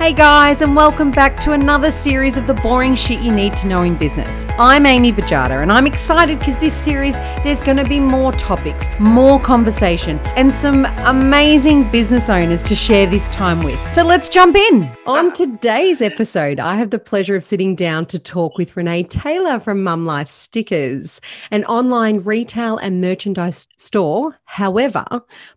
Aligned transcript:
Hey 0.00 0.14
guys, 0.14 0.62
and 0.62 0.74
welcome 0.74 1.10
back 1.10 1.36
to 1.40 1.52
another 1.52 1.92
series 1.92 2.38
of 2.38 2.46
the 2.46 2.54
boring 2.54 2.94
shit 2.94 3.20
you 3.20 3.30
need 3.30 3.54
to 3.58 3.66
know 3.66 3.82
in 3.82 3.96
business. 3.96 4.46
I'm 4.58 4.86
Amy 4.86 5.12
Bajada, 5.12 5.60
and 5.60 5.70
I'm 5.70 5.86
excited 5.86 6.38
because 6.38 6.56
this 6.56 6.72
series 6.72 7.18
there's 7.44 7.60
going 7.60 7.76
to 7.76 7.84
be 7.84 8.00
more 8.00 8.32
topics, 8.32 8.86
more 8.98 9.38
conversation, 9.38 10.18
and 10.36 10.50
some 10.50 10.86
amazing 11.00 11.90
business 11.90 12.30
owners 12.30 12.62
to 12.62 12.74
share 12.74 13.06
this 13.08 13.28
time 13.28 13.62
with. 13.62 13.78
So 13.92 14.02
let's 14.02 14.30
jump 14.30 14.56
in. 14.56 14.88
On 15.04 15.34
today's 15.34 16.00
episode, 16.00 16.58
I 16.58 16.76
have 16.76 16.88
the 16.88 16.98
pleasure 16.98 17.36
of 17.36 17.44
sitting 17.44 17.76
down 17.76 18.06
to 18.06 18.18
talk 18.18 18.56
with 18.56 18.78
Renee 18.78 19.02
Taylor 19.02 19.60
from 19.60 19.82
Mum 19.82 20.06
Life 20.06 20.30
Stickers, 20.30 21.20
an 21.50 21.66
online 21.66 22.20
retail 22.20 22.78
and 22.78 23.02
merchandise 23.02 23.68
store. 23.76 24.38
However, 24.46 25.04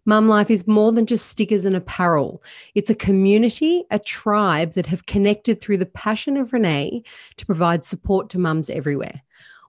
Mum 0.04 0.28
Life 0.28 0.52
is 0.52 0.68
more 0.68 0.92
than 0.92 1.06
just 1.06 1.28
stickers 1.28 1.64
and 1.64 1.78
apparel. 1.78 2.44
It's 2.76 2.90
a 2.90 2.96
community, 2.96 3.86
a 3.90 4.00
tribe 4.00 4.33
that 4.34 4.88
have 4.88 5.06
connected 5.06 5.62
through 5.62 5.78
the 5.78 5.86
passion 5.86 6.38
of 6.38 6.54
Renee 6.54 7.04
to 7.38 7.46
provide 7.46 7.84
support 7.84 8.30
to 8.30 8.40
mums 8.40 8.70
everywhere. 8.70 9.22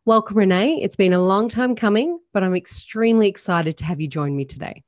Welcome, 0.06 0.37
Renee. 0.37 0.80
It's 0.82 0.96
been 0.96 1.12
a 1.12 1.23
long 1.23 1.48
time 1.48 1.74
coming, 1.74 2.18
but 2.32 2.42
I'm 2.42 2.54
extremely 2.54 3.28
excited 3.28 3.77
to 3.78 3.84
have 3.84 4.00
you 4.00 4.09
join 4.09 4.37
me 4.37 4.45
today. 4.45 4.82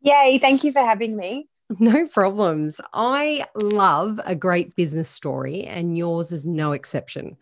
Yay, 0.00 0.38
thank 0.38 0.64
you 0.64 0.72
for 0.72 0.80
having 0.80 1.16
me. 1.16 1.48
No 1.78 2.06
problems. 2.06 2.80
I 2.94 3.44
love 3.54 4.20
a 4.24 4.34
great 4.34 4.74
business 4.74 5.08
story, 5.08 5.64
and 5.64 5.98
yours 5.98 6.32
is 6.32 6.46
no 6.46 6.72
exception. 6.72 7.36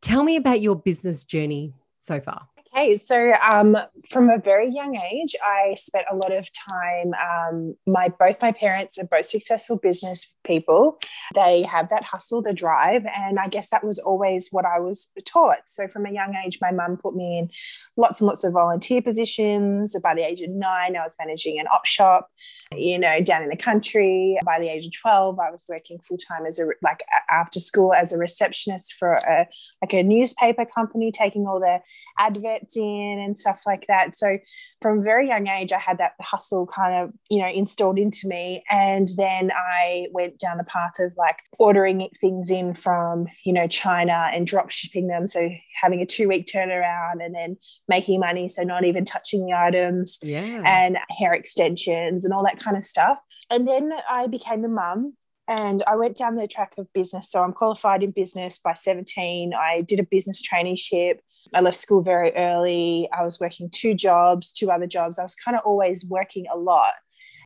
Tell 0.00 0.22
me 0.22 0.36
about 0.36 0.60
your 0.60 0.76
business 0.76 1.24
journey 1.24 1.72
so 1.98 2.20
far. 2.20 2.48
Okay, 2.76 2.94
so 2.98 3.32
um, 3.48 3.74
from 4.10 4.28
a 4.28 4.36
very 4.38 4.70
young 4.70 4.96
age, 4.96 5.34
I 5.42 5.72
spent 5.78 6.04
a 6.10 6.14
lot 6.14 6.30
of 6.30 6.46
time. 6.52 7.14
Um, 7.14 7.74
my 7.86 8.08
both 8.20 8.42
my 8.42 8.52
parents 8.52 8.98
are 8.98 9.06
both 9.06 9.24
successful 9.24 9.76
business 9.76 10.30
people. 10.44 10.98
They 11.34 11.62
have 11.62 11.88
that 11.88 12.04
hustle, 12.04 12.42
the 12.42 12.52
drive, 12.52 13.06
and 13.16 13.38
I 13.38 13.48
guess 13.48 13.70
that 13.70 13.82
was 13.82 13.98
always 13.98 14.48
what 14.50 14.66
I 14.66 14.78
was 14.78 15.08
taught. 15.24 15.60
So 15.64 15.88
from 15.88 16.04
a 16.04 16.12
young 16.12 16.34
age, 16.44 16.58
my 16.60 16.70
mum 16.70 16.98
put 16.98 17.16
me 17.16 17.38
in 17.38 17.50
lots 17.96 18.20
and 18.20 18.28
lots 18.28 18.44
of 18.44 18.52
volunteer 18.52 19.00
positions. 19.00 19.96
By 20.02 20.14
the 20.14 20.26
age 20.26 20.42
of 20.42 20.50
nine, 20.50 20.96
I 20.96 21.02
was 21.02 21.16
managing 21.18 21.58
an 21.58 21.68
op 21.68 21.86
shop, 21.86 22.28
you 22.72 22.98
know, 22.98 23.22
down 23.22 23.42
in 23.42 23.48
the 23.48 23.56
country. 23.56 24.38
By 24.44 24.60
the 24.60 24.68
age 24.68 24.84
of 24.84 24.92
twelve, 24.92 25.38
I 25.38 25.50
was 25.50 25.64
working 25.66 25.98
full 26.00 26.18
time 26.18 26.44
as 26.44 26.58
a 26.58 26.66
like 26.82 27.02
after 27.30 27.58
school 27.58 27.94
as 27.94 28.12
a 28.12 28.18
receptionist 28.18 28.92
for 28.98 29.14
a 29.14 29.46
like 29.80 29.94
a 29.94 30.02
newspaper 30.02 30.66
company, 30.66 31.10
taking 31.10 31.46
all 31.46 31.58
the 31.58 31.80
adverts 32.18 32.65
in 32.74 33.22
and 33.24 33.38
stuff 33.38 33.60
like 33.66 33.84
that. 33.88 34.16
So 34.16 34.38
from 34.82 35.00
a 35.00 35.02
very 35.02 35.28
young 35.28 35.46
age, 35.46 35.72
I 35.72 35.78
had 35.78 35.98
that 35.98 36.12
hustle 36.20 36.66
kind 36.66 37.04
of, 37.04 37.14
you 37.30 37.40
know, 37.40 37.48
installed 37.48 37.98
into 37.98 38.26
me. 38.26 38.64
And 38.70 39.08
then 39.16 39.52
I 39.52 40.06
went 40.12 40.38
down 40.38 40.58
the 40.58 40.64
path 40.64 40.98
of 40.98 41.12
like 41.16 41.38
ordering 41.58 42.08
things 42.20 42.50
in 42.50 42.74
from, 42.74 43.26
you 43.44 43.52
know, 43.52 43.66
China 43.66 44.30
and 44.32 44.46
drop 44.46 44.70
shipping 44.70 45.06
them. 45.06 45.26
So 45.26 45.48
having 45.80 46.00
a 46.00 46.06
two 46.06 46.28
week 46.28 46.46
turnaround 46.46 47.24
and 47.24 47.34
then 47.34 47.56
making 47.88 48.20
money. 48.20 48.48
So 48.48 48.62
not 48.62 48.84
even 48.84 49.04
touching 49.04 49.46
the 49.46 49.52
items 49.52 50.18
yeah. 50.22 50.62
and 50.64 50.98
hair 51.18 51.34
extensions 51.34 52.24
and 52.24 52.34
all 52.34 52.44
that 52.44 52.60
kind 52.60 52.76
of 52.76 52.84
stuff. 52.84 53.18
And 53.50 53.68
then 53.68 53.92
I 54.10 54.26
became 54.26 54.64
a 54.64 54.68
mum 54.68 55.14
and 55.48 55.82
I 55.86 55.96
went 55.96 56.16
down 56.16 56.34
the 56.34 56.48
track 56.48 56.74
of 56.78 56.92
business. 56.92 57.30
So 57.30 57.42
I'm 57.42 57.52
qualified 57.52 58.02
in 58.02 58.10
business 58.10 58.58
by 58.58 58.72
17. 58.72 59.52
I 59.54 59.80
did 59.80 60.00
a 60.00 60.04
business 60.04 60.42
traineeship 60.42 61.18
I 61.54 61.60
left 61.60 61.76
school 61.76 62.02
very 62.02 62.32
early. 62.34 63.08
I 63.16 63.22
was 63.22 63.40
working 63.40 63.70
two 63.70 63.94
jobs, 63.94 64.52
two 64.52 64.70
other 64.70 64.86
jobs. 64.86 65.18
I 65.18 65.22
was 65.22 65.34
kind 65.34 65.56
of 65.56 65.62
always 65.64 66.04
working 66.04 66.46
a 66.52 66.56
lot. 66.56 66.92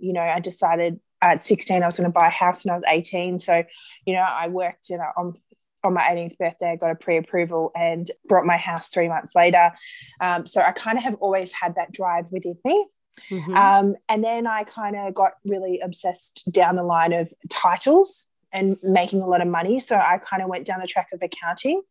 You 0.01 0.13
know, 0.13 0.23
I 0.23 0.41
decided 0.41 1.01
at 1.23 1.43
16 1.43 1.83
I 1.83 1.87
was 1.87 1.99
going 1.99 2.11
to 2.11 2.19
buy 2.19 2.29
a 2.29 2.31
house 2.31 2.65
when 2.65 2.73
I 2.73 2.77
was 2.77 2.85
18. 2.89 3.39
So, 3.39 3.63
you 4.07 4.15
know, 4.15 4.23
I 4.23 4.49
worked 4.49 4.91
and 4.91 5.01
on 5.17 5.35
on 5.83 5.95
my 5.95 6.03
18th 6.03 6.37
birthday, 6.37 6.73
I 6.73 6.77
got 6.77 6.91
a 6.91 6.95
pre-approval 6.95 7.71
and 7.75 8.07
brought 8.29 8.45
my 8.45 8.59
house 8.59 8.91
three 8.91 9.09
months 9.09 9.35
later. 9.35 9.73
Um, 10.21 10.45
so 10.45 10.61
I 10.61 10.73
kind 10.73 10.99
of 10.99 11.05
have 11.05 11.15
always 11.21 11.53
had 11.53 11.77
that 11.77 11.91
drive 11.91 12.27
within 12.31 12.59
me. 12.67 12.87
Mm-hmm. 13.31 13.55
Um, 13.55 13.97
and 14.09 14.25
then 14.25 14.47
I 14.47 14.65
kind 14.65 14.97
of 14.97 15.15
got 15.15 15.33
really 15.45 15.81
obsessed 15.81 16.43
down 16.51 16.77
the 16.77 16.83
line 16.83 17.13
of 17.13 17.33
titles 17.49 18.29
and 18.53 18.77
making 18.83 19.23
a 19.23 19.27
lot 19.27 19.41
of 19.41 19.49
money. 19.49 19.79
So 19.79 19.97
I 19.97 20.19
kind 20.19 20.43
of 20.43 20.49
went 20.49 20.67
down 20.67 20.81
the 20.81 20.87
track 20.87 21.09
of 21.13 21.23
accounting 21.23 21.83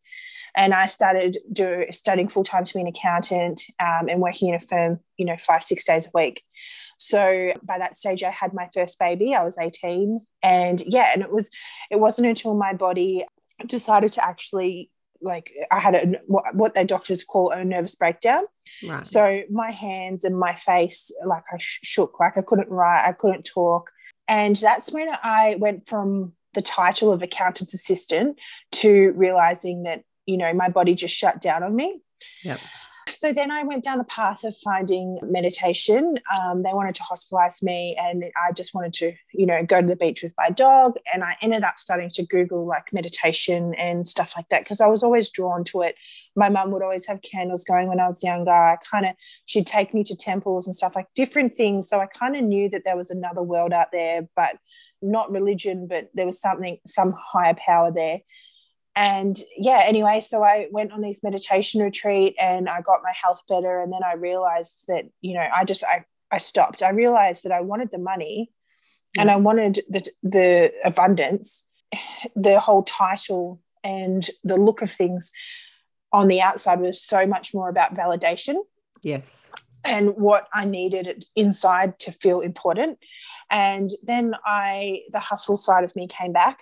and 0.56 0.74
I 0.74 0.86
started 0.86 1.38
do 1.52 1.86
studying 1.92 2.28
full 2.28 2.44
time 2.44 2.64
to 2.64 2.74
be 2.74 2.82
an 2.82 2.88
accountant 2.88 3.62
um, 3.80 4.10
and 4.10 4.20
working 4.20 4.50
in 4.50 4.56
a 4.56 4.60
firm, 4.60 5.00
you 5.18 5.26
know, 5.26 5.38
five 5.40 5.64
six 5.64 5.86
days 5.86 6.08
a 6.08 6.12
week. 6.14 6.44
So 6.98 7.54
by 7.64 7.78
that 7.78 7.96
stage, 7.96 8.24
I 8.24 8.32
had 8.32 8.54
my 8.54 8.68
first 8.74 9.00
baby. 9.00 9.34
I 9.34 9.44
was 9.44 9.58
eighteen, 9.58 10.22
and 10.44 10.82
yeah, 10.86 11.12
and 11.14 11.22
it 11.22 11.32
was 11.32 11.50
it 11.90 11.98
wasn't 11.98 12.28
until 12.28 12.56
my 12.56 12.74
body 12.74 13.26
decided 13.66 14.12
to 14.14 14.26
actually 14.26 14.90
like 15.22 15.52
I 15.72 15.80
had 15.80 15.96
a 15.96 16.20
what, 16.28 16.74
their 16.74 16.86
doctors 16.86 17.24
call 17.24 17.52
a 17.52 17.64
nervous 17.66 17.96
breakdown. 17.96 18.42
Right. 18.88 19.06
So 19.06 19.42
my 19.50 19.72
hands 19.72 20.24
and 20.24 20.38
my 20.38 20.54
face, 20.56 21.12
like 21.26 21.44
I 21.52 21.58
shook, 21.60 22.20
like 22.20 22.38
I 22.38 22.42
couldn't 22.42 22.70
write, 22.70 23.08
I 23.08 23.14
couldn't 23.14 23.44
talk, 23.44 23.92
and 24.28 24.56
that's 24.56 24.92
when 24.92 25.10
I 25.24 25.56
went 25.60 25.88
from 25.88 26.34
the 26.54 26.62
title 26.62 27.12
of 27.12 27.22
accountant's 27.22 27.74
assistant 27.74 28.40
to 28.72 29.14
realizing 29.16 29.84
that 29.84 30.04
you 30.30 30.38
know, 30.38 30.54
my 30.54 30.70
body 30.70 30.94
just 30.94 31.16
shut 31.16 31.42
down 31.42 31.64
on 31.64 31.76
me. 31.76 32.02
Yep. 32.44 32.60
So 33.12 33.34
then 33.34 33.52
I 33.52 33.64
went 33.64 33.84
down 33.84 33.98
the 33.98 34.04
path 34.04 34.44
of 34.44 34.56
finding 34.64 35.20
meditation. 35.24 36.20
Um, 36.36 36.64
they 36.64 36.74
wanted 36.74 36.96
to 36.96 37.04
hospitalize 37.04 37.62
me, 37.62 37.98
and 38.00 38.24
I 38.42 38.52
just 38.52 38.74
wanted 38.74 38.94
to, 38.94 39.14
you 39.34 39.46
know, 39.46 39.64
go 39.64 39.82
to 39.82 39.88
the 39.88 39.96
beach 39.96 40.24
with 40.24 40.34
my 40.38 40.50
dog. 40.50 40.98
And 41.14 41.24
I 41.24 41.36
ended 41.42 41.64
up 41.64 41.78
starting 41.78 42.10
to 42.12 42.26
Google 42.26 42.66
like 42.66 42.94
meditation 42.94 43.74
and 43.76 44.08
stuff 44.08 44.34
like 44.36 44.50
that 44.50 44.64
because 44.64 44.82
I 44.82 44.88
was 44.88 45.04
always 45.04 45.30
drawn 45.30 45.64
to 45.66 45.82
it. 45.82 45.96
My 46.36 46.50
mum 46.50 46.72
would 46.72 46.84
always 46.84 47.06
have 47.08 47.22
candles 47.22 47.64
going 47.64 47.88
when 47.88 48.00
I 48.00 48.08
was 48.08 48.24
younger. 48.24 48.52
I 48.52 48.78
kind 48.90 49.06
of, 49.06 49.16
she'd 49.46 49.68
take 49.68 49.94
me 49.94 50.04
to 50.06 50.16
temples 50.16 50.68
and 50.68 50.76
stuff 50.76 50.96
like 50.96 51.08
different 51.16 51.56
things. 51.56 51.90
So 51.90 52.00
I 52.00 52.06
kind 52.08 52.36
of 52.36 52.44
knew 52.44 52.70
that 52.70 52.84
there 52.86 52.98
was 52.98 53.12
another 53.12 53.44
world 53.44 53.74
out 53.74 53.92
there, 53.92 54.28
but 54.36 54.58
not 55.02 55.32
religion, 55.32 55.88
but 55.88 56.10
there 56.14 56.26
was 56.26 56.42
something, 56.42 56.78
some 56.86 57.14
higher 57.18 57.56
power 57.56 57.92
there 57.92 58.20
and 59.00 59.40
yeah 59.58 59.82
anyway 59.86 60.20
so 60.20 60.44
i 60.44 60.68
went 60.72 60.92
on 60.92 61.00
these 61.00 61.24
meditation 61.24 61.82
retreat 61.82 62.36
and 62.38 62.68
i 62.68 62.82
got 62.82 63.00
my 63.02 63.14
health 63.14 63.42
better. 63.48 63.82
And 63.82 63.94
then 63.94 64.04
i 64.06 64.14
realized 64.14 64.84
that 64.90 65.06
you 65.22 65.36
know 65.36 65.48
i 65.56 65.64
just 65.64 65.84
i, 65.86 66.04
I 66.30 66.38
stopped. 66.38 66.84
I 66.84 66.90
realized 66.90 67.44
that 67.44 67.54
i 67.54 67.62
wanted 67.62 67.92
the 67.92 67.98
money 67.98 68.52
yeah. 69.16 69.22
and 69.22 69.32
i 69.32 69.38
wanted 69.38 69.80
the, 69.90 70.06
the 70.22 70.74
abundance 70.84 71.66
the 72.36 72.60
whole 72.60 72.84
title 72.84 73.62
and 73.84 74.30
the 74.44 74.58
look 74.58 74.82
of 74.82 74.92
things 74.92 75.32
on 76.12 76.28
the 76.28 76.42
outside 76.42 76.82
was 76.82 77.02
so 77.02 77.26
much 77.26 77.54
more 77.54 77.70
about 77.70 77.96
validation 77.96 78.56
yes. 79.02 79.52
and 79.86 80.10
what 80.18 80.48
i 80.54 80.66
needed 80.66 81.26
inside 81.38 81.98
to 82.00 82.12
feel 82.12 82.42
important. 82.42 83.00
And 83.52 83.90
then 84.04 84.36
i 84.46 85.02
the 85.12 85.20
hustle 85.20 85.58
side 85.58 85.84
of 85.86 85.96
me 85.96 86.08
came 86.08 86.34
back 86.34 86.60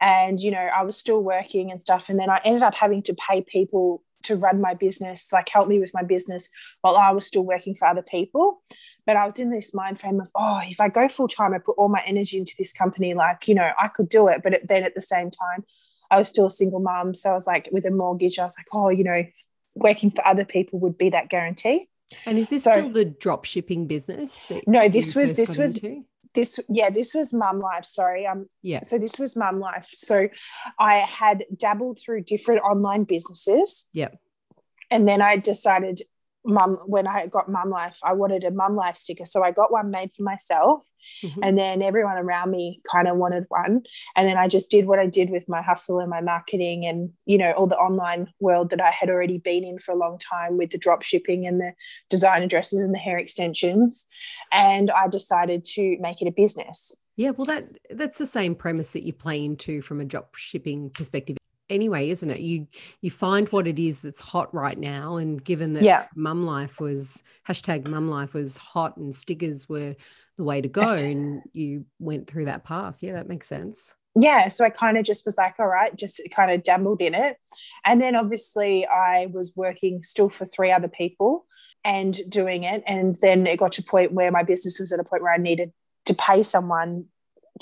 and 0.00 0.40
you 0.40 0.50
know 0.50 0.68
i 0.76 0.82
was 0.82 0.96
still 0.96 1.20
working 1.20 1.70
and 1.70 1.80
stuff. 1.80 2.08
And 2.08 2.18
then 2.18 2.30
i 2.30 2.40
ended 2.44 2.62
up 2.62 2.74
having 2.74 3.02
to 3.04 3.14
pay 3.14 3.42
people 3.42 4.02
to 4.24 4.36
run 4.36 4.60
my 4.60 4.72
business 4.74 5.30
like 5.32 5.48
help 5.48 5.68
me 5.68 5.78
with 5.78 5.92
my 5.92 6.02
business 6.02 6.48
while 6.80 6.96
i 6.96 7.10
was 7.10 7.26
still 7.26 7.44
working 7.44 7.74
for 7.74 7.86
other 7.86 8.02
people. 8.02 8.62
But 9.06 9.16
i 9.16 9.24
was 9.24 9.38
in 9.38 9.50
this 9.50 9.74
mind 9.74 10.00
frame 10.00 10.20
of 10.20 10.28
oh 10.34 10.60
if 10.64 10.80
i 10.80 10.88
go 10.88 11.08
full 11.08 11.28
time 11.28 11.54
i 11.54 11.58
put 11.58 11.76
all 11.78 11.88
my 11.88 12.02
energy 12.06 12.38
into 12.38 12.54
this 12.58 12.72
company 12.72 13.14
like 13.14 13.48
you 13.48 13.54
know 13.54 13.70
i 13.78 13.88
could 13.88 14.08
do 14.08 14.28
it. 14.28 14.42
But 14.42 14.60
then 14.66 14.82
at 14.82 14.94
the 14.94 15.00
same 15.00 15.30
time 15.30 15.64
i 16.10 16.18
was 16.18 16.28
still 16.28 16.46
a 16.46 16.50
single 16.50 16.80
mom. 16.80 17.14
So 17.14 17.30
i 17.30 17.34
was 17.34 17.46
like 17.46 17.68
with 17.72 17.84
a 17.84 17.90
mortgage 17.90 18.38
i 18.38 18.44
was 18.44 18.56
like 18.58 18.66
oh 18.72 18.88
you 18.88 19.04
know 19.04 19.22
working 19.74 20.10
for 20.10 20.26
other 20.26 20.44
people 20.44 20.78
would 20.80 20.96
be 20.96 21.10
that 21.10 21.28
guarantee. 21.28 21.88
And 22.26 22.38
is 22.38 22.50
this 22.50 22.64
so, 22.64 22.72
still 22.72 22.88
the 22.90 23.04
drop 23.04 23.44
shipping 23.44 23.86
business 23.86 24.50
no 24.66 24.88
this 24.88 25.14
was 25.14 25.34
this 25.34 25.56
was 25.56 25.74
into? 25.74 26.04
This 26.34 26.58
yeah 26.68 26.90
this 26.90 27.14
was 27.14 27.32
mum 27.32 27.60
life 27.60 27.84
sorry 27.84 28.26
um 28.26 28.46
yeah. 28.62 28.80
so 28.80 28.98
this 28.98 29.18
was 29.18 29.36
mum 29.36 29.60
life. 29.60 29.88
So 29.96 30.28
i 30.78 30.96
had 30.96 31.44
dabbled 31.56 31.98
through 32.04 32.24
different 32.24 32.62
online 32.62 33.04
businesses. 33.04 33.86
Yep. 33.92 34.18
And 34.90 35.08
then 35.08 35.22
i 35.22 35.36
decided 35.36 36.02
mum 36.44 36.78
when 36.86 37.06
I 37.06 37.26
got 37.26 37.48
mum 37.48 37.70
life, 37.70 37.98
I 38.02 38.12
wanted 38.12 38.44
a 38.44 38.50
mum 38.50 38.76
life 38.76 38.96
sticker. 38.96 39.24
So 39.24 39.42
I 39.42 39.50
got 39.50 39.72
one 39.72 39.90
made 39.90 40.12
for 40.12 40.22
myself. 40.22 40.86
Mm-hmm. 41.22 41.40
And 41.42 41.58
then 41.58 41.82
everyone 41.82 42.16
around 42.16 42.50
me 42.50 42.80
kind 42.90 43.08
of 43.08 43.16
wanted 43.16 43.44
one. 43.48 43.82
And 44.16 44.28
then 44.28 44.36
I 44.36 44.48
just 44.48 44.70
did 44.70 44.86
what 44.86 44.98
I 44.98 45.06
did 45.06 45.30
with 45.30 45.48
my 45.48 45.62
hustle 45.62 45.98
and 45.98 46.08
my 46.08 46.20
marketing 46.20 46.86
and, 46.86 47.10
you 47.26 47.38
know, 47.38 47.52
all 47.52 47.66
the 47.66 47.76
online 47.76 48.32
world 48.40 48.70
that 48.70 48.80
I 48.80 48.90
had 48.90 49.10
already 49.10 49.38
been 49.38 49.64
in 49.64 49.78
for 49.78 49.92
a 49.92 49.98
long 49.98 50.18
time 50.18 50.56
with 50.56 50.70
the 50.70 50.78
drop 50.78 51.02
shipping 51.02 51.46
and 51.46 51.60
the 51.60 51.72
designer 52.08 52.46
dresses 52.46 52.80
and 52.80 52.94
the 52.94 52.98
hair 52.98 53.18
extensions. 53.18 54.06
And 54.52 54.90
I 54.90 55.08
decided 55.08 55.64
to 55.74 55.96
make 56.00 56.22
it 56.22 56.28
a 56.28 56.32
business. 56.32 56.94
Yeah, 57.16 57.30
well 57.30 57.46
that 57.46 57.68
that's 57.90 58.18
the 58.18 58.26
same 58.26 58.54
premise 58.56 58.92
that 58.92 59.04
you 59.04 59.12
play 59.12 59.44
into 59.44 59.82
from 59.82 60.00
a 60.00 60.04
drop 60.04 60.34
shipping 60.34 60.90
perspective 60.90 61.36
anyway, 61.70 62.10
isn't 62.10 62.30
it? 62.30 62.40
You 62.40 62.66
you 63.00 63.10
find 63.10 63.48
what 63.48 63.66
it 63.66 63.78
is 63.78 64.02
that's 64.02 64.20
hot 64.20 64.52
right 64.54 64.78
now, 64.78 65.16
and 65.16 65.42
given 65.42 65.74
that 65.74 65.82
yeah. 65.82 66.02
mum 66.16 66.44
life 66.44 66.80
was 66.80 67.22
hashtag 67.48 67.86
mum 67.88 68.08
life 68.08 68.34
was 68.34 68.56
hot 68.56 68.96
and 68.96 69.14
stickers 69.14 69.68
were 69.68 69.94
the 70.36 70.44
way 70.44 70.60
to 70.60 70.68
go, 70.68 70.94
and 70.94 71.42
you 71.52 71.86
went 71.98 72.26
through 72.26 72.46
that 72.46 72.64
path. 72.64 73.02
Yeah, 73.02 73.12
that 73.14 73.28
makes 73.28 73.46
sense. 73.46 73.94
yeah, 74.14 74.48
so 74.48 74.64
I 74.64 74.70
kind 74.70 74.96
of 74.96 75.04
just 75.04 75.24
was 75.24 75.36
like, 75.36 75.54
all 75.58 75.66
right, 75.66 75.94
just 75.96 76.20
kind 76.34 76.50
of 76.50 76.62
dabbled 76.62 77.00
in 77.00 77.14
it. 77.14 77.36
And 77.84 78.00
then 78.00 78.14
obviously 78.14 78.86
I 78.86 79.26
was 79.26 79.52
working 79.56 80.02
still 80.02 80.28
for 80.28 80.46
three 80.46 80.70
other 80.70 80.88
people 80.88 81.46
and 81.84 82.18
doing 82.28 82.64
it. 82.64 82.82
And 82.86 83.16
then 83.20 83.46
it 83.46 83.58
got 83.58 83.72
to 83.72 83.82
a 83.82 83.90
point 83.90 84.12
where 84.12 84.30
my 84.30 84.42
business 84.42 84.78
was 84.78 84.92
at 84.92 85.00
a 85.00 85.04
point 85.04 85.22
where 85.22 85.34
I 85.34 85.38
needed 85.38 85.72
to 86.06 86.14
pay 86.14 86.42
someone 86.42 87.06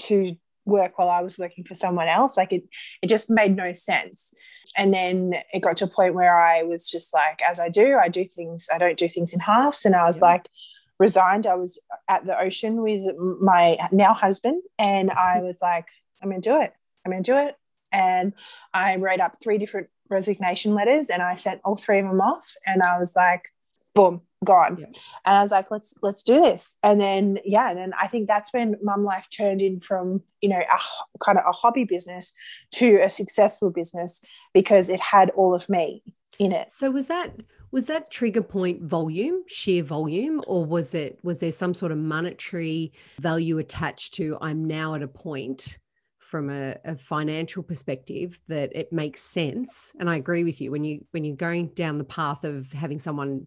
to 0.01 0.37
work 0.64 0.99
while 0.99 1.11
I 1.11 1.23
was 1.23 1.38
working 1.38 1.64
for 1.64 1.75
someone 1.75 2.09
else. 2.09 2.37
Like 2.37 2.53
it, 2.53 2.64
it 3.03 3.09
just 3.09 3.31
made 3.31 3.56
no 3.56 3.73
sense. 3.73 4.32
And 4.76 4.93
then 4.94 5.35
it 5.53 5.61
got 5.61 5.76
to 5.79 5.85
a 5.85 5.88
point 5.88 6.14
where 6.14 6.37
I 6.37 6.62
was 6.62 6.88
just 6.88 7.12
like, 7.12 7.41
as 7.47 7.61
I 7.61 7.69
do, 7.69 7.99
I 8.00 8.09
do 8.09 8.25
things, 8.25 8.69
I 8.73 8.79
don't 8.79 8.99
do 8.99 9.09
things 9.09 9.35
in 9.35 9.41
halves. 9.41 9.85
And 9.85 9.94
I 9.94 10.06
was 10.06 10.19
yeah. 10.19 10.25
like, 10.25 10.49
resigned. 10.99 11.47
I 11.47 11.56
was 11.56 11.81
at 12.09 12.25
the 12.25 12.38
ocean 12.38 12.81
with 12.81 13.03
my 13.41 13.76
now 13.91 14.14
husband, 14.14 14.62
and 14.79 15.11
I 15.11 15.41
was 15.43 15.59
like, 15.61 15.87
I'm 16.23 16.31
going 16.31 16.41
to 16.41 16.49
do 16.49 16.61
it. 16.61 16.73
I'm 17.05 17.11
going 17.11 17.23
to 17.23 17.32
do 17.32 17.38
it. 17.38 17.56
And 17.91 18.32
I 18.73 18.97
wrote 18.97 19.20
up 19.20 19.37
three 19.43 19.58
different 19.58 19.88
resignation 20.08 20.75
letters 20.75 21.11
and 21.11 21.23
I 21.23 21.35
sent 21.35 21.61
all 21.65 21.76
three 21.76 21.99
of 21.99 22.06
them 22.06 22.20
off. 22.20 22.55
And 22.67 22.82
I 22.82 22.99
was 22.99 23.15
like, 23.15 23.52
boom, 23.94 24.23
gone. 24.44 24.77
Yeah. 24.79 24.87
And 25.25 25.37
I 25.37 25.43
was 25.43 25.50
like, 25.50 25.71
let's 25.71 25.94
let's 26.03 26.23
do 26.23 26.41
this. 26.41 26.77
And 26.83 27.00
then 27.00 27.39
yeah, 27.44 27.71
and 27.71 27.79
then 27.79 27.93
I 28.00 28.06
think 28.06 28.29
that's 28.29 28.53
when 28.53 28.77
Mum 28.83 29.03
Life 29.03 29.29
turned 29.31 29.62
in 29.62 29.81
from 29.81 30.23
you 30.41 30.49
know 30.49 30.61
a 30.61 31.19
kind 31.25 31.39
of 31.39 31.44
a 31.47 31.53
hobby 31.53 31.85
business 31.85 32.33
to 32.73 33.00
a 33.03 33.11
successful 33.11 33.71
business 33.71 34.21
because 34.53 34.91
it 34.91 35.00
had 35.00 35.31
all 35.31 35.55
of 35.55 35.69
me 35.69 36.03
in 36.39 36.53
it. 36.53 36.71
So 36.73 36.91
was 36.91 37.06
that 37.09 37.35
was 37.71 37.87
that 37.87 38.11
trigger 38.11 38.43
point 38.43 38.83
volume, 38.83 39.43
sheer 39.47 39.83
volume, 39.83 40.43
or 40.47 40.65
was 40.65 40.94
it 40.94 41.19
was 41.23 41.41
there 41.41 41.53
some 41.53 41.75
sort 41.75 41.93
of 41.93 41.99
monetary 41.99 42.93
value 43.21 43.59
attached 43.59 44.15
to 44.15 44.37
I'm 44.41 44.65
now 44.65 44.94
at 44.94 45.03
a 45.03 45.09
point 45.09 45.79
from 46.19 46.49
a, 46.49 46.77
a, 46.87 46.97
financial 46.97 47.62
perspective 47.62 48.41
that 48.49 48.75
it 48.75 48.91
makes 48.91 49.21
sense 49.21 49.93
and 50.00 50.09
i 50.09 50.17
agree 50.17 50.44
with 50.44 50.62
you 50.62 50.71
when 50.71 50.83
you 50.83 51.05
when 51.11 51.25
you're 51.25 51.37
going 51.37 51.67
down 51.75 51.99
the 51.99 52.05
path 52.05 52.43
of 52.43 52.73
having 52.73 52.99
someone 52.99 53.47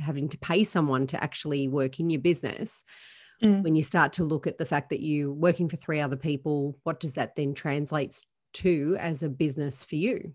having 0.00 0.28
to 0.28 0.38
pay 0.38 0.64
someone 0.64 1.06
to 1.08 1.22
actually 1.22 1.68
work 1.68 2.00
in 2.00 2.10
your 2.10 2.20
business 2.20 2.84
mm. 3.42 3.62
when 3.62 3.76
you 3.76 3.82
start 3.82 4.14
to 4.14 4.24
look 4.24 4.46
at 4.46 4.58
the 4.58 4.64
fact 4.66 4.90
that 4.90 5.02
you're 5.02 5.32
working 5.32 5.68
for 5.68 5.76
three 5.76 6.00
other 6.00 6.16
people 6.16 6.78
what 6.84 7.00
does 7.00 7.14
that 7.14 7.36
then 7.36 7.54
translate 7.54 8.24
to 8.52 8.96
as 8.98 9.22
a 9.22 9.28
business 9.28 9.84
for 9.84 9.96
you? 9.96 10.34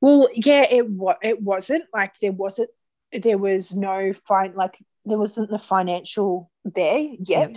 Well 0.00 0.28
yeah 0.34 0.66
it 0.70 0.88
was 0.88 1.16
it 1.22 1.40
wasn't 1.42 1.84
like 1.92 2.18
there 2.20 2.32
wasn't 2.32 2.70
there 3.12 3.38
was 3.38 3.74
no 3.74 4.12
fine 4.12 4.54
like 4.54 4.78
there 5.04 5.18
wasn't 5.18 5.50
the 5.50 5.58
financial 5.58 6.50
there 6.64 6.98
yet. 6.98 7.18
yep 7.20 7.56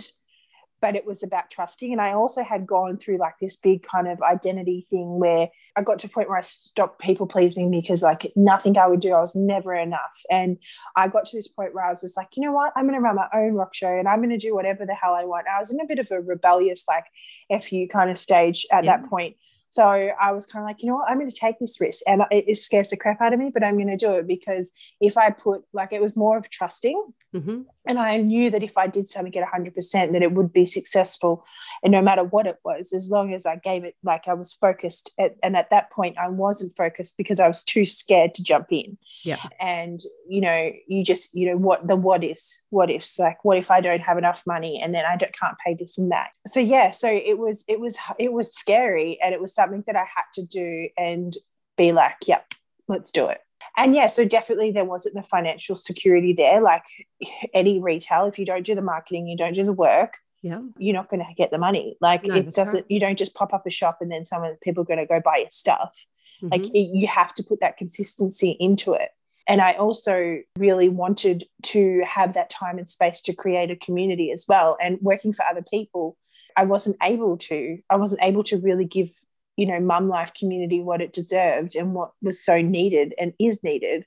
but 0.80 0.96
it 0.96 1.04
was 1.04 1.22
about 1.22 1.50
trusting. 1.50 1.92
And 1.92 2.00
I 2.00 2.12
also 2.12 2.42
had 2.42 2.66
gone 2.66 2.96
through 2.96 3.18
like 3.18 3.34
this 3.40 3.56
big 3.56 3.82
kind 3.82 4.08
of 4.08 4.22
identity 4.22 4.86
thing 4.90 5.18
where 5.18 5.48
I 5.76 5.82
got 5.82 5.98
to 6.00 6.06
a 6.06 6.10
point 6.10 6.28
where 6.28 6.38
I 6.38 6.42
stopped 6.42 7.00
people 7.00 7.26
pleasing 7.26 7.70
me 7.70 7.80
because 7.80 8.02
like 8.02 8.32
nothing 8.34 8.78
I 8.78 8.86
would 8.86 9.00
do, 9.00 9.12
I 9.12 9.20
was 9.20 9.36
never 9.36 9.74
enough. 9.74 10.22
And 10.30 10.58
I 10.96 11.08
got 11.08 11.26
to 11.26 11.36
this 11.36 11.48
point 11.48 11.74
where 11.74 11.84
I 11.84 11.90
was 11.90 12.00
just 12.00 12.16
like, 12.16 12.28
you 12.36 12.42
know 12.42 12.52
what, 12.52 12.72
I'm 12.76 12.84
going 12.84 12.98
to 12.98 13.02
run 13.02 13.16
my 13.16 13.28
own 13.34 13.54
rock 13.54 13.74
show 13.74 13.92
and 13.92 14.08
I'm 14.08 14.18
going 14.18 14.30
to 14.30 14.38
do 14.38 14.54
whatever 14.54 14.86
the 14.86 14.94
hell 14.94 15.14
I 15.14 15.24
want. 15.24 15.46
I 15.46 15.58
was 15.58 15.70
in 15.70 15.80
a 15.80 15.86
bit 15.86 15.98
of 15.98 16.10
a 16.10 16.20
rebellious, 16.20 16.84
like, 16.88 17.04
fu 17.62 17.86
kind 17.88 18.10
of 18.10 18.18
stage 18.18 18.66
at 18.72 18.84
yeah. 18.84 18.96
that 18.96 19.10
point. 19.10 19.36
So 19.70 19.84
I 19.84 20.32
was 20.32 20.46
kind 20.46 20.64
of 20.64 20.68
like, 20.68 20.82
you 20.82 20.88
know 20.88 20.96
what, 20.96 21.08
I'm 21.08 21.18
going 21.18 21.30
to 21.30 21.36
take 21.36 21.60
this 21.60 21.80
risk. 21.80 22.02
And 22.06 22.22
it, 22.32 22.44
it 22.48 22.56
scares 22.56 22.90
the 22.90 22.96
crap 22.96 23.20
out 23.20 23.32
of 23.32 23.38
me, 23.38 23.50
but 23.54 23.62
I'm 23.62 23.76
going 23.76 23.86
to 23.86 23.96
do 23.96 24.12
it 24.14 24.26
because 24.26 24.72
if 25.00 25.16
I 25.16 25.30
put, 25.30 25.62
like, 25.72 25.92
it 25.92 26.02
was 26.02 26.16
more 26.16 26.36
of 26.36 26.50
trusting. 26.50 27.12
Mm-hmm. 27.34 27.62
And 27.86 27.98
I 27.98 28.16
knew 28.16 28.50
that 28.50 28.64
if 28.64 28.76
I 28.76 28.88
did 28.88 29.06
something 29.06 29.34
at 29.36 29.48
100%, 29.48 30.12
that 30.12 30.22
it 30.22 30.32
would 30.32 30.52
be 30.52 30.66
successful. 30.66 31.46
And 31.84 31.92
no 31.92 32.02
matter 32.02 32.24
what 32.24 32.48
it 32.48 32.56
was, 32.64 32.92
as 32.92 33.10
long 33.10 33.32
as 33.32 33.46
I 33.46 33.56
gave 33.56 33.84
it, 33.84 33.94
like, 34.02 34.26
I 34.26 34.34
was 34.34 34.52
focused. 34.52 35.12
At, 35.18 35.36
and 35.40 35.56
at 35.56 35.70
that 35.70 35.92
point, 35.92 36.18
I 36.18 36.28
wasn't 36.28 36.76
focused 36.76 37.16
because 37.16 37.38
I 37.38 37.46
was 37.46 37.62
too 37.62 37.86
scared 37.86 38.34
to 38.34 38.42
jump 38.42 38.66
in. 38.70 38.98
Yeah. 39.24 39.42
And, 39.60 40.00
you 40.28 40.40
know, 40.40 40.72
you 40.88 41.04
just, 41.04 41.32
you 41.32 41.48
know, 41.48 41.56
what 41.56 41.86
the 41.86 41.94
what 41.94 42.24
ifs, 42.24 42.60
what 42.70 42.90
ifs, 42.90 43.18
like, 43.20 43.44
what 43.44 43.58
if 43.58 43.70
I 43.70 43.80
don't 43.80 44.00
have 44.00 44.18
enough 44.18 44.42
money 44.46 44.80
and 44.82 44.94
then 44.94 45.04
I 45.04 45.16
don't, 45.16 45.32
can't 45.32 45.56
pay 45.64 45.76
this 45.78 45.96
and 45.96 46.10
that. 46.10 46.30
So, 46.46 46.58
yeah, 46.58 46.90
so 46.90 47.08
it 47.08 47.38
was, 47.38 47.64
it 47.68 47.78
was, 47.78 47.96
it 48.18 48.32
was 48.32 48.52
scary. 48.52 49.18
And 49.22 49.32
it 49.32 49.40
was 49.40 49.54
something 49.60 49.84
that 49.86 49.96
I 49.96 50.04
had 50.04 50.24
to 50.34 50.42
do 50.42 50.88
and 50.96 51.36
be 51.76 51.92
like, 51.92 52.16
yep, 52.26 52.54
let's 52.88 53.10
do 53.10 53.28
it. 53.28 53.40
And 53.76 53.94
yeah, 53.94 54.08
so 54.08 54.24
definitely 54.24 54.72
there 54.72 54.84
wasn't 54.84 55.14
the 55.14 55.22
financial 55.22 55.76
security 55.76 56.32
there. 56.32 56.60
Like 56.60 56.84
any 57.54 57.80
retail, 57.80 58.26
if 58.26 58.38
you 58.38 58.46
don't 58.46 58.64
do 58.64 58.74
the 58.74 58.82
marketing, 58.82 59.28
you 59.28 59.36
don't 59.36 59.54
do 59.54 59.64
the 59.64 59.72
work, 59.72 60.14
yeah, 60.42 60.60
you're 60.78 60.94
not 60.94 61.10
going 61.10 61.20
to 61.20 61.34
get 61.36 61.50
the 61.50 61.58
money. 61.58 61.96
Like 62.00 62.24
no, 62.24 62.34
it 62.34 62.54
doesn't. 62.54 62.80
Right. 62.80 62.90
You 62.90 63.00
don't 63.00 63.18
just 63.18 63.34
pop 63.34 63.52
up 63.52 63.66
a 63.66 63.70
shop 63.70 63.98
and 64.00 64.10
then 64.10 64.24
some 64.24 64.42
of 64.42 64.50
the 64.50 64.58
people 64.62 64.82
are 64.82 64.86
going 64.86 64.98
to 64.98 65.06
go 65.06 65.20
buy 65.20 65.38
your 65.38 65.50
stuff. 65.50 66.06
Mm-hmm. 66.42 66.48
Like 66.48 66.74
it, 66.74 66.96
you 66.96 67.06
have 67.06 67.34
to 67.34 67.42
put 67.42 67.60
that 67.60 67.76
consistency 67.76 68.56
into 68.58 68.94
it. 68.94 69.10
And 69.46 69.60
I 69.60 69.72
also 69.72 70.38
really 70.58 70.88
wanted 70.88 71.44
to 71.64 72.02
have 72.06 72.34
that 72.34 72.50
time 72.50 72.78
and 72.78 72.88
space 72.88 73.20
to 73.22 73.34
create 73.34 73.70
a 73.70 73.76
community 73.76 74.30
as 74.30 74.44
well. 74.48 74.76
And 74.80 74.98
working 75.00 75.32
for 75.32 75.44
other 75.44 75.64
people, 75.68 76.16
I 76.56 76.64
wasn't 76.64 76.96
able 77.02 77.36
to. 77.38 77.78
I 77.90 77.96
wasn't 77.96 78.22
able 78.22 78.44
to 78.44 78.58
really 78.58 78.84
give 78.84 79.10
you 79.56 79.66
know 79.66 79.80
mum 79.80 80.08
life 80.08 80.32
community 80.34 80.80
what 80.80 81.00
it 81.00 81.12
deserved 81.12 81.74
and 81.74 81.94
what 81.94 82.12
was 82.22 82.44
so 82.44 82.60
needed 82.60 83.14
and 83.18 83.32
is 83.38 83.62
needed 83.62 84.04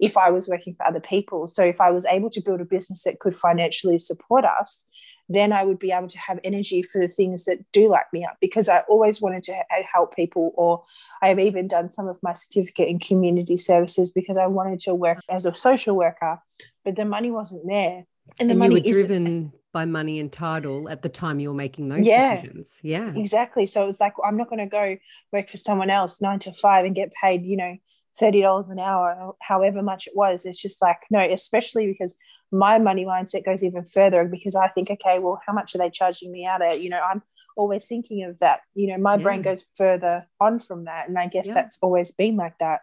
if 0.00 0.16
I 0.16 0.30
was 0.30 0.48
working 0.48 0.74
for 0.74 0.86
other 0.86 1.00
people. 1.00 1.46
So 1.46 1.64
if 1.64 1.80
I 1.80 1.90
was 1.90 2.06
able 2.06 2.30
to 2.30 2.40
build 2.40 2.60
a 2.60 2.64
business 2.64 3.04
that 3.04 3.20
could 3.20 3.36
financially 3.36 3.98
support 3.98 4.44
us, 4.44 4.84
then 5.28 5.52
I 5.52 5.64
would 5.64 5.78
be 5.78 5.90
able 5.90 6.08
to 6.08 6.18
have 6.18 6.38
energy 6.44 6.82
for 6.82 7.00
the 7.00 7.08
things 7.08 7.44
that 7.46 7.60
do 7.72 7.88
light 7.88 8.06
me 8.12 8.24
up 8.24 8.36
because 8.40 8.68
I 8.68 8.80
always 8.80 9.20
wanted 9.20 9.42
to 9.44 9.56
help 9.90 10.14
people. 10.14 10.52
Or 10.56 10.84
I 11.22 11.28
have 11.28 11.38
even 11.38 11.68
done 11.68 11.90
some 11.90 12.08
of 12.08 12.18
my 12.22 12.34
certificate 12.34 12.88
in 12.88 12.98
community 12.98 13.56
services 13.56 14.12
because 14.12 14.36
I 14.36 14.46
wanted 14.46 14.80
to 14.80 14.94
work 14.94 15.18
as 15.30 15.46
a 15.46 15.54
social 15.54 15.96
worker, 15.96 16.40
but 16.84 16.96
the 16.96 17.04
money 17.04 17.30
wasn't 17.30 17.66
there. 17.66 18.04
And, 18.38 18.50
the 18.50 18.52
and 18.52 18.58
money 18.58 18.82
you 18.84 18.96
were 18.96 19.06
driven 19.06 19.52
by 19.74 19.84
money 19.84 20.18
and 20.20 20.32
title 20.32 20.88
at 20.88 21.02
the 21.02 21.10
time 21.10 21.40
you 21.40 21.48
were 21.48 21.54
making 21.54 21.88
those 21.90 22.06
yeah, 22.06 22.36
decisions. 22.36 22.80
Yeah. 22.82 23.12
Exactly. 23.14 23.66
So 23.66 23.82
it 23.82 23.86
was 23.86 24.00
like, 24.00 24.14
I'm 24.24 24.38
not 24.38 24.48
going 24.48 24.60
to 24.60 24.66
go 24.66 24.96
work 25.32 25.50
for 25.50 25.58
someone 25.58 25.90
else 25.90 26.22
nine 26.22 26.38
to 26.38 26.52
five 26.54 26.86
and 26.86 26.94
get 26.94 27.12
paid, 27.12 27.44
you 27.44 27.58
know, 27.58 27.76
$30 28.18 28.70
an 28.70 28.78
hour, 28.78 29.34
however 29.42 29.82
much 29.82 30.06
it 30.06 30.14
was. 30.16 30.46
It's 30.46 30.62
just 30.62 30.80
like, 30.80 30.98
no, 31.10 31.20
especially 31.20 31.86
because 31.86 32.16
my 32.52 32.78
money 32.78 33.04
mindset 33.04 33.44
goes 33.44 33.64
even 33.64 33.84
further 33.84 34.24
because 34.24 34.54
I 34.54 34.68
think, 34.68 34.90
okay, 34.90 35.18
well, 35.18 35.42
how 35.44 35.52
much 35.52 35.74
are 35.74 35.78
they 35.78 35.90
charging 35.90 36.30
me 36.30 36.46
out 36.46 36.62
at? 36.62 36.80
You 36.80 36.90
know, 36.90 37.00
I'm 37.00 37.22
always 37.56 37.86
thinking 37.86 38.24
of 38.24 38.38
that. 38.38 38.60
You 38.74 38.92
know, 38.92 38.98
my 38.98 39.16
yeah. 39.16 39.22
brain 39.22 39.42
goes 39.42 39.64
further 39.76 40.24
on 40.40 40.60
from 40.60 40.84
that. 40.84 41.08
And 41.08 41.18
I 41.18 41.26
guess 41.26 41.48
yeah. 41.48 41.54
that's 41.54 41.78
always 41.82 42.12
been 42.12 42.36
like 42.36 42.58
that. 42.58 42.82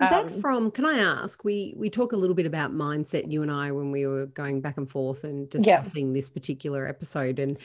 Is 0.00 0.10
that 0.10 0.26
um, 0.26 0.40
from? 0.40 0.70
Can 0.70 0.84
I 0.84 0.98
ask? 0.98 1.44
We 1.44 1.74
we 1.76 1.90
talk 1.90 2.12
a 2.12 2.16
little 2.16 2.34
bit 2.34 2.46
about 2.46 2.72
mindset, 2.72 3.30
you 3.30 3.42
and 3.42 3.50
I, 3.50 3.72
when 3.72 3.90
we 3.90 4.06
were 4.06 4.26
going 4.26 4.60
back 4.60 4.76
and 4.76 4.90
forth 4.90 5.24
and 5.24 5.48
discussing 5.48 6.08
yeah. 6.08 6.14
this 6.14 6.28
particular 6.28 6.88
episode. 6.88 7.38
And 7.38 7.58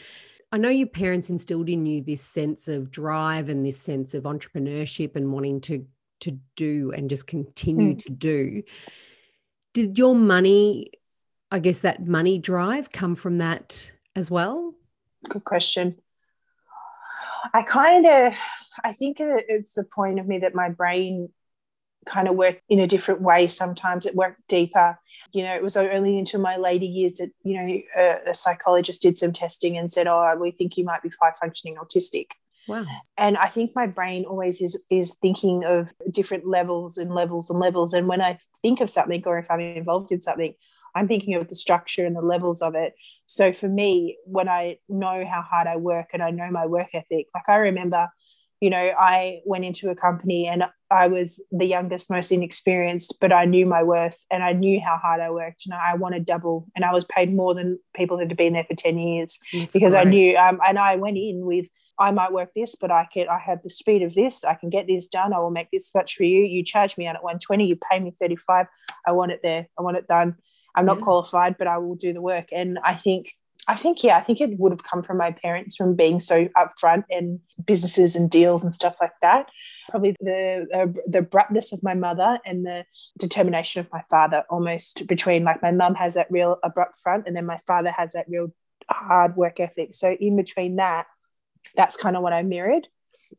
I 0.51 0.57
know 0.57 0.69
your 0.69 0.87
parents 0.87 1.29
instilled 1.29 1.69
in 1.69 1.85
you 1.85 2.01
this 2.01 2.21
sense 2.21 2.67
of 2.67 2.91
drive 2.91 3.49
and 3.49 3.65
this 3.65 3.79
sense 3.79 4.13
of 4.13 4.23
entrepreneurship 4.23 5.15
and 5.15 5.31
wanting 5.31 5.61
to 5.61 5.85
to 6.21 6.37
do 6.55 6.91
and 6.91 7.09
just 7.09 7.27
continue 7.27 7.95
mm. 7.95 8.03
to 8.03 8.09
do. 8.09 8.63
Did 9.73 9.97
your 9.97 10.15
money, 10.15 10.91
I 11.51 11.59
guess, 11.59 11.79
that 11.81 12.05
money 12.05 12.37
drive 12.37 12.91
come 12.91 13.15
from 13.15 13.39
that 13.39 13.91
as 14.15 14.29
well? 14.29 14.73
Good 15.27 15.43
question. 15.43 15.97
I 17.53 17.63
kind 17.63 18.05
of, 18.05 18.33
I 18.83 18.93
think 18.93 19.17
it's 19.19 19.73
the 19.73 19.83
point 19.83 20.19
of 20.19 20.27
me 20.27 20.39
that 20.39 20.55
my 20.55 20.69
brain 20.69 21.29
kind 22.05 22.27
of 22.27 22.35
work 22.35 22.61
in 22.69 22.79
a 22.79 22.87
different 22.87 23.21
way. 23.21 23.47
Sometimes 23.47 24.05
it 24.05 24.15
worked 24.15 24.41
deeper. 24.47 24.97
You 25.33 25.43
know, 25.43 25.55
it 25.55 25.63
was 25.63 25.77
only 25.77 26.17
into 26.17 26.37
my 26.37 26.57
later 26.57 26.85
years 26.85 27.17
that, 27.17 27.31
you 27.43 27.55
know, 27.55 27.81
a, 27.97 28.31
a 28.31 28.33
psychologist 28.33 29.01
did 29.01 29.17
some 29.17 29.31
testing 29.31 29.77
and 29.77 29.89
said, 29.89 30.07
oh, 30.07 30.35
we 30.39 30.51
think 30.51 30.77
you 30.77 30.83
might 30.83 31.03
be 31.03 31.11
high 31.21 31.33
functioning 31.39 31.77
autistic. 31.77 32.27
Wow. 32.67 32.85
And 33.17 33.37
I 33.37 33.47
think 33.47 33.71
my 33.75 33.87
brain 33.87 34.25
always 34.25 34.61
is 34.61 34.81
is 34.89 35.15
thinking 35.15 35.63
of 35.65 35.89
different 36.11 36.45
levels 36.45 36.97
and 36.97 37.13
levels 37.13 37.49
and 37.49 37.59
levels. 37.59 37.93
And 37.93 38.07
when 38.07 38.21
I 38.21 38.37
think 38.61 38.81
of 38.81 38.89
something 38.89 39.23
or 39.25 39.39
if 39.39 39.49
I'm 39.49 39.59
involved 39.59 40.11
in 40.11 40.21
something, 40.21 40.53
I'm 40.93 41.07
thinking 41.07 41.35
of 41.35 41.47
the 41.47 41.55
structure 41.55 42.05
and 42.05 42.15
the 42.15 42.21
levels 42.21 42.61
of 42.61 42.75
it. 42.75 42.93
So 43.25 43.53
for 43.53 43.67
me, 43.67 44.17
when 44.25 44.49
I 44.49 44.77
know 44.89 45.25
how 45.25 45.41
hard 45.41 45.67
I 45.67 45.77
work 45.77 46.09
and 46.13 46.21
I 46.21 46.31
know 46.31 46.51
my 46.51 46.65
work 46.65 46.89
ethic, 46.93 47.27
like 47.33 47.47
I 47.47 47.55
remember 47.55 48.09
you 48.61 48.69
know, 48.69 48.91
I 48.97 49.41
went 49.43 49.65
into 49.65 49.89
a 49.89 49.95
company 49.95 50.47
and 50.47 50.63
I 50.91 51.07
was 51.07 51.43
the 51.51 51.65
youngest, 51.65 52.11
most 52.11 52.31
inexperienced, 52.31 53.15
but 53.19 53.33
I 53.33 53.45
knew 53.45 53.65
my 53.65 53.81
worth 53.81 54.23
and 54.29 54.43
I 54.43 54.53
knew 54.53 54.79
how 54.79 54.97
hard 54.97 55.19
I 55.19 55.31
worked 55.31 55.63
and 55.65 55.73
I 55.73 55.95
wanted 55.95 56.25
double 56.25 56.67
and 56.75 56.85
I 56.85 56.93
was 56.93 57.03
paid 57.03 57.33
more 57.33 57.55
than 57.55 57.79
people 57.95 58.17
that 58.17 58.27
had 58.27 58.37
been 58.37 58.53
there 58.53 58.63
for 58.63 58.75
10 58.75 58.99
years 58.99 59.39
That's 59.51 59.73
because 59.73 59.93
great. 59.93 60.07
I 60.07 60.09
knew, 60.09 60.37
um, 60.37 60.59
and 60.65 60.77
I 60.77 60.95
went 60.95 61.17
in 61.17 61.43
with, 61.43 61.69
I 61.97 62.11
might 62.11 62.31
work 62.31 62.53
this, 62.53 62.75
but 62.79 62.91
I 62.91 63.07
can, 63.11 63.27
I 63.27 63.39
have 63.39 63.63
the 63.63 63.69
speed 63.71 64.03
of 64.03 64.13
this. 64.13 64.43
I 64.43 64.53
can 64.53 64.69
get 64.69 64.85
this 64.87 65.07
done. 65.07 65.33
I 65.33 65.39
will 65.39 65.49
make 65.49 65.71
this 65.71 65.89
much 65.95 66.15
for 66.15 66.23
you. 66.23 66.43
You 66.43 66.63
charge 66.63 66.99
me 66.99 67.07
out 67.07 67.15
at 67.15 67.23
120, 67.23 67.65
you 67.65 67.77
pay 67.91 67.99
me 67.99 68.13
35. 68.19 68.67
I 69.07 69.11
want 69.11 69.31
it 69.31 69.39
there. 69.41 69.67
I 69.77 69.81
want 69.81 69.97
it 69.97 70.07
done. 70.07 70.35
I'm 70.75 70.85
not 70.85 70.99
yeah. 70.99 71.03
qualified, 71.03 71.57
but 71.57 71.67
I 71.67 71.79
will 71.79 71.95
do 71.95 72.13
the 72.13 72.21
work. 72.21 72.49
And 72.51 72.77
I 72.85 72.93
think 72.93 73.33
I 73.67 73.75
think, 73.75 74.03
yeah, 74.03 74.17
I 74.17 74.21
think 74.21 74.41
it 74.41 74.57
would 74.57 74.71
have 74.71 74.83
come 74.83 75.03
from 75.03 75.17
my 75.17 75.31
parents 75.31 75.75
from 75.75 75.95
being 75.95 76.19
so 76.19 76.47
upfront 76.57 77.03
in 77.09 77.39
businesses 77.65 78.15
and 78.15 78.29
deals 78.29 78.63
and 78.63 78.73
stuff 78.73 78.95
like 78.99 79.13
that. 79.21 79.49
Probably 79.89 80.15
the, 80.19 80.67
the, 80.69 81.01
the 81.07 81.17
abruptness 81.19 81.71
of 81.71 81.83
my 81.83 81.93
mother 81.93 82.39
and 82.45 82.65
the 82.65 82.85
determination 83.19 83.81
of 83.81 83.91
my 83.91 84.03
father, 84.09 84.43
almost 84.49 85.05
between 85.05 85.43
like 85.43 85.61
my 85.61 85.71
mum 85.71 85.95
has 85.95 86.15
that 86.15 86.27
real 86.31 86.57
abrupt 86.63 86.95
front, 87.03 87.27
and 87.27 87.35
then 87.35 87.45
my 87.45 87.57
father 87.67 87.91
has 87.91 88.13
that 88.13 88.25
real 88.27 88.53
hard 88.89 89.35
work 89.35 89.59
ethic. 89.59 89.93
So 89.93 90.11
in 90.11 90.35
between 90.35 90.77
that, 90.77 91.07
that's 91.75 91.97
kind 91.97 92.15
of 92.15 92.23
what 92.23 92.33
I 92.33 92.41
mirrored. 92.41 92.87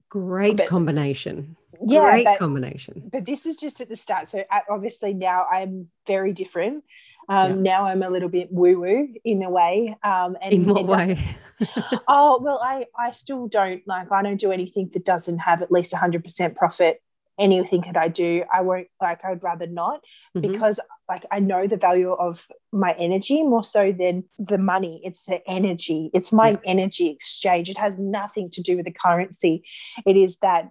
Great 0.09 0.59
but, 0.59 0.69
combination. 0.69 1.57
Yeah, 1.85 2.13
great 2.13 2.25
but, 2.25 2.39
combination. 2.39 3.11
But 3.13 3.25
this 3.25 3.45
is 3.45 3.57
just 3.57 3.81
at 3.81 3.89
the 3.89 3.97
start. 3.97 4.29
So 4.29 4.45
uh, 4.51 4.61
obviously 4.71 5.15
now 5.15 5.47
I'm 5.51 5.89
very 6.07 6.33
different. 6.33 6.85
Um, 7.29 7.65
yeah. 7.65 7.73
Now 7.73 7.87
I'm 7.87 8.03
a 8.03 8.11
little 8.11 8.29
bit 8.29 8.49
woo 8.51 8.81
woo 8.81 9.09
in 9.25 9.43
a 9.43 9.51
way. 9.51 9.97
Um, 10.03 10.37
and, 10.41 10.53
in 10.53 10.65
what 10.65 10.87
way? 10.87 11.19
oh 12.09 12.41
well, 12.43 12.61
I 12.63 12.87
I 12.99 13.11
still 13.13 13.47
don't 13.49 13.83
like. 13.87 14.11
I 14.11 14.23
don't 14.23 14.41
do 14.41 14.53
anything 14.53 14.91
that 14.95 15.05
doesn't 15.05 15.39
have 15.39 15.63
at 15.63 15.71
least 15.71 15.93
100% 15.93 16.57
profit. 16.57 17.03
Anything 17.39 17.81
that 17.87 17.97
I 17.97 18.09
do, 18.09 18.45
I 18.53 18.61
won't 18.61 18.89
like. 19.01 19.25
I'd 19.25 19.43
rather 19.43 19.67
not 19.67 20.01
mm-hmm. 20.37 20.53
because 20.53 20.79
like 21.09 21.25
I 21.31 21.41
know 21.41 21.67
the 21.67 21.79
value 21.79 22.13
of 22.13 22.47
my 22.73 22.95
energy 22.99 23.43
more 23.43 23.65
so 23.65 23.91
than 23.91 24.25
the 24.39 24.59
money. 24.59 25.01
It's 25.03 25.25
the 25.25 25.41
energy. 25.49 26.11
It's 26.13 26.33
my 26.33 26.51
yeah. 26.51 26.57
energy 26.67 27.09
exchange. 27.09 27.71
It 27.71 27.79
has 27.79 27.99
nothing 27.99 28.51
to 28.51 28.63
do 28.63 28.77
with 28.77 28.85
the 28.85 28.93
currency. 28.93 29.65
It 30.05 30.17
is 30.17 30.37
that 30.39 30.69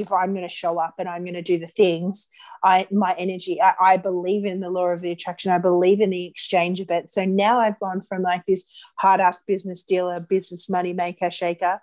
if 0.00 0.12
I'm 0.12 0.32
going 0.34 0.46
to 0.46 0.54
show 0.54 0.78
up 0.78 0.94
and 0.98 1.08
I'm 1.08 1.22
going 1.22 1.34
to 1.34 1.42
do 1.42 1.58
the 1.58 1.66
things, 1.66 2.28
I 2.62 2.86
my 2.90 3.14
energy, 3.18 3.60
I, 3.60 3.74
I, 3.80 3.96
believe 3.98 4.44
in 4.44 4.60
the 4.60 4.70
law 4.70 4.86
of 4.86 5.00
the 5.00 5.10
attraction. 5.10 5.52
I 5.52 5.58
believe 5.58 6.00
in 6.00 6.10
the 6.10 6.26
exchange 6.26 6.80
of 6.80 6.90
it. 6.90 7.12
So 7.12 7.24
now 7.24 7.60
I've 7.60 7.78
gone 7.78 8.02
from 8.08 8.22
like 8.22 8.44
this 8.46 8.64
hard 8.96 9.20
ass 9.20 9.42
business 9.42 9.82
dealer, 9.82 10.20
business 10.28 10.68
money 10.70 10.92
maker, 10.92 11.30
shaker, 11.30 11.78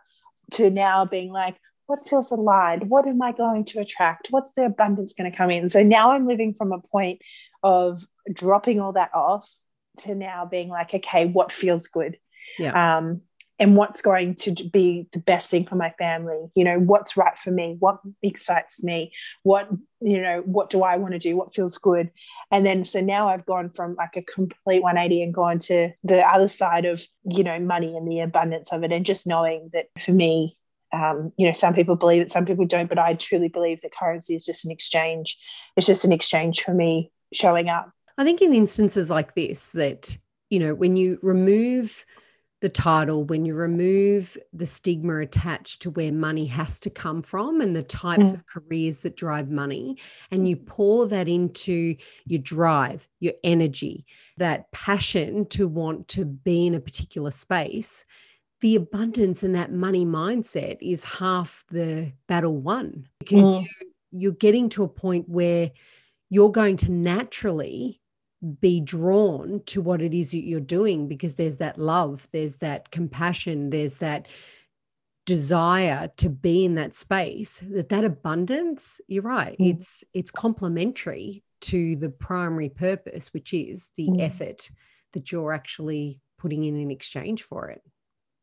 to 0.54 0.70
now 0.70 1.06
being 1.06 1.32
like, 1.32 1.58
what 1.86 2.08
feels 2.10 2.32
aligned? 2.32 2.90
What 2.90 3.08
am 3.08 3.22
I 3.22 3.32
going 3.32 3.66
to 3.66 3.80
attract? 3.80 4.28
What's 4.30 4.52
the 4.56 4.66
abundance 4.66 5.14
going 5.14 5.30
to 5.30 5.38
come 5.38 5.52
in? 5.52 5.70
So 5.70 5.84
now 5.84 6.14
I'm 6.14 6.26
living 6.26 6.54
from 6.54 6.72
a 6.72 6.80
point 6.80 7.22
of 7.64 8.06
dropping 8.32 8.80
all 8.80 8.94
that 8.94 9.12
off 9.14 9.50
to 10.00 10.16
now 10.16 10.46
being 10.46 10.70
like, 10.70 10.94
okay, 10.94 11.26
what 11.26 11.52
feels 11.52 11.88
good? 11.88 12.18
Yeah. 12.58 12.98
Um, 12.98 13.22
and 13.62 13.78
what's 13.78 14.02
going 14.02 14.34
to 14.34 14.52
be 14.74 15.08
the 15.14 15.20
best 15.20 15.50
thing 15.50 15.66
for 15.66 15.76
my 15.76 15.92
family 15.92 16.52
you 16.56 16.64
know 16.64 16.80
what's 16.80 17.16
right 17.16 17.38
for 17.40 17.52
me 17.52 17.78
what 17.80 18.00
excites 18.22 18.84
me 18.84 19.14
what 19.44 19.70
you 20.02 20.22
know 20.22 20.42
what 20.46 20.70
do 20.70 20.84
i 20.84 20.98
want 20.98 21.14
to 21.14 21.20
do 21.20 21.38
what 21.38 21.54
feels 21.54 21.78
good. 21.78 22.10
And 22.50 22.66
then 22.66 22.84
so 22.86 23.00
now 23.00 23.30
i've 23.30 23.46
gone 23.46 23.70
from 23.70 23.96
like 23.96 24.18
a 24.18 24.24
complete 24.24 24.82
180 24.82 25.24
and 25.24 25.34
gone 25.34 25.60
to 25.60 25.92
the 26.04 26.20
other 26.28 26.50
side 26.50 26.86
of 26.86 27.02
you 27.24 27.44
know 27.44 27.60
money 27.60 27.96
and 27.96 28.12
the 28.12 28.20
abundance 28.20 28.74
of 28.74 28.84
it 28.84 28.92
and 28.92 29.06
just 29.06 29.28
knowing 29.28 29.70
that 29.74 29.86
for 30.00 30.12
me 30.12 30.58
um, 30.94 31.32
you 31.38 31.46
know 31.46 31.54
some 31.54 31.74
people 31.74 31.96
believe 31.96 32.22
it 32.22 32.32
some 32.32 32.46
people 32.46 32.66
don't 32.66 32.90
but 32.90 33.00
i 33.00 33.14
truly 33.14 33.48
believe 33.48 33.80
that 33.82 33.92
currency 33.98 34.36
is 34.36 34.46
just 34.46 34.66
an 34.66 34.72
exchange. 34.72 35.38
It's 35.78 35.88
just 35.88 36.04
an 36.04 36.12
exchange 36.12 36.62
for 36.62 36.74
me 36.74 37.12
showing 37.34 37.70
up. 37.70 37.92
I 38.18 38.24
think 38.24 38.42
in 38.42 38.54
instances 38.54 39.10
like 39.10 39.36
this 39.36 39.72
that 39.72 40.18
you 40.50 40.60
know 40.60 40.74
when 40.74 40.96
you 40.96 41.20
remove 41.22 42.06
the 42.62 42.70
title 42.70 43.24
when 43.24 43.44
you 43.44 43.56
remove 43.56 44.38
the 44.54 44.66
stigma 44.66 45.18
attached 45.18 45.82
to 45.82 45.90
where 45.92 46.12
money 46.12 46.46
has 46.46 46.80
to 46.80 46.90
come 46.90 47.22
from 47.22 47.60
and 47.60 47.76
the 47.76 47.84
types 47.84 48.30
mm. 48.30 48.34
of 48.34 48.46
careers 48.46 49.00
that 49.00 49.18
drive 49.18 49.50
money 49.50 49.98
and 50.30 50.48
you 50.48 50.56
pour 50.56 51.08
that 51.08 51.28
into 51.28 51.96
your 52.26 52.40
drive 52.40 53.10
your 53.20 53.34
energy 53.44 54.06
that 54.38 54.72
passion 54.72 55.46
to 55.48 55.68
want 55.68 56.08
to 56.08 56.24
be 56.24 56.68
in 56.68 56.76
a 56.76 56.80
particular 56.80 57.32
space 57.32 58.06
the 58.62 58.76
abundance 58.76 59.42
and 59.42 59.56
that 59.56 59.74
money 59.74 60.06
mindset 60.06 60.78
is 60.82 61.04
half 61.04 61.66
the 61.70 62.12
battle 62.28 62.58
won 62.58 63.08
because 63.20 63.56
mm. 63.56 63.62
you, 63.62 63.92
you're 64.12 64.32
getting 64.34 64.70
to 64.70 64.84
a 64.84 64.88
point 64.88 65.28
where 65.28 65.72
you're 66.30 66.52
going 66.52 66.78
to 66.78 66.92
naturally 66.92 68.01
be 68.60 68.80
drawn 68.80 69.62
to 69.68 69.82
what 69.82 70.02
it 70.02 70.14
is 70.14 70.32
that 70.32 70.44
you're 70.44 70.60
doing 70.60 71.08
because 71.08 71.36
there's 71.36 71.58
that 71.58 71.78
love, 71.78 72.28
there's 72.32 72.58
that 72.58 72.92
compassion, 72.92 73.70
there's 73.70 73.98
that 73.98 74.28
desire 75.26 76.12
to 76.18 76.30
be 76.30 76.66
in 76.66 76.76
that 76.76 76.96
space 76.96 77.64
that 77.70 77.90
that 77.90 78.04
abundance 78.04 79.00
you're 79.08 79.22
right 79.22 79.56
mm. 79.60 79.70
it's 79.70 80.04
it's 80.16 80.32
complementary 80.32 81.44
to 81.60 81.96
the 81.98 82.10
primary 82.10 82.70
purpose 82.70 83.32
which 83.32 83.54
is 83.54 83.92
the 83.98 84.08
mm. 84.08 84.20
effort 84.20 84.70
that 85.14 85.32
you're 85.32 85.54
actually 85.54 86.20
putting 86.40 86.64
in 86.64 86.76
in 86.76 86.90
exchange 86.90 87.44
for 87.44 87.70
it 87.70 87.84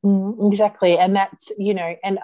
mm, 0.04 0.46
exactly 0.46 0.96
and 0.96 1.16
that's 1.16 1.50
you 1.58 1.74
know 1.74 1.96
and 2.04 2.20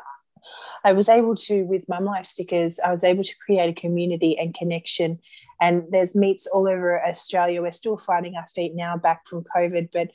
I 0.85 0.93
was 0.93 1.09
able 1.09 1.35
to, 1.37 1.63
with 1.63 1.89
Mum 1.89 2.05
Life 2.05 2.27
stickers, 2.27 2.79
I 2.79 2.93
was 2.93 3.03
able 3.05 3.25
to 3.25 3.35
create 3.45 3.71
a 3.71 3.81
community 3.81 4.39
and 4.39 4.55
connection 4.55 5.19
and 5.61 5.85
there's 5.91 6.15
meets 6.15 6.47
all 6.47 6.69
over 6.69 7.05
Australia. 7.05 7.63
We're 7.63 7.73
still 7.73 7.99
finding 7.99 8.37
our 8.37 8.47
feet 8.55 8.73
now 8.75 8.97
back 8.97 9.27
from 9.27 9.45
COVID, 9.55 9.89
but, 9.93 10.09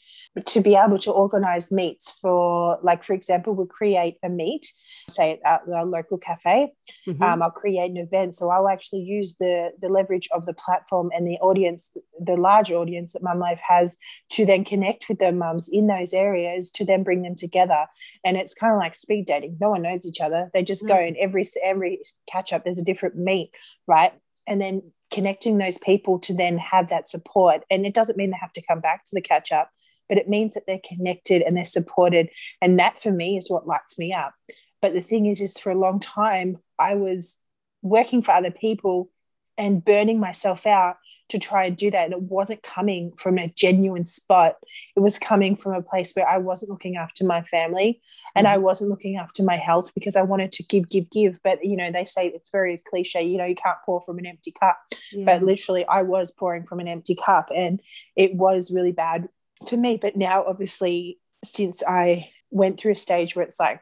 to 0.45 0.61
be 0.61 0.75
able 0.75 0.99
to 0.99 1.11
organize 1.11 1.71
meets 1.71 2.11
for, 2.21 2.79
like, 2.81 3.03
for 3.03 3.13
example, 3.13 3.53
we'll 3.53 3.65
create 3.65 4.17
a 4.23 4.29
meet, 4.29 4.71
say 5.09 5.39
at 5.43 5.61
our 5.67 5.85
local 5.85 6.17
cafe. 6.17 6.71
Mm-hmm. 7.07 7.21
Um, 7.21 7.41
I'll 7.41 7.51
create 7.51 7.91
an 7.91 7.97
event. 7.97 8.35
So 8.35 8.49
I'll 8.49 8.69
actually 8.69 9.01
use 9.01 9.35
the, 9.39 9.71
the 9.81 9.89
leverage 9.89 10.29
of 10.31 10.45
the 10.45 10.53
platform 10.53 11.09
and 11.13 11.27
the 11.27 11.37
audience, 11.41 11.89
the 12.19 12.35
large 12.35 12.71
audience 12.71 13.13
that 13.13 13.23
Mum 13.23 13.39
Life 13.39 13.59
has 13.67 13.97
to 14.31 14.45
then 14.45 14.63
connect 14.63 15.09
with 15.09 15.19
their 15.19 15.33
mums 15.33 15.67
in 15.67 15.87
those 15.87 16.13
areas 16.13 16.71
to 16.71 16.85
then 16.85 17.03
bring 17.03 17.21
them 17.21 17.35
together. 17.35 17.87
And 18.23 18.37
it's 18.37 18.53
kind 18.53 18.73
of 18.73 18.79
like 18.79 18.95
speed 18.95 19.25
dating. 19.25 19.57
No 19.59 19.71
one 19.71 19.81
knows 19.81 20.05
each 20.05 20.21
other. 20.21 20.49
They 20.53 20.63
just 20.63 20.83
mm-hmm. 20.83 20.95
go 20.95 20.99
and 20.99 21.17
every 21.17 21.45
every 21.63 21.99
catch 22.31 22.53
up, 22.53 22.63
there's 22.63 22.77
a 22.77 22.83
different 22.83 23.17
meet, 23.17 23.51
right? 23.87 24.13
And 24.47 24.61
then 24.61 24.91
connecting 25.11 25.57
those 25.57 25.77
people 25.77 26.19
to 26.19 26.33
then 26.33 26.57
have 26.57 26.89
that 26.89 27.07
support. 27.07 27.63
And 27.69 27.85
it 27.85 27.93
doesn't 27.93 28.17
mean 28.17 28.31
they 28.31 28.37
have 28.39 28.53
to 28.53 28.65
come 28.65 28.79
back 28.79 29.05
to 29.05 29.11
the 29.13 29.21
catch 29.21 29.51
up, 29.51 29.69
but 30.07 30.17
it 30.17 30.29
means 30.29 30.53
that 30.53 30.63
they're 30.67 30.81
connected 30.87 31.41
and 31.41 31.55
they're 31.55 31.65
supported. 31.65 32.29
And 32.61 32.79
that 32.79 32.99
for 32.99 33.11
me 33.11 33.37
is 33.37 33.49
what 33.49 33.67
lights 33.67 33.97
me 33.97 34.13
up. 34.13 34.33
But 34.81 34.93
the 34.93 35.01
thing 35.01 35.25
is, 35.25 35.41
is 35.41 35.57
for 35.57 35.71
a 35.71 35.79
long 35.79 35.99
time, 35.99 36.57
I 36.77 36.95
was 36.95 37.37
working 37.81 38.21
for 38.21 38.31
other 38.31 38.51
people 38.51 39.09
and 39.57 39.83
burning 39.83 40.19
myself 40.19 40.65
out 40.65 40.97
to 41.29 41.37
try 41.37 41.65
and 41.65 41.77
do 41.77 41.91
that. 41.91 42.05
And 42.05 42.13
it 42.13 42.21
wasn't 42.21 42.63
coming 42.63 43.11
from 43.17 43.37
a 43.37 43.49
genuine 43.49 44.05
spot. 44.05 44.55
It 44.95 45.01
was 45.01 45.19
coming 45.19 45.55
from 45.55 45.73
a 45.73 45.81
place 45.81 46.13
where 46.13 46.27
I 46.27 46.37
wasn't 46.37 46.71
looking 46.71 46.95
after 46.95 47.25
my 47.25 47.43
family 47.43 48.01
and 48.35 48.47
I 48.47 48.55
mm-hmm. 48.55 48.63
wasn't 48.63 48.89
looking 48.89 49.17
after 49.17 49.43
my 49.43 49.57
health 49.57 49.91
because 49.93 50.15
I 50.15 50.21
wanted 50.21 50.51
to 50.53 50.63
give, 50.63 50.89
give, 50.89 51.09
give. 51.09 51.39
But 51.43 51.63
you 51.63 51.75
know, 51.75 51.91
they 51.91 52.05
say 52.05 52.27
it's 52.27 52.49
very 52.51 52.81
cliche, 52.89 53.23
you 53.23 53.37
know, 53.37 53.45
you 53.45 53.55
can't 53.55 53.77
pour 53.85 54.01
from 54.01 54.17
an 54.17 54.25
empty 54.25 54.53
cup. 54.57 54.79
Yeah. 55.11 55.25
But 55.25 55.43
literally, 55.43 55.85
I 55.85 56.03
was 56.03 56.31
pouring 56.31 56.65
from 56.65 56.79
an 56.79 56.87
empty 56.87 57.15
cup, 57.15 57.49
and 57.55 57.81
it 58.15 58.35
was 58.35 58.71
really 58.71 58.91
bad 58.91 59.29
for 59.67 59.77
me. 59.77 59.97
But 59.97 60.15
now, 60.15 60.45
obviously, 60.45 61.19
since 61.43 61.83
I 61.87 62.29
went 62.51 62.79
through 62.79 62.93
a 62.93 62.95
stage 62.95 63.35
where 63.35 63.45
it's 63.45 63.59
like 63.59 63.81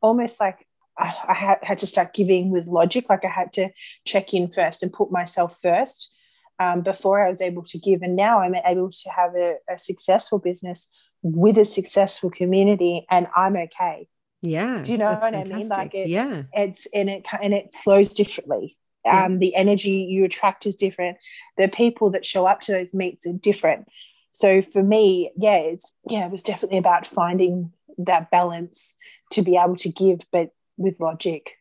almost 0.00 0.40
like 0.40 0.66
I, 0.98 1.14
I 1.28 1.34
had, 1.34 1.58
had 1.62 1.78
to 1.78 1.86
start 1.86 2.14
giving 2.14 2.50
with 2.50 2.66
logic, 2.66 3.06
like 3.08 3.24
I 3.24 3.28
had 3.28 3.52
to 3.54 3.70
check 4.04 4.32
in 4.32 4.52
first 4.52 4.82
and 4.82 4.92
put 4.92 5.10
myself 5.10 5.56
first. 5.62 6.12
Um, 6.58 6.80
before 6.80 7.22
I 7.22 7.28
was 7.30 7.42
able 7.42 7.64
to 7.64 7.78
give. 7.78 8.00
And 8.00 8.16
now 8.16 8.40
I'm 8.40 8.54
able 8.54 8.90
to 8.90 9.10
have 9.10 9.34
a, 9.34 9.56
a, 9.70 9.76
successful 9.76 10.38
business 10.38 10.88
with 11.22 11.58
a 11.58 11.64
successful 11.64 12.30
community 12.30 13.06
and 13.10 13.26
I'm 13.34 13.56
okay. 13.56 14.08
Yeah. 14.42 14.82
Do 14.82 14.92
you 14.92 14.98
know 14.98 15.10
what 15.12 15.20
fantastic. 15.20 15.54
I 15.54 15.58
mean? 15.58 15.68
Like 15.68 15.94
it, 15.94 16.08
yeah. 16.08 16.42
It's 16.52 16.86
and 16.92 17.08
it 17.08 17.26
and 17.42 17.52
it 17.52 17.74
flows 17.74 18.14
differently. 18.14 18.76
Yeah. 19.04 19.24
Um, 19.24 19.38
the 19.38 19.54
energy 19.54 20.06
you 20.08 20.24
attract 20.24 20.66
is 20.66 20.74
different. 20.74 21.18
The 21.56 21.68
people 21.68 22.10
that 22.10 22.26
show 22.26 22.46
up 22.46 22.60
to 22.62 22.72
those 22.72 22.92
meets 22.92 23.26
are 23.26 23.32
different. 23.32 23.88
So 24.32 24.60
for 24.62 24.82
me, 24.82 25.30
yeah, 25.36 25.56
it's 25.56 25.94
yeah, 26.08 26.26
it 26.26 26.30
was 26.30 26.42
definitely 26.42 26.78
about 26.78 27.06
finding 27.06 27.72
that 27.98 28.30
balance 28.30 28.94
to 29.32 29.42
be 29.42 29.56
able 29.56 29.76
to 29.76 29.88
give, 29.88 30.20
but 30.30 30.50
with 30.76 31.00
logic. 31.00 31.56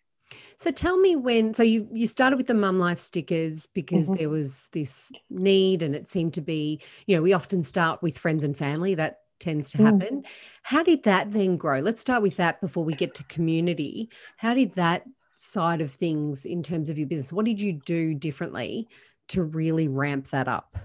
So 0.57 0.71
tell 0.71 0.97
me 0.97 1.15
when 1.15 1.53
so 1.53 1.63
you 1.63 1.88
you 1.91 2.07
started 2.07 2.38
with 2.38 2.47
the 2.47 2.53
mum 2.53 2.79
life 2.79 3.00
stickers 3.00 3.67
because 3.67 4.07
mm-hmm. 4.07 4.17
there 4.17 4.29
was 4.29 4.69
this 4.74 5.12
need 5.29 5.83
and 5.83 5.95
it 5.95 6.07
seemed 6.07 6.33
to 6.35 6.41
be, 6.41 6.81
you 7.07 7.15
know, 7.15 7.21
we 7.21 7.33
often 7.33 7.63
start 7.63 8.01
with 8.01 8.17
friends 8.17 8.43
and 8.43 8.57
family 8.57 8.95
that 8.95 9.19
tends 9.39 9.72
to 9.72 9.77
mm. 9.77 9.86
happen. 9.86 10.22
Mm. 10.22 10.25
How 10.63 10.84
did 10.84 11.04
that 11.04 11.32
then 11.32 11.58
grow? 11.58 11.80
Let's 11.80 12.01
start 12.01 12.22
with 12.22 12.38
that 12.38 12.62
before 12.62 12.84
we 12.84 12.94
get 12.94 13.13
to 13.15 13.24
community. 13.25 14.10
How 14.38 14.54
did 14.54 14.74
that 14.74 15.04
side 15.38 15.82
of 15.82 15.92
things 15.92 16.46
in 16.46 16.63
terms 16.63 16.89
of 16.89 16.98
your 16.98 17.08
business? 17.08 17.34
What 17.34 17.46
did 17.46 17.60
you 17.60 17.74
do 17.86 18.13
differently 18.13 18.88
to 19.30 19.44
really 19.44 19.88
ramp 19.88 20.30
that 20.30 20.48
up? 20.48 20.77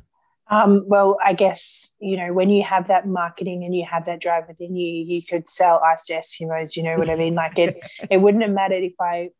Um, 0.50 0.82
well, 0.86 1.16
I 1.24 1.32
guess, 1.32 1.94
you 2.00 2.16
know, 2.16 2.32
when 2.32 2.50
you 2.50 2.64
have 2.64 2.88
that 2.88 3.06
marketing 3.06 3.62
and 3.64 3.74
you 3.74 3.86
have 3.88 4.06
that 4.06 4.20
drive 4.20 4.48
within 4.48 4.74
you, 4.74 5.04
you 5.04 5.22
could 5.22 5.48
sell 5.48 5.80
ice 5.84 6.06
to 6.06 6.14
Eskimos, 6.14 6.76
you 6.76 6.82
know 6.82 6.96
what 6.96 7.08
I 7.08 7.14
mean? 7.14 7.36
Like 7.36 7.56
it, 7.56 7.78
it 8.10 8.16
wouldn't 8.16 8.42
have 8.42 8.52
mattered 8.52 8.82
if 8.82 8.94
I 9.00 9.30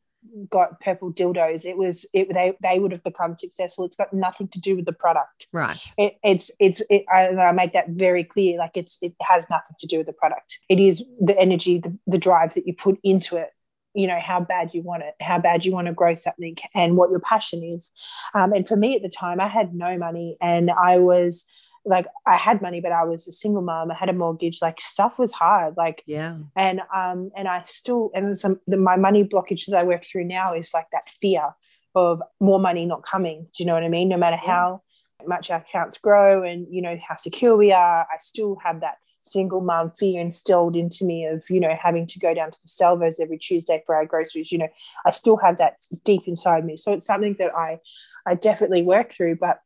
got 0.49 0.81
purple 0.81 1.13
dildos, 1.13 1.65
it 1.65 1.77
was 1.77 2.07
it 2.13 2.33
they 2.33 2.53
they 2.63 2.79
would 2.79 2.93
have 2.93 3.05
become 3.05 3.37
successful. 3.37 3.85
It's 3.85 3.97
got 3.97 4.13
nothing 4.13 4.49
to 4.49 4.61
do 4.61 4.77
with 4.77 4.85
the 4.85 4.93
product. 4.93 5.49
Right. 5.53 5.81
It, 5.97 6.15
it's 6.23 6.51
it's 6.59 6.83
it, 6.91 7.05
I, 7.13 7.29
I 7.29 7.53
make 7.53 7.73
that 7.73 7.91
very 7.91 8.25
clear. 8.25 8.59
Like 8.59 8.73
it's 8.75 8.99
it 9.03 9.15
has 9.21 9.49
nothing 9.51 9.77
to 9.79 9.87
do 9.87 9.99
with 9.99 10.07
the 10.07 10.13
product. 10.13 10.59
It 10.69 10.79
is 10.79 11.05
the 11.21 11.39
energy, 11.39 11.79
the, 11.79 11.97
the 12.07 12.19
drive 12.19 12.55
that 12.55 12.67
you 12.67 12.75
put 12.75 12.99
into 13.03 13.37
it 13.37 13.51
you 13.93 14.07
know 14.07 14.21
how 14.21 14.41
bad 14.41 14.71
you 14.73 14.83
want 14.83 15.03
it 15.03 15.15
how 15.21 15.37
bad 15.39 15.65
you 15.65 15.73
want 15.73 15.89
to 15.89 15.93
grow 15.93 16.15
something 16.15 16.57
and 16.77 16.97
what 16.97 17.11
your 17.11 17.19
passion 17.19 17.65
is 17.65 17.91
um, 18.35 18.53
and 18.53 18.69
for 18.69 18.77
me 18.77 18.95
at 18.95 19.03
the 19.03 19.09
time 19.09 19.41
i 19.41 19.49
had 19.49 19.75
no 19.75 19.99
money 19.99 20.37
and 20.41 20.71
i 20.71 20.97
was 20.97 21.45
like 21.91 22.07
I 22.25 22.37
had 22.37 22.63
money, 22.63 22.81
but 22.81 22.93
I 22.93 23.05
was 23.05 23.27
a 23.27 23.33
single 23.33 23.63
mom. 23.63 23.91
I 23.91 23.95
had 23.95 24.09
a 24.09 24.13
mortgage. 24.13 24.63
Like 24.63 24.81
stuff 24.81 25.19
was 25.19 25.33
hard. 25.33 25.75
Like 25.77 26.03
yeah. 26.07 26.37
And 26.57 26.81
um 26.95 27.31
and 27.37 27.49
I 27.49 27.65
still 27.67 28.11
and 28.15 28.39
some 28.39 28.61
the, 28.67 28.77
my 28.77 28.97
money 28.97 29.25
blockage 29.25 29.67
that 29.67 29.83
I 29.83 29.85
work 29.85 30.05
through 30.05 30.25
now 30.25 30.53
is 30.53 30.71
like 30.73 30.87
that 30.93 31.05
fear 31.21 31.49
of 31.97 32.23
more 32.41 32.61
money 32.61 32.87
not 32.87 33.03
coming. 33.03 33.49
Do 33.53 33.63
you 33.63 33.67
know 33.67 33.75
what 33.75 33.83
I 33.83 33.89
mean? 33.89 34.09
No 34.09 34.17
matter 34.17 34.39
yeah. 34.43 34.51
how 34.51 34.83
much 35.27 35.51
our 35.51 35.59
accounts 35.59 35.99
grow 35.99 36.45
and 36.45 36.67
you 36.71 36.81
know 36.81 36.97
how 37.07 37.17
secure 37.17 37.57
we 37.57 37.73
are, 37.73 38.03
I 38.03 38.19
still 38.21 38.57
have 38.63 38.81
that 38.81 38.99
single 39.23 39.61
mom 39.61 39.91
fear 39.91 40.21
instilled 40.21 40.75
into 40.75 41.05
me 41.05 41.27
of 41.27 41.43
you 41.51 41.61
know 41.61 41.77
having 41.79 42.07
to 42.07 42.19
go 42.21 42.33
down 42.33 42.53
to 42.53 42.59
the 42.63 42.69
Salvos 42.69 43.19
every 43.19 43.37
Tuesday 43.39 43.83
for 43.85 43.97
our 43.97 44.07
groceries. 44.07 44.53
You 44.53 44.59
know, 44.59 44.69
I 45.05 45.11
still 45.11 45.39
have 45.39 45.59
that 45.59 45.79
deep 46.05 46.23
inside 46.29 46.65
me. 46.65 46.77
So 46.77 46.93
it's 46.93 47.07
something 47.07 47.35
that 47.41 47.53
I 47.55 47.81
I 48.27 48.37
definitely 48.37 48.85
work 48.85 49.11
through, 49.11 49.37
but 49.41 49.59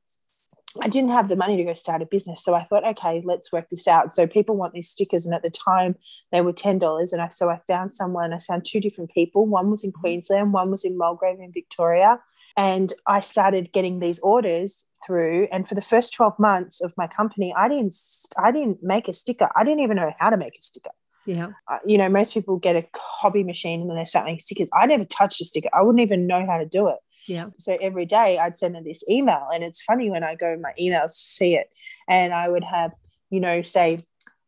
I 0.82 0.88
didn't 0.88 1.10
have 1.10 1.28
the 1.28 1.36
money 1.36 1.56
to 1.56 1.64
go 1.64 1.72
start 1.72 2.02
a 2.02 2.06
business. 2.06 2.42
So 2.42 2.54
I 2.54 2.64
thought, 2.64 2.86
okay, 2.86 3.22
let's 3.24 3.52
work 3.52 3.68
this 3.70 3.86
out. 3.86 4.14
So 4.14 4.26
people 4.26 4.56
want 4.56 4.72
these 4.72 4.90
stickers. 4.90 5.24
And 5.24 5.34
at 5.34 5.42
the 5.42 5.50
time 5.50 5.96
they 6.32 6.40
were 6.40 6.52
$10. 6.52 7.12
And 7.12 7.22
I, 7.22 7.28
so 7.28 7.48
I 7.48 7.60
found 7.68 7.92
someone, 7.92 8.32
I 8.32 8.38
found 8.38 8.64
two 8.64 8.80
different 8.80 9.10
people. 9.10 9.46
One 9.46 9.70
was 9.70 9.84
in 9.84 9.90
mm-hmm. 9.90 10.00
Queensland, 10.00 10.52
one 10.52 10.70
was 10.70 10.84
in 10.84 10.98
Mulgrave 10.98 11.40
in 11.40 11.52
Victoria. 11.52 12.20
And 12.56 12.92
I 13.06 13.20
started 13.20 13.72
getting 13.72 13.98
these 13.98 14.20
orders 14.20 14.84
through. 15.04 15.48
And 15.50 15.68
for 15.68 15.74
the 15.74 15.80
first 15.80 16.14
12 16.14 16.38
months 16.38 16.80
of 16.80 16.94
my 16.96 17.08
company, 17.08 17.52
I 17.56 17.68
didn't, 17.68 17.94
I 18.38 18.52
didn't 18.52 18.82
make 18.82 19.08
a 19.08 19.12
sticker. 19.12 19.48
I 19.56 19.64
didn't 19.64 19.80
even 19.80 19.96
know 19.96 20.12
how 20.18 20.30
to 20.30 20.36
make 20.36 20.56
a 20.56 20.62
sticker. 20.62 20.90
Yeah. 21.26 21.48
Uh, 21.70 21.78
you 21.86 21.98
know, 21.98 22.08
most 22.08 22.34
people 22.34 22.58
get 22.58 22.76
a 22.76 22.84
hobby 22.94 23.42
machine 23.42 23.80
and 23.80 23.90
then 23.90 23.96
they 23.96 24.04
start 24.04 24.26
making 24.26 24.40
stickers. 24.40 24.68
I 24.72 24.86
never 24.86 25.04
touched 25.04 25.40
a 25.40 25.44
sticker. 25.44 25.68
I 25.72 25.82
wouldn't 25.82 26.02
even 26.02 26.26
know 26.26 26.46
how 26.46 26.58
to 26.58 26.66
do 26.66 26.88
it. 26.88 26.98
Yeah. 27.26 27.50
So 27.58 27.76
every 27.80 28.06
day 28.06 28.38
I'd 28.38 28.56
send 28.56 28.76
her 28.76 28.82
this 28.82 29.02
email. 29.08 29.48
And 29.52 29.64
it's 29.64 29.82
funny 29.82 30.10
when 30.10 30.24
I 30.24 30.34
go 30.34 30.52
in 30.52 30.60
my 30.60 30.72
emails 30.80 31.12
to 31.12 31.26
see 31.26 31.56
it. 31.56 31.68
And 32.08 32.32
I 32.32 32.48
would 32.48 32.64
have, 32.64 32.92
you 33.30 33.40
know, 33.40 33.62
say 33.62 34.00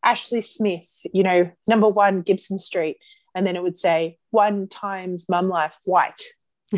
Ashley 0.05 0.41
Smith, 0.41 1.01
you 1.13 1.23
know, 1.23 1.51
number 1.69 1.89
one 1.89 2.23
Gibson 2.23 2.59
Street. 2.59 2.99
And 3.35 3.47
then 3.47 3.57
it 3.57 3.63
would 3.63 3.77
say 3.77 4.19
one 4.31 4.69
times 4.69 5.27
mum 5.29 5.49
life 5.49 5.77
white, 5.85 6.23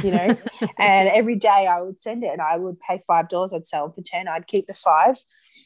you 0.02 0.10
know. 0.10 0.36
and 0.78 1.08
every 1.08 1.36
day 1.36 1.68
I 1.70 1.80
would 1.80 2.00
send 2.00 2.24
it 2.24 2.32
and 2.32 2.40
I 2.40 2.56
would 2.56 2.80
pay 2.80 3.02
five 3.06 3.28
dollars, 3.28 3.52
I'd 3.52 3.66
sell 3.66 3.92
for 3.92 4.02
10, 4.04 4.28
I'd 4.28 4.46
keep 4.46 4.66
the 4.66 4.74
five. 4.74 5.16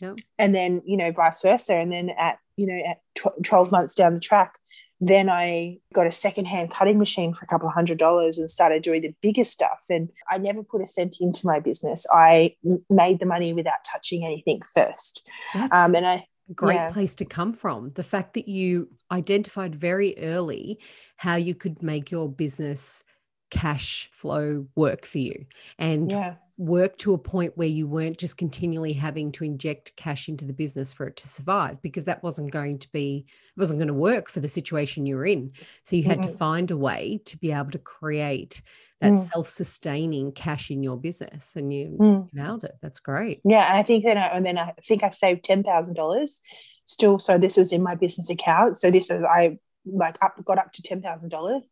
Yeah. 0.01 0.15
And 0.39 0.55
then, 0.55 0.83
you 0.85 0.97
know, 0.97 1.13
vice 1.13 1.41
versa. 1.41 1.75
And 1.75 1.93
then 1.93 2.11
at, 2.11 2.39
you 2.57 2.67
know, 2.67 2.83
at 2.87 3.01
tw- 3.15 3.45
12 3.45 3.71
months 3.71 3.95
down 3.95 4.15
the 4.15 4.21
track, 4.21 4.59
then 5.05 5.29
I 5.29 5.79
got 5.93 6.07
a 6.07 6.13
secondhand 6.13 6.71
cutting 6.71 6.97
machine 6.97 7.35
for 7.35 7.43
a 7.43 7.49
couple 7.49 7.67
of 7.67 7.75
hundred 7.75 7.99
dollars 7.99 8.39
and 8.39 8.49
started 8.49 8.83
doing 8.83 9.03
the 9.03 9.13
bigger 9.21 9.43
stuff. 9.43 9.81
And 9.91 10.09
I 10.31 10.39
never 10.39 10.63
put 10.63 10.81
a 10.81 10.87
cent 10.87 11.17
into 11.21 11.45
my 11.45 11.59
business. 11.59 12.07
I 12.13 12.55
made 12.89 13.19
the 13.19 13.27
money 13.27 13.53
without 13.53 13.85
touching 13.85 14.25
anything 14.25 14.61
first. 14.77 15.29
That's 15.55 15.75
um, 15.75 15.97
and 15.97 16.07
I 16.07 16.27
great 16.55 16.77
yeah. 16.77 16.93
place 16.93 17.17
to 17.17 17.25
come 17.25 17.53
from. 17.53 17.91
The 17.95 18.05
fact 18.05 18.35
that 18.35 18.47
you 18.47 18.91
identified 19.11 19.75
very 19.75 20.17
early 20.19 20.79
how 21.17 21.35
you 21.35 21.57
could 21.57 21.83
make 21.83 22.13
your 22.13 22.29
business 22.29 23.03
cash 23.51 24.09
flow 24.13 24.67
work 24.77 25.05
for 25.05 25.19
you 25.19 25.45
and 25.79 26.11
yeah 26.11 26.37
work 26.63 26.97
to 26.97 27.13
a 27.13 27.19
point 27.19 27.57
where 27.57 27.69
you 27.69 27.89
weren't 27.89 28.19
just 28.19 28.37
continually 28.37 28.93
having 28.93 29.33
to 29.33 29.45
inject 29.45 29.97
cash 29.97 30.29
into 30.29 30.45
the 30.45 30.53
business 30.53 30.93
for 30.93 31.07
it 31.09 31.17
to 31.17 31.27
survive 31.27 31.81
because 31.83 32.05
that 32.05 32.23
wasn't 32.23 32.51
going 32.51 32.79
to 32.79 32.91
be 32.93 33.27
it 33.29 33.61
wasn't 33.61 33.79
going 33.79 33.89
to 33.89 33.95
work 33.95 34.29
for 34.29 34.39
the 34.39 34.49
situation 34.49 35.05
you're 35.05 35.27
in 35.27 35.51
so 35.85 35.97
you 35.97 36.05
had 36.05 36.21
mm-hmm. 36.21 36.31
to 36.31 36.39
find 36.39 36.71
a 36.71 36.77
way 36.77 37.21
to 37.25 37.37
be 37.39 37.51
able 37.51 37.71
to 37.71 37.79
create 37.79 38.63
that 39.01 39.13
mm. 39.13 39.19
self-sustaining 39.19 40.31
cash 40.31 40.71
in 40.71 40.85
your 40.85 40.97
business 40.97 41.57
and 41.57 41.73
you 41.73 41.97
mm. 41.99 42.29
nailed 42.33 42.63
it 42.63 42.77
that's 42.81 43.01
great 43.01 43.41
yeah 43.45 43.67
and 43.69 43.79
i 43.79 43.83
think 43.83 44.05
then 44.05 44.17
I, 44.17 44.27
and 44.29 44.47
then 44.47 44.57
i 44.57 44.73
think 44.87 45.03
i 45.03 45.11
saved 45.11 45.45
$10000 45.45 46.41
still 46.87 47.19
so 47.19 47.39
this 47.39 47.57
was 47.57 47.73
in 47.73 47.83
my 47.83 47.97
business 47.97 48.31
account 48.31 48.79
so 48.79 48.91
this 48.91 49.11
is 49.11 49.23
i 49.25 49.59
like 49.87 50.17
up 50.23 50.43
got 50.45 50.59
up 50.59 50.73
to 50.73 50.83
$10000 50.83 51.63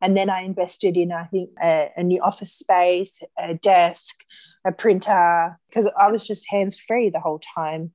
and 0.00 0.16
then 0.16 0.30
I 0.30 0.42
invested 0.42 0.96
in, 0.96 1.12
I 1.12 1.24
think, 1.24 1.50
a, 1.62 1.90
a 1.96 2.02
new 2.02 2.20
office 2.22 2.52
space, 2.52 3.20
a 3.38 3.54
desk, 3.54 4.16
a 4.64 4.72
printer, 4.72 5.58
because 5.68 5.88
I 5.98 6.10
was 6.10 6.26
just 6.26 6.48
hands 6.50 6.78
free 6.78 7.10
the 7.10 7.20
whole 7.20 7.40
time. 7.40 7.92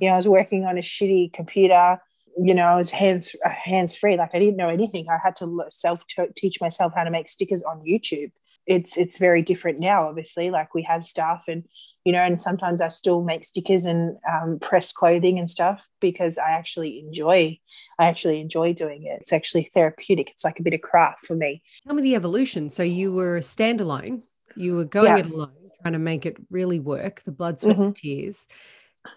You 0.00 0.08
know, 0.08 0.14
I 0.14 0.16
was 0.16 0.28
working 0.28 0.64
on 0.64 0.78
a 0.78 0.82
shitty 0.82 1.32
computer. 1.32 2.00
You 2.36 2.54
know, 2.54 2.64
I 2.64 2.76
was 2.76 2.90
hands 2.90 3.36
uh, 3.44 3.48
hands 3.48 3.96
free. 3.96 4.16
Like 4.16 4.30
I 4.34 4.38
didn't 4.38 4.56
know 4.56 4.68
anything. 4.68 5.06
I 5.08 5.18
had 5.22 5.36
to 5.36 5.64
self 5.70 6.00
teach 6.36 6.60
myself 6.60 6.92
how 6.96 7.04
to 7.04 7.10
make 7.10 7.28
stickers 7.28 7.62
on 7.62 7.82
YouTube. 7.86 8.32
It's 8.66 8.96
it's 8.96 9.18
very 9.18 9.42
different 9.42 9.78
now. 9.78 10.08
Obviously, 10.08 10.50
like 10.50 10.74
we 10.74 10.82
have 10.82 11.06
staff 11.06 11.44
and 11.48 11.64
you 12.04 12.12
know, 12.12 12.20
and 12.20 12.40
sometimes 12.40 12.80
I 12.82 12.88
still 12.88 13.22
make 13.22 13.44
stickers 13.44 13.86
and 13.86 14.18
um, 14.30 14.58
press 14.60 14.92
clothing 14.92 15.38
and 15.38 15.48
stuff 15.48 15.80
because 16.00 16.36
I 16.36 16.50
actually 16.50 17.00
enjoy, 17.00 17.58
I 17.98 18.06
actually 18.06 18.40
enjoy 18.40 18.74
doing 18.74 19.04
it. 19.04 19.20
It's 19.22 19.32
actually 19.32 19.70
therapeutic. 19.72 20.30
It's 20.30 20.44
like 20.44 20.60
a 20.60 20.62
bit 20.62 20.74
of 20.74 20.82
craft 20.82 21.24
for 21.26 21.34
me. 21.34 21.62
Tell 21.86 21.94
me 21.94 22.02
the 22.02 22.14
evolution. 22.14 22.68
So 22.68 22.82
you 22.82 23.12
were 23.12 23.40
standalone, 23.40 24.22
you 24.54 24.76
were 24.76 24.84
going 24.84 25.16
yeah. 25.16 25.24
it 25.24 25.30
alone, 25.30 25.52
trying 25.80 25.94
to 25.94 25.98
make 25.98 26.26
it 26.26 26.36
really 26.50 26.78
work, 26.78 27.22
the 27.22 27.32
blood, 27.32 27.58
sweat, 27.58 27.76
mm-hmm. 27.76 27.92
tears. 27.92 28.48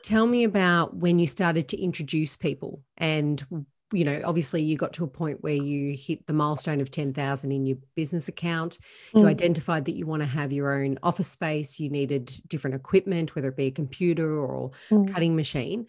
Tell 0.04 0.26
me 0.26 0.46
about 0.46 0.96
when 0.96 1.20
you 1.20 1.28
started 1.28 1.68
to 1.70 1.82
introduce 1.82 2.38
people 2.38 2.84
and 2.98 3.46
you 3.94 4.04
know, 4.04 4.22
obviously 4.26 4.62
you 4.62 4.76
got 4.76 4.94
to 4.94 5.04
a 5.04 5.08
point 5.08 5.44
where 5.44 5.54
you 5.54 5.96
hit 5.98 6.26
the 6.28 6.34
milestone 6.34 6.82
of 6.82 6.92
10,000 6.92 7.52
in 7.52 7.66
your 7.66 7.78
business 7.96 8.28
account. 8.28 8.78
Mm. 9.14 9.22
You 9.22 9.28
identified 9.28 9.86
that 9.86 9.96
you 9.96 10.06
want 10.06 10.22
to 10.24 10.28
have 10.28 10.52
your 10.52 10.74
own 10.74 11.00
office 11.04 11.30
space. 11.30 11.80
You 11.80 11.90
needed 11.90 12.32
different 12.48 12.76
equipment, 12.76 13.36
whether 13.36 13.48
it 13.50 13.56
be 13.56 13.68
a 13.68 13.72
computer 13.72 14.40
or 14.40 14.72
mm. 14.90 15.12
cutting 15.12 15.36
machine. 15.36 15.88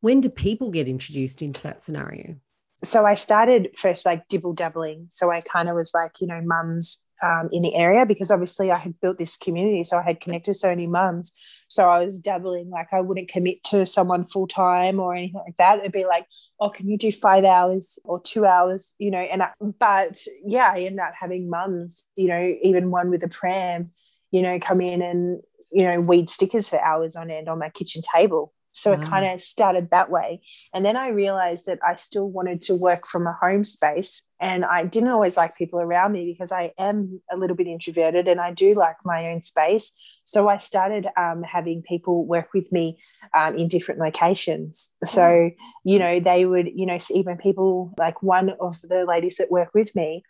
When 0.00 0.20
do 0.20 0.28
people 0.28 0.70
get 0.70 0.88
introduced 0.88 1.42
into 1.42 1.60
that 1.62 1.82
scenario? 1.82 2.36
So 2.82 3.04
I 3.04 3.14
started 3.14 3.70
first 3.76 4.04
like 4.04 4.28
dibble 4.28 4.54
dabbling. 4.54 5.08
So 5.10 5.30
I 5.30 5.40
kind 5.40 5.68
of 5.68 5.76
was 5.76 5.92
like, 5.94 6.12
you 6.20 6.26
know, 6.26 6.40
mums 6.42 6.98
um, 7.22 7.48
in 7.52 7.62
the 7.62 7.74
area 7.74 8.04
because 8.04 8.30
obviously 8.30 8.70
I 8.70 8.76
had 8.76 9.00
built 9.00 9.18
this 9.18 9.36
community. 9.36 9.84
So 9.84 9.96
I 9.98 10.02
had 10.02 10.20
connected 10.20 10.54
so 10.54 10.68
many 10.68 10.86
mums. 10.86 11.32
So 11.68 11.88
I 11.88 12.04
was 12.04 12.18
dabbling, 12.18 12.70
like 12.70 12.88
I 12.92 13.00
wouldn't 13.00 13.28
commit 13.28 13.64
to 13.64 13.86
someone 13.86 14.26
full 14.26 14.46
time 14.46 15.00
or 15.00 15.14
anything 15.14 15.40
like 15.46 15.56
that. 15.58 15.78
It'd 15.78 15.92
be 15.92 16.04
like, 16.04 16.26
oh, 16.64 16.70
can 16.70 16.88
you 16.88 16.96
do 16.96 17.12
five 17.12 17.44
hours 17.44 17.98
or 18.04 18.20
two 18.20 18.46
hours? 18.46 18.94
You 18.98 19.10
know, 19.10 19.18
and 19.18 19.42
I, 19.42 19.50
but 19.78 20.18
yeah, 20.44 20.70
I 20.72 20.80
end 20.80 20.98
up 20.98 21.12
having 21.18 21.50
mums, 21.50 22.04
you 22.16 22.28
know, 22.28 22.54
even 22.62 22.90
one 22.90 23.10
with 23.10 23.22
a 23.22 23.28
pram, 23.28 23.90
you 24.30 24.40
know, 24.40 24.58
come 24.58 24.80
in 24.80 25.02
and, 25.02 25.42
you 25.70 25.84
know, 25.84 26.00
weed 26.00 26.30
stickers 26.30 26.70
for 26.70 26.80
hours 26.80 27.16
on 27.16 27.30
end 27.30 27.50
on 27.50 27.58
my 27.58 27.68
kitchen 27.68 28.00
table. 28.14 28.52
So 28.72 28.92
wow. 28.92 29.00
it 29.00 29.04
kind 29.04 29.26
of 29.26 29.42
started 29.42 29.90
that 29.90 30.10
way. 30.10 30.40
And 30.72 30.86
then 30.86 30.96
I 30.96 31.08
realized 31.08 31.66
that 31.66 31.80
I 31.86 31.96
still 31.96 32.30
wanted 32.30 32.62
to 32.62 32.74
work 32.74 33.06
from 33.06 33.26
a 33.26 33.36
home 33.40 33.64
space. 33.64 34.26
And 34.40 34.64
I 34.64 34.84
didn't 34.84 35.10
always 35.10 35.36
like 35.36 35.56
people 35.56 35.80
around 35.80 36.12
me 36.12 36.24
because 36.32 36.50
I 36.50 36.72
am 36.78 37.20
a 37.30 37.36
little 37.36 37.56
bit 37.56 37.66
introverted 37.66 38.26
and 38.26 38.40
I 38.40 38.52
do 38.52 38.74
like 38.74 38.96
my 39.04 39.30
own 39.30 39.42
space. 39.42 39.92
So 40.24 40.48
I 40.48 40.56
started 40.56 41.06
um, 41.16 41.42
having 41.42 41.82
people 41.82 42.24
work 42.24 42.48
with 42.54 42.72
me 42.72 42.98
um, 43.34 43.56
in 43.56 43.68
different 43.68 44.00
locations. 44.00 44.90
So, 45.04 45.20
mm. 45.20 45.54
you 45.84 45.98
know, 45.98 46.18
they 46.18 46.46
would, 46.46 46.68
you 46.74 46.86
know, 46.86 46.98
even 47.10 47.36
people 47.36 47.94
like 47.98 48.22
one 48.22 48.50
of 48.60 48.80
the 48.82 49.04
ladies 49.04 49.36
that 49.36 49.50
work 49.50 49.74
with 49.74 49.94
me, 49.94 50.24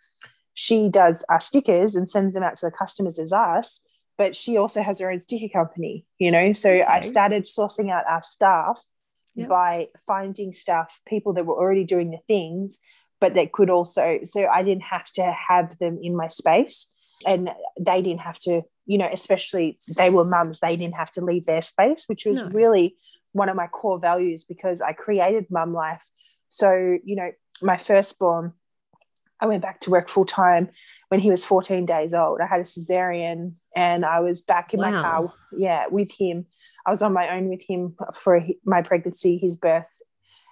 she 0.53 0.89
does 0.89 1.23
our 1.29 1.39
stickers 1.39 1.95
and 1.95 2.09
sends 2.09 2.33
them 2.33 2.43
out 2.43 2.57
to 2.57 2.65
the 2.65 2.71
customers 2.71 3.19
as 3.19 3.31
us, 3.31 3.81
but 4.17 4.35
she 4.35 4.57
also 4.57 4.81
has 4.81 4.99
her 4.99 5.11
own 5.11 5.19
sticker 5.19 5.51
company, 5.51 6.05
you 6.19 6.31
know. 6.31 6.51
So 6.51 6.69
okay. 6.69 6.83
I 6.83 7.01
started 7.01 7.43
sourcing 7.43 7.91
out 7.91 8.05
our 8.07 8.23
staff 8.23 8.81
yep. 9.35 9.49
by 9.49 9.87
finding 10.07 10.53
staff, 10.53 10.99
people 11.05 11.33
that 11.33 11.45
were 11.45 11.55
already 11.55 11.83
doing 11.83 12.11
the 12.11 12.19
things, 12.27 12.79
but 13.19 13.33
that 13.35 13.51
could 13.51 13.69
also, 13.69 14.19
so 14.23 14.45
I 14.47 14.63
didn't 14.63 14.83
have 14.83 15.09
to 15.13 15.35
have 15.49 15.77
them 15.77 15.99
in 16.01 16.15
my 16.15 16.27
space 16.27 16.91
and 17.25 17.49
they 17.79 18.01
didn't 18.01 18.21
have 18.21 18.39
to 18.39 18.63
you 18.85 18.97
know 18.97 19.09
especially 19.11 19.77
they 19.97 20.09
were 20.09 20.25
mums 20.25 20.59
they 20.59 20.75
didn't 20.75 20.95
have 20.95 21.11
to 21.11 21.21
leave 21.21 21.45
their 21.45 21.61
space 21.61 22.05
which 22.07 22.25
was 22.25 22.35
no. 22.35 22.49
really 22.49 22.95
one 23.31 23.49
of 23.49 23.55
my 23.55 23.67
core 23.67 23.99
values 23.99 24.45
because 24.45 24.81
i 24.81 24.93
created 24.93 25.45
mum 25.49 25.73
life 25.73 26.03
so 26.49 26.97
you 27.03 27.15
know 27.15 27.31
my 27.61 27.77
firstborn 27.77 28.53
i 29.39 29.45
went 29.47 29.61
back 29.61 29.79
to 29.79 29.89
work 29.89 30.09
full 30.09 30.25
time 30.25 30.69
when 31.09 31.19
he 31.19 31.29
was 31.29 31.45
14 31.45 31.85
days 31.85 32.13
old 32.13 32.39
i 32.41 32.45
had 32.45 32.59
a 32.59 32.63
cesarean 32.63 33.55
and 33.75 34.05
i 34.05 34.19
was 34.19 34.41
back 34.41 34.73
in 34.73 34.79
wow. 34.79 34.91
my 34.91 35.01
car 35.01 35.33
yeah 35.57 35.87
with 35.87 36.11
him 36.11 36.45
i 36.85 36.89
was 36.89 37.01
on 37.01 37.13
my 37.13 37.35
own 37.35 37.49
with 37.49 37.61
him 37.67 37.95
for 38.19 38.45
my 38.65 38.81
pregnancy 38.81 39.37
his 39.37 39.55
birth 39.55 40.01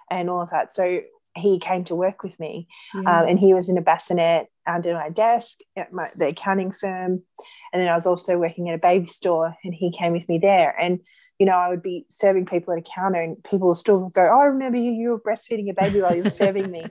and 0.09 0.29
all 0.29 0.41
of 0.41 0.49
that 0.49 0.73
so 0.73 1.01
he 1.35 1.59
came 1.59 1.83
to 1.85 1.95
work 1.95 2.23
with 2.23 2.39
me 2.39 2.67
Yeah. 2.93 3.21
um, 3.21 3.27
and 3.27 3.39
he 3.39 3.53
was 3.53 3.69
in 3.69 3.77
a 3.77 3.81
bassinet 3.81 4.47
under 4.67 4.93
my 4.93 5.09
desk 5.09 5.59
at 5.75 5.91
my, 5.91 6.09
the 6.15 6.27
accounting 6.27 6.71
firm 6.71 7.23
and 7.73 7.81
then 7.81 7.89
i 7.89 7.95
was 7.95 8.05
also 8.05 8.37
working 8.37 8.69
at 8.69 8.75
a 8.75 8.77
baby 8.77 9.07
store 9.07 9.57
and 9.63 9.73
he 9.73 9.91
came 9.91 10.13
with 10.13 10.29
me 10.29 10.37
there. 10.37 10.73
And 10.79 10.99
you 11.39 11.47
know 11.47 11.53
i 11.53 11.67
would 11.67 11.81
be 11.81 12.05
serving 12.09 12.45
people 12.45 12.71
at 12.73 12.79
a 12.79 12.83
counter 12.95 13.19
and 13.19 13.43
people 13.43 13.67
will 13.67 13.75
still 13.75 14.09
go 14.09 14.21
oh 14.21 14.39
i 14.39 14.45
remember 14.45 14.77
you 14.77 14.91
you 14.91 15.09
were 15.09 15.19
breastfeeding 15.19 15.69
a 15.69 15.73
baby 15.73 15.99
while 15.99 16.15
you 16.15 16.23
were 16.23 16.29
serving 16.29 16.71
me. 16.71 16.83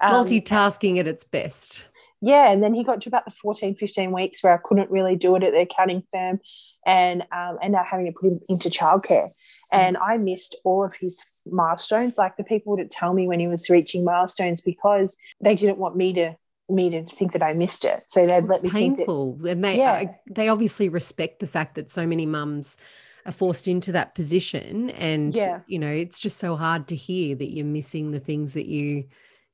Um, 0.00 0.12
Multitasking 0.12 0.98
at 0.98 1.08
its 1.08 1.24
best. 1.24 1.86
yeah 2.20 2.52
and 2.52 2.62
then 2.62 2.74
he 2.74 2.84
got 2.84 3.00
to 3.00 3.08
about 3.08 3.24
the 3.24 3.30
14 3.30 3.74
15 3.74 4.12
weeks 4.12 4.42
where 4.42 4.54
i 4.54 4.60
couldn't 4.62 4.90
really 4.90 5.16
do 5.16 5.34
it 5.36 5.42
at 5.42 5.52
the 5.52 5.60
accounting 5.60 6.02
firm 6.12 6.38
and 6.86 7.22
um, 7.32 7.58
ended 7.62 7.78
up 7.80 7.86
having 7.86 8.06
to 8.06 8.12
put 8.12 8.32
him 8.32 8.40
into 8.48 8.68
childcare. 8.68 9.30
And 9.72 9.96
i 9.98 10.16
missed 10.16 10.56
all 10.64 10.84
of 10.84 10.92
his 11.00 11.18
milestones. 11.46 12.18
Like 12.18 12.36
the 12.36 12.44
people 12.44 12.72
wouldn't 12.72 12.90
tell 12.90 13.14
me 13.14 13.26
when 13.26 13.40
he 13.40 13.48
was 13.48 13.70
reaching 13.70 14.04
milestones 14.04 14.60
because 14.60 15.16
they 15.40 15.54
didn't 15.54 15.78
want 15.78 15.96
me 15.96 16.12
to 16.14 16.36
me 16.72 16.90
to 16.90 17.04
think 17.04 17.32
that 17.32 17.42
i 17.42 17.52
missed 17.52 17.84
it 17.84 18.00
so 18.06 18.26
they'd 18.26 18.44
let 18.44 18.62
me 18.62 18.70
think 18.70 18.96
that 18.96 19.06
painful. 19.06 19.38
And 19.46 19.62
they, 19.64 19.78
Yeah. 19.78 19.92
I- 19.92 20.16
they 20.30 20.48
obviously 20.48 20.88
respect 20.88 21.38
the 21.40 21.46
fact 21.46 21.74
that 21.76 21.90
so 21.90 22.06
many 22.06 22.26
mums 22.26 22.76
are 23.24 23.32
forced 23.32 23.68
into 23.68 23.92
that 23.92 24.14
position. 24.16 24.90
And, 24.90 25.32
Yeah. 25.36 25.60
you 25.68 25.78
know, 25.78 25.88
it's 25.88 26.18
just 26.18 26.38
so 26.38 26.56
hard 26.56 26.88
to 26.88 26.96
hear 26.96 27.36
that 27.36 27.54
you're 27.54 27.64
missing 27.64 28.10
the 28.10 28.18
things 28.20 28.54
that 28.54 28.66
you 28.66 29.04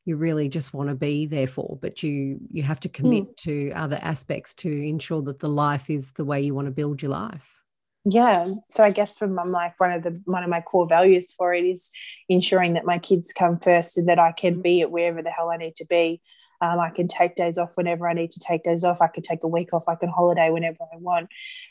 you 0.07 0.17
really 0.17 0.49
just 0.49 0.73
want 0.73 0.89
to 0.89 0.95
be 0.95 1.27
there 1.27 1.47
for 1.47 1.77
but 1.83 2.03
you 2.03 2.39
you 2.51 2.63
have 2.63 2.81
to 2.81 2.89
commit 2.89 3.25
Mm. 3.25 3.37
to 3.37 3.71
other 3.73 3.99
aspects 4.01 4.55
to 4.55 4.71
ensure 4.71 5.21
that 5.21 5.41
the 5.41 5.51
life 5.51 5.91
is 5.91 6.13
the 6.13 6.25
way 6.25 6.41
you 6.41 6.55
want 6.55 6.65
to 6.67 6.71
build 6.81 7.03
your 7.03 7.11
life 7.11 7.61
yeah 8.07 8.43
so 8.71 8.83
i 8.83 8.91
guess 8.91 9.15
for 9.17 9.27
mum 9.27 9.51
life 9.51 9.75
one 9.77 9.91
of 9.93 10.03
the 10.03 10.19
one 10.25 10.43
of 10.43 10.49
my 10.49 10.63
core 10.63 10.87
values 10.89 11.35
for 11.37 11.53
it 11.53 11.65
is 11.65 11.91
ensuring 12.31 12.73
that 12.73 12.87
my 12.87 12.99
kids 12.99 13.35
come 13.35 13.59
first 13.59 13.99
and 13.99 14.09
that 14.09 14.19
i 14.19 14.33
can 14.33 14.63
be 14.63 14.81
at 14.81 14.91
wherever 14.91 15.21
the 15.23 15.29
hell 15.31 15.51
i 15.51 15.59
need 15.59 15.77
to 15.77 15.85
be 15.85 16.23
um, 16.61 16.81
i 16.81 16.91
can 16.91 17.09
take 17.09 17.37
days 17.37 17.59
off 17.59 17.71
whenever 17.75 18.09
i 18.09 18.13
need 18.13 18.31
to 18.31 18.41
take 18.41 18.65
days 18.65 18.85
off 18.85 19.01
i 19.01 19.07
can 19.07 19.23
take 19.23 19.43
a 19.45 19.49
week 19.49 19.73
off 19.73 19.85
i 19.89 19.95
can 19.95 20.09
holiday 20.09 20.51
whenever 20.51 20.79
i 20.93 20.97
want 20.97 21.29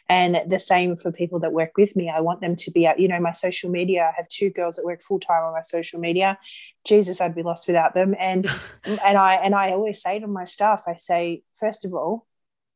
and 0.10 0.38
the 0.48 0.60
same 0.60 0.96
for 0.96 1.12
people 1.12 1.40
that 1.40 1.54
work 1.54 1.72
with 1.78 1.96
me 1.96 2.10
i 2.10 2.20
want 2.20 2.42
them 2.42 2.56
to 2.56 2.72
be 2.72 2.88
out 2.88 3.00
you 3.00 3.08
know 3.08 3.20
my 3.20 3.32
social 3.32 3.70
media 3.70 4.10
i 4.12 4.16
have 4.16 4.28
two 4.30 4.50
girls 4.50 4.76
that 4.76 4.86
work 4.86 5.02
full-time 5.02 5.44
on 5.44 5.54
my 5.54 5.62
social 5.62 6.00
media 6.00 6.38
jesus 6.86 7.20
i'd 7.22 7.36
be 7.36 7.44
lost 7.44 7.68
without 7.68 7.94
them 7.94 8.16
and 8.20 8.48
and 8.84 9.18
i 9.18 9.36
and 9.36 9.56
i 9.56 9.72
always 9.72 10.02
say 10.02 10.20
to 10.20 10.28
my 10.28 10.44
staff 10.44 10.84
i 10.88 10.96
say 10.96 11.42
first 11.60 11.86
of 11.86 11.94
all 11.94 12.28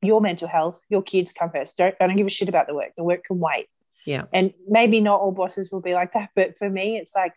your 0.01 0.21
mental 0.21 0.47
health, 0.47 0.81
your 0.89 1.03
kids 1.03 1.31
come 1.31 1.51
first. 1.51 1.77
Don't, 1.77 1.97
don't 1.99 2.15
give 2.15 2.27
a 2.27 2.31
shit 2.31 2.49
about 2.49 2.67
the 2.67 2.73
work. 2.73 2.91
The 2.97 3.03
work 3.03 3.23
can 3.23 3.39
wait. 3.39 3.67
Yeah. 4.05 4.25
And 4.33 4.53
maybe 4.67 4.99
not 4.99 5.21
all 5.21 5.31
bosses 5.31 5.71
will 5.71 5.81
be 5.81 5.93
like 5.93 6.13
that, 6.13 6.31
but 6.35 6.57
for 6.57 6.69
me, 6.69 6.97
it's 6.97 7.13
like 7.15 7.33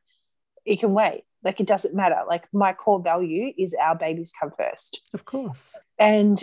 it 0.64 0.80
can 0.80 0.94
wait. 0.94 1.24
Like 1.44 1.60
it 1.60 1.66
doesn't 1.66 1.94
matter. 1.94 2.20
Like 2.26 2.44
my 2.52 2.72
core 2.72 3.02
value 3.02 3.52
is 3.56 3.74
our 3.80 3.94
babies 3.94 4.32
come 4.38 4.50
first. 4.56 5.00
of 5.12 5.24
course 5.24 5.76
And 5.98 6.42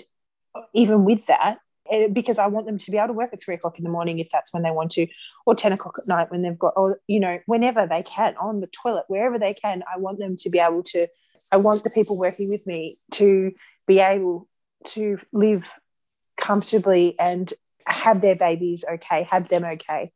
even 0.73 1.05
with 1.05 1.25
that, 1.27 1.59
eh, 1.89 2.07
because 2.07 2.37
I 2.37 2.47
want 2.47 2.65
them 2.65 2.77
to 2.77 2.91
be 2.91 2.97
able 2.97 3.07
to 3.07 3.13
work 3.13 3.31
at 3.33 3.41
three 3.41 3.55
o'clock 3.55 3.77
in 3.77 3.83
the 3.83 3.89
morning 3.89 4.19
if 4.19 4.29
that's 4.31 4.53
when 4.53 4.63
they 4.63 4.71
want 4.71 4.91
to, 4.91 5.07
or 5.45 5.55
10 5.55 5.73
o'clock 5.73 5.95
at 5.97 6.07
night 6.07 6.31
when 6.31 6.41
they've 6.41 6.57
got, 6.57 6.73
or, 6.75 6.99
you 7.07 7.19
know, 7.19 7.39
whenever 7.45 7.87
they 7.87 8.03
can, 8.03 8.35
on 8.37 8.61
the 8.61 8.67
toilet, 8.67 9.05
wherever 9.07 9.39
they 9.39 9.53
can, 9.53 9.83
I 9.91 9.97
want 9.97 10.19
them 10.19 10.35
to 10.37 10.49
be 10.49 10.59
able 10.59 10.83
to, 10.83 11.07
I 11.51 11.57
want 11.57 11.83
the 11.83 11.89
people 11.89 12.17
working 12.17 12.49
with 12.49 12.67
me 12.67 12.97
to 13.13 13.51
be 13.87 13.99
able 13.99 14.47
to 14.87 15.19
live 15.31 15.63
comfortably 16.37 17.15
and 17.19 17.53
have 17.85 18.21
their 18.21 18.35
babies 18.35 18.83
okay, 18.89 19.27
have 19.29 19.47
them 19.49 19.63
okay. 19.63 20.11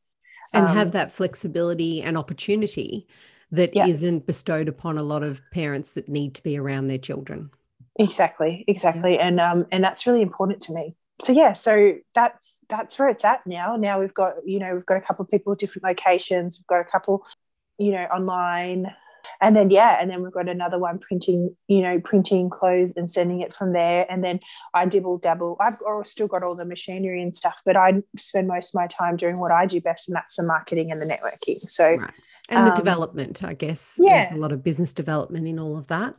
and 0.54 0.68
Um, 0.68 0.76
have 0.76 0.92
that 0.92 1.12
flexibility 1.12 2.02
and 2.02 2.18
opportunity 2.18 3.08
that 3.52 3.76
Yeah. 3.76 3.88
not 3.88 4.26
bestowed 4.26 4.68
upon 4.68 4.98
a 4.98 5.04
lot 5.04 5.24
of 5.24 5.42
parents 5.52 5.92
that 5.94 6.10
need 6.10 6.34
to 6.36 6.44
be 6.44 6.58
around 6.58 6.88
their 6.88 6.98
children 6.98 7.50
Exactly, 7.98 8.66
exactly, 8.68 9.18
and 9.18 9.40
um, 9.40 9.66
and 9.72 9.84
that's 9.84 10.06
really 10.06 10.22
important 10.22 10.62
to 10.64 10.74
me. 10.74 10.96
So 11.22 11.32
yeah, 11.32 11.54
so 11.54 11.94
that's 12.14 12.60
that's 12.68 13.00
where 13.00 13.08
it's 13.08 13.24
at 13.24 13.48
now. 13.48 13.78
Now 13.78 14.02
we've 14.02 14.14
got 14.14 14.34
you 14.46 14.60
know 14.60 14.74
we've 14.74 14.86
got 14.86 14.98
a 14.98 15.02
couple 15.02 15.24
of 15.24 15.32
people 15.32 15.54
at 15.54 15.60
different 15.60 15.86
locations. 15.86 16.60
We've 16.60 16.68
got 16.68 16.86
a 16.86 16.90
couple, 16.92 17.26
you 17.78 17.92
know, 17.92 18.04
online, 18.14 18.94
and 19.42 19.56
then 19.56 19.70
yeah, 19.70 19.98
and 20.02 20.12
then 20.12 20.24
we've 20.24 20.34
got 20.34 20.50
another 20.50 20.78
one 20.78 21.00
printing, 21.00 21.56
you 21.70 21.82
know, 21.82 22.02
printing 22.02 22.50
clothes 22.50 22.92
and 22.98 23.10
sending 23.10 23.40
it 23.40 23.54
from 23.54 23.72
there. 23.72 24.06
And 24.10 24.22
then 24.22 24.40
I 24.74 24.86
dibble 24.88 25.20
dabble. 25.20 25.58
I've 25.62 25.78
still 26.06 26.28
got 26.28 26.44
all 26.44 26.58
the 26.58 26.66
machinery 26.66 27.22
and 27.22 27.34
stuff, 27.34 27.62
but 27.64 27.78
I 27.78 27.94
spend 28.18 28.50
most 28.50 28.76
of 28.76 28.82
my 28.82 28.88
time 28.88 29.16
doing 29.16 29.40
what 29.40 29.54
I 29.54 29.68
do 29.68 29.80
best, 29.80 30.10
and 30.10 30.18
that's 30.18 30.36
the 30.36 30.44
marketing 30.44 30.92
and 30.92 31.00
the 31.00 31.06
networking. 31.06 31.56
So 31.56 31.92
right 31.96 32.12
and 32.50 32.66
the 32.66 32.72
Um, 32.72 32.76
development 32.76 33.44
i 33.44 33.54
guess 33.54 33.98
yeah. 34.00 34.26
there's 34.26 34.38
a 34.38 34.42
lot 34.42 34.52
of 34.52 34.64
business 34.64 34.94
development 34.94 35.48
in 35.48 35.60
all 35.60 35.78
of 35.78 35.88
that 35.88 36.16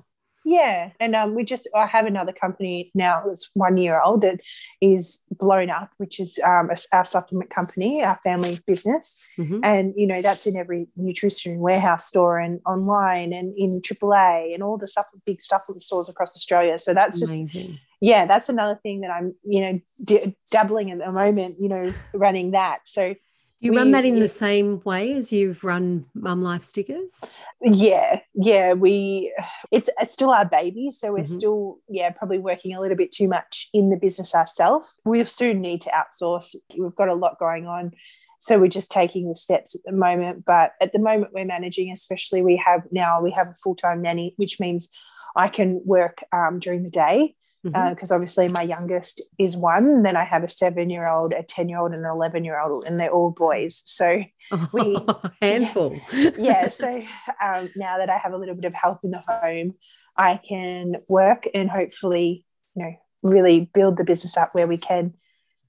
Yeah, 0.48 0.90
and 1.00 1.16
um, 1.16 1.34
we 1.34 1.42
just 1.44 1.66
I 1.74 1.86
have 1.86 2.06
another 2.06 2.32
company 2.32 2.92
now 2.94 3.14
that's 3.26 3.50
one 3.54 3.76
year 3.76 4.00
old 4.00 4.20
that 4.22 4.38
is 4.80 5.18
blown 5.30 5.70
up, 5.70 5.90
which 5.98 6.20
is 6.20 6.38
um, 6.50 6.70
our 6.92 7.04
supplement 7.04 7.50
company, 7.50 8.04
our 8.04 8.18
family 8.22 8.54
business, 8.64 9.18
Mhm. 9.36 9.58
and 9.64 9.92
you 9.96 10.06
know 10.06 10.22
that's 10.22 10.46
in 10.46 10.56
every 10.56 10.86
nutrition 10.94 11.58
warehouse 11.58 12.06
store 12.06 12.38
and 12.38 12.60
online 12.64 13.32
and 13.38 13.48
in 13.58 13.80
AAA 13.82 14.54
and 14.54 14.62
all 14.62 14.78
the 14.78 14.86
stuff 14.86 15.06
big 15.24 15.40
supplement 15.42 15.82
stores 15.82 16.08
across 16.08 16.36
Australia. 16.36 16.78
So 16.78 16.94
that's 16.94 17.18
just 17.18 17.32
amazing 17.34 17.78
yeah, 18.00 18.26
that's 18.26 18.48
another 18.48 18.78
thing 18.84 19.00
that 19.02 19.10
I'm 19.10 19.34
you 19.42 19.60
know 19.64 19.74
d- 20.04 20.36
dabbling 20.52 20.90
at 20.92 20.98
the 20.98 21.10
moment, 21.10 21.52
you 21.58 21.68
know, 21.68 21.92
running 22.14 22.52
that. 22.52 22.78
So 22.84 23.14
you 23.60 23.74
run 23.74 23.90
that 23.92 24.04
in 24.04 24.18
the 24.18 24.28
same 24.28 24.80
way 24.84 25.12
as 25.14 25.32
you've 25.32 25.64
run 25.64 26.04
mum 26.14 26.42
life 26.42 26.62
stickers? 26.62 27.24
Yeah 27.62 28.20
yeah 28.34 28.74
we 28.74 29.32
it's 29.72 29.88
it's 30.00 30.12
still 30.12 30.30
our 30.30 30.44
baby 30.44 30.90
so 30.90 31.12
we're 31.12 31.24
Mhm. 31.24 31.28
still 31.38 31.78
yeah 31.88 32.10
probably 32.10 32.38
working 32.38 32.74
a 32.74 32.80
little 32.80 32.96
bit 32.96 33.12
too 33.12 33.28
much 33.28 33.68
in 33.72 33.88
the 33.90 33.96
business 33.96 34.34
ourselves 34.34 34.94
we 35.04 35.24
soon 35.24 35.60
need 35.62 35.80
to 35.82 35.90
outsource. 35.90 36.54
We've 36.78 36.94
got 36.94 37.08
a 37.08 37.14
lot 37.14 37.38
going 37.38 37.66
on 37.66 37.92
so 38.40 38.58
we're 38.58 38.68
just 38.68 38.90
taking 38.90 39.28
the 39.28 39.34
steps 39.34 39.74
at 39.74 39.80
the 39.84 39.92
moment. 39.92 40.44
But 40.44 40.72
at 40.80 40.92
the 40.92 40.98
moment 40.98 41.32
we're 41.32 41.46
managing 41.46 41.90
especially 41.90 42.42
we 42.42 42.56
have 42.64 42.82
now 42.92 43.22
we 43.22 43.30
have 43.32 43.46
a 43.48 43.54
full-time 43.62 44.02
nanny 44.02 44.34
which 44.36 44.60
means 44.60 44.88
i 45.34 45.48
can 45.48 45.80
work 45.84 46.22
um, 46.32 46.58
during 46.58 46.82
the 46.82 46.90
day 46.90 47.34
Because 47.72 48.10
obviously 48.10 48.48
my 48.48 48.62
youngest 48.62 49.22
is 49.38 49.56
one 49.56 50.02
then 50.02 50.16
i 50.16 50.24
have 50.24 50.44
a 50.44 50.48
seven 50.48 50.90
year 50.90 51.08
old 51.08 51.32
a 51.32 51.42
10 51.42 51.68
year 51.68 51.78
old 51.78 51.92
and 51.92 52.04
an 52.04 52.10
11 52.10 52.44
year 52.44 52.60
old 52.60 52.84
and 52.84 52.98
they're 52.98 53.10
all 53.10 53.30
boys. 53.30 53.82
So 53.84 54.22
we- 54.72 54.98
handful. 55.40 55.98
yeah 56.38 56.68
so 56.80 57.02
um, 57.42 57.70
now 57.76 57.98
that 57.98 58.10
i 58.10 58.18
have 58.18 58.32
a 58.32 58.36
little 58.36 58.54
bit 58.54 58.64
of 58.64 58.74
help 58.74 59.00
in 59.04 59.10
the 59.10 59.22
home 59.28 59.74
i 60.16 60.40
can 60.48 60.96
work 61.08 61.46
and 61.54 61.70
hopefully 61.70 62.44
you 62.74 62.84
know 62.84 62.94
really 63.22 63.70
build 63.74 63.96
the 63.96 64.04
business 64.04 64.36
up 64.36 64.54
where 64.54 64.68
we 64.68 64.76
can 64.76 65.14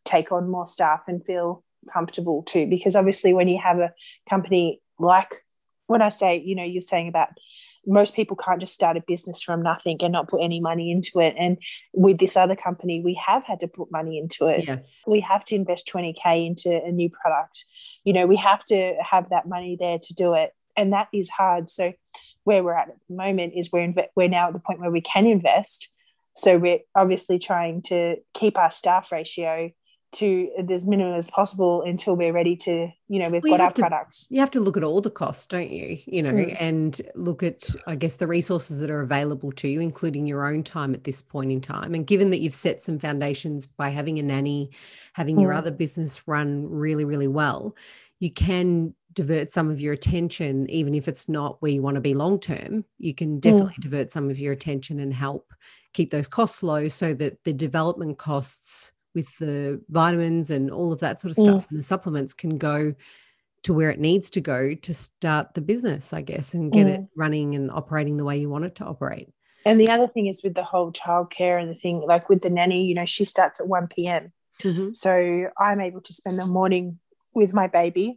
take 0.05 0.31
on 0.31 0.49
more 0.49 0.67
staff 0.67 1.01
and 1.07 1.25
feel 1.25 1.63
comfortable 1.91 2.43
too. 2.43 2.65
Because 2.67 2.95
obviously 2.95 3.33
when 3.33 3.47
you 3.47 3.60
have 3.62 3.79
a 3.79 3.93
company 4.29 4.81
like 4.99 5.29
when 5.88 6.01
i 6.01 6.10
say 6.10 6.39
you 6.39 6.55
know 6.55 6.63
you're 6.63 6.81
saying 6.81 7.07
about 7.07 7.29
most 7.88 8.13
people 8.13 8.36
can't 8.36 8.60
just 8.60 8.73
start 8.73 8.97
a 8.97 9.04
business 9.08 9.41
from 9.41 9.63
nothing 9.63 9.97
and 10.02 10.13
not 10.13 10.28
put 10.28 10.41
any 10.41 10.60
money 10.60 10.91
into 10.91 11.19
it. 11.19 11.34
And 11.38 11.58
with 11.93 12.19
this 12.19 12.38
other 12.38 12.56
company 12.56 13.02
we 13.02 13.19
have 13.26 13.43
had 13.43 13.60
to 13.62 13.67
put 13.67 13.91
money 13.91 14.19
into 14.19 14.47
it. 14.47 14.65
Yeah. 14.67 14.80
We 15.08 15.21
have 15.21 15.43
to 15.45 15.56
invest 15.56 15.89
20k 15.91 16.45
into 16.45 16.69
a 16.69 16.91
new 16.91 17.10
product. 17.10 17.65
You 18.04 18.13
know 18.13 18.28
we 18.28 18.36
have 18.36 18.63
to 18.65 18.95
have 19.02 19.30
that 19.30 19.47
money 19.47 19.78
there 19.80 20.00
to 20.00 20.13
do 20.13 20.34
it. 20.36 20.52
And 20.76 20.93
that 20.93 21.08
is 21.13 21.30
hard. 21.30 21.69
So 21.69 21.93
where 22.43 22.63
we're 22.63 22.73
at 22.73 22.89
at 22.89 22.95
the 23.10 23.15
moment 23.15 23.54
is 23.56 23.71
we're 23.71 23.88
inve- 23.88 24.08
we're 24.15 24.30
now 24.30 24.47
at 24.47 24.54
the 24.54 24.60
point 24.60 24.80
where 24.80 24.91
we 24.91 25.02
can 25.02 25.26
invest. 25.26 25.89
So 26.36 26.58
we're 26.58 26.80
obviously 26.95 27.39
trying 27.39 27.82
to 27.84 28.17
keep 28.36 28.58
our 28.58 28.69
staff 28.69 29.12
ratio 29.12 29.71
to 30.13 30.49
as 30.69 30.85
minimum 30.85 31.13
as 31.15 31.29
possible 31.29 31.81
until 31.81 32.15
we're 32.15 32.31
ready 32.33 32.55
to 32.55 32.87
you 33.09 33.19
know 33.23 33.29
we've 33.29 33.43
Well, 33.43 33.57
got 33.57 33.61
our 33.61 33.71
to- 33.71 33.81
products 33.81 34.27
you 34.29 34.39
have 34.39 34.51
to 34.51 34.59
look 34.59 34.77
at 34.77 34.83
all 34.83 35.01
the 35.01 35.09
costs, 35.11 35.47
don't 35.47 35.69
you? 35.69 35.97
You 36.05 36.23
know, 36.23 36.33
Mm. 36.33 36.57
and 36.59 37.01
look 37.15 37.43
at, 37.43 37.69
I 37.85 37.95
guess, 37.95 38.15
the 38.17 38.27
resources 38.27 38.79
that 38.79 38.89
are 38.89 39.01
available 39.01 39.51
to 39.53 39.67
you, 39.67 39.79
including 39.81 40.25
your 40.27 40.45
own 40.47 40.63
time 40.63 40.93
at 40.93 41.03
this 41.03 41.21
point 41.21 41.51
in 41.51 41.61
time. 41.61 41.93
And 41.93 42.05
given 42.07 42.29
that 42.31 42.39
you've 42.39 42.53
set 42.53 42.81
some 42.81 42.99
foundations 42.99 43.65
by 43.65 43.89
having 43.89 44.17
a 44.19 44.23
nanny, 44.23 44.71
having 45.13 45.39
your 45.39 45.51
Mm. 45.53 45.57
other 45.57 45.71
business 45.71 46.27
run 46.27 46.69
really, 46.69 47.05
really 47.05 47.27
well, 47.27 47.75
you 48.19 48.31
can 48.31 48.93
divert 49.13 49.51
some 49.51 49.69
of 49.69 49.81
your 49.81 49.93
attention, 49.93 50.69
even 50.69 50.93
if 50.93 51.07
it's 51.07 51.27
not 51.27 51.61
where 51.61 51.71
you 51.71 51.81
want 51.81 51.95
to 51.95 52.01
be 52.01 52.13
long 52.13 52.39
term. 52.39 52.85
You 52.99 53.13
Mm. 53.13 53.17
can 53.17 53.39
definitely 53.39 53.75
divert 53.79 54.11
some 54.11 54.29
of 54.29 54.39
your 54.39 54.53
attention 54.53 54.99
and 54.99 55.13
help 55.13 55.53
keep 55.93 56.11
those 56.11 56.27
costs 56.27 56.61
low 56.61 56.87
so 56.87 57.13
that 57.15 57.43
the 57.43 57.53
development 57.53 58.17
costs 58.19 58.91
with 59.17 59.36
the 59.39 59.82
vitamins 59.89 60.51
and 60.51 60.69
all 60.69 60.91
of 60.93 60.99
that 60.99 61.19
sort 61.19 61.32
of 61.32 61.38
Mm. 61.38 61.41
stuff 61.43 61.67
and 61.69 61.80
the 61.80 61.84
supplements 61.84 62.34
can 62.34 62.58
go 62.58 62.93
to 63.63 63.73
where 63.73 63.89
it 63.89 63.99
needs 63.99 64.30
to 64.30 64.39
go 64.39 64.75
to 64.75 64.93
start 64.93 65.45
the 65.56 65.62
business, 65.62 66.13
I 66.13 66.21
guess, 66.21 66.53
and 66.53 66.71
get 66.71 66.86
it 66.88 67.01
running 67.15 67.56
and 67.56 67.71
operating 67.71 68.15
the 68.17 68.23
way 68.23 68.38
you 68.38 68.49
want 68.49 68.65
it 68.65 68.75
to 68.75 68.86
operate. 68.86 69.30
and 69.65 69.80
the 69.80 69.89
other 69.89 70.08
thing 70.08 70.27
is 70.27 70.43
with 70.43 70.53
the 70.53 70.63
whole 70.71 70.91
childcare 70.93 71.60
and 71.60 71.69
the 71.69 71.80
thing 71.84 71.97
like 72.13 72.30
with 72.30 72.41
the 72.45 72.49
nanny 72.49 72.82
you 72.89 72.95
know 72.97 73.06
she 73.15 73.25
starts 73.25 73.60
at 73.60 73.67
1 73.67 73.88
p.m 73.95 74.32
So 74.93 75.12
I'm 75.67 75.82
able 75.82 76.01
to 76.01 76.13
spend 76.19 76.38
the 76.39 76.45
morning 76.60 76.86
with 77.39 77.51
my 77.62 77.67
baby. 77.67 78.08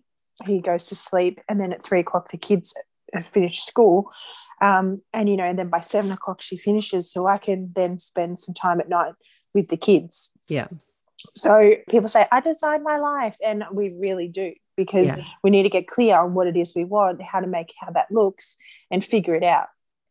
He 0.47 0.61
goes 0.71 0.87
to 0.91 0.95
sleep, 0.95 1.35
and 1.49 1.57
then 1.61 1.71
at 1.77 1.83
three 1.87 2.01
o'clock, 2.01 2.25
the 2.31 2.39
kids 2.49 2.69
have 3.15 3.27
finished 3.37 3.67
school. 3.73 3.99
Um, 4.69 4.87
and 5.17 5.29
you 5.31 5.37
know, 5.41 5.49
and 5.51 5.59
then 5.59 5.71
by 5.77 5.81
seven 5.81 6.11
o'clock 6.13 6.41
she 6.49 6.57
finishes, 6.69 7.05
so 7.13 7.27
I 7.27 7.39
can 7.47 7.61
then 7.75 7.99
spend 7.99 8.39
some 8.45 8.55
time 8.55 8.79
at 8.81 8.89
night 8.99 9.15
with 9.55 9.69
the 9.69 9.77
kids. 9.89 10.31
Yeah. 10.57 10.69
So 11.37 11.75
people 11.89 12.09
say, 12.09 12.27
I 12.31 12.41
design 12.41 12.83
my 12.83 12.97
life. 12.99 13.37
And 13.45 13.65
we 13.73 13.97
really 14.01 14.29
do 14.29 14.53
because 14.77 15.09
Yeah. 15.09 15.25
we 15.43 15.51
need 15.51 15.65
to 15.65 15.69
get 15.69 15.87
clear 15.89 16.17
on 16.19 16.35
what 16.35 16.47
it 16.47 16.57
is 16.57 16.75
we 16.75 16.85
want, 16.85 17.23
how 17.23 17.41
to 17.41 17.47
make 17.47 17.73
how 17.79 17.91
that 17.93 18.11
looks, 18.11 18.57
and 18.91 19.05
figure 19.05 19.35
it 19.35 19.43
out. 19.43 19.67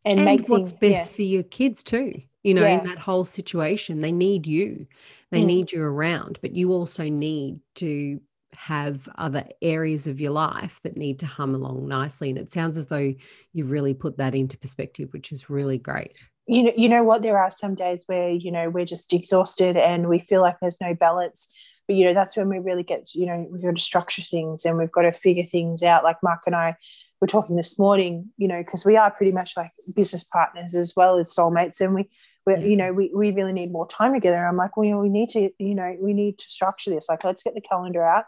And, 0.06 0.19
and 0.19 0.26
make 0.26 0.48
what's 0.48 0.72
things, 0.72 0.98
best 0.98 1.13
for 1.13 1.24
your 1.24 1.43
kids 1.43 1.84
too 1.84 2.22
you 2.41 2.54
know 2.54 2.62
Yeah. 2.62 2.78
in 2.80 2.84
that 2.86 3.00
whole 3.00 3.26
situation 3.26 4.00
they 4.00 4.13
need 4.13 4.48
you 4.48 4.88
they 5.30 5.41
Mm. 5.41 5.45
need 5.48 5.72
you 5.74 5.84
around 5.84 6.39
but 6.41 6.54
you 6.56 6.72
also 6.72 7.10
need 7.10 7.60
to 7.76 8.22
have 8.53 9.07
other 9.17 9.45
areas 9.62 10.07
of 10.07 10.19
your 10.19 10.31
life 10.31 10.81
that 10.81 10.97
need 10.97 11.19
to 11.19 11.25
hum 11.25 11.53
along 11.53 11.88
nicely 11.88 12.29
and 12.29 12.38
it 12.39 12.51
sounds 12.51 12.77
as 12.77 12.88
though 12.88 13.13
you've 13.53 13.71
really 13.71 13.93
put 13.93 14.17
that 14.17 14.33
into 14.33 14.57
perspective 14.57 15.09
which 15.12 15.31
is 15.31 15.49
really 15.49 15.77
great 15.77 16.27
you 16.49 16.63
know, 16.63 16.71
you 16.75 16.89
know 16.89 17.03
what? 17.03 17.21
There 17.21 17.38
are 17.38 17.51
some 17.51 17.75
days 17.75 18.03
where 18.07 18.31
you 18.31 18.51
know 18.51 18.71
we're 18.71 18.83
just 18.83 19.13
exhausted 19.13 19.77
and 19.77 20.09
we 20.09 20.17
feel 20.17 20.41
like 20.41 20.57
there's 20.59 20.81
no 20.81 20.95
balance. 20.95 21.47
But 21.88 21.95
you 21.95 22.05
know, 22.05 22.15
that's 22.15 22.35
when 22.35 22.49
we 22.49 22.57
really 22.57 22.81
get. 22.81 23.13
You 23.13 23.27
know, 23.27 23.47
we've 23.51 23.62
got 23.62 23.75
to 23.75 23.81
structure 23.81 24.23
things 24.23 24.65
and 24.65 24.75
we've 24.75 24.91
got 24.91 25.03
to 25.03 25.12
figure 25.12 25.45
things 25.45 25.83
out. 25.83 26.03
Like 26.03 26.17
Mark 26.23 26.41
and 26.47 26.55
I 26.55 26.75
were 27.21 27.27
talking 27.27 27.55
this 27.55 27.77
morning. 27.77 28.31
You 28.38 28.47
know, 28.47 28.63
because 28.63 28.83
we 28.83 28.97
are 28.97 29.12
pretty 29.12 29.31
much 29.31 29.55
like 29.55 29.69
business 29.95 30.23
partners 30.23 30.73
as 30.73 30.93
well 30.97 31.19
as 31.19 31.33
soulmates, 31.33 31.81
and 31.81 31.93
we. 31.93 32.09
we 32.47 32.53
Yeah. 32.53 32.59
you 32.62 32.77
know, 32.77 32.93
we, 32.93 33.12
we 33.13 33.29
really 33.29 33.53
need 33.53 33.71
more 33.71 33.88
time 33.88 34.15
together. 34.15 34.43
I'm 34.43 34.57
like, 34.57 34.75
well, 34.75 34.85
you 34.88 34.93
know, 34.93 35.01
we 35.01 35.09
need 35.09 35.29
to, 35.29 35.51
you 35.59 35.75
know, 35.75 35.95
we 36.01 36.13
need 36.13 36.39
to 36.39 36.49
structure 36.49 36.89
this. 36.89 37.07
Like, 37.07 37.23
let's 37.23 37.43
get 37.43 37.53
the 37.53 37.62
calendar 37.62 38.03
out, 38.03 38.25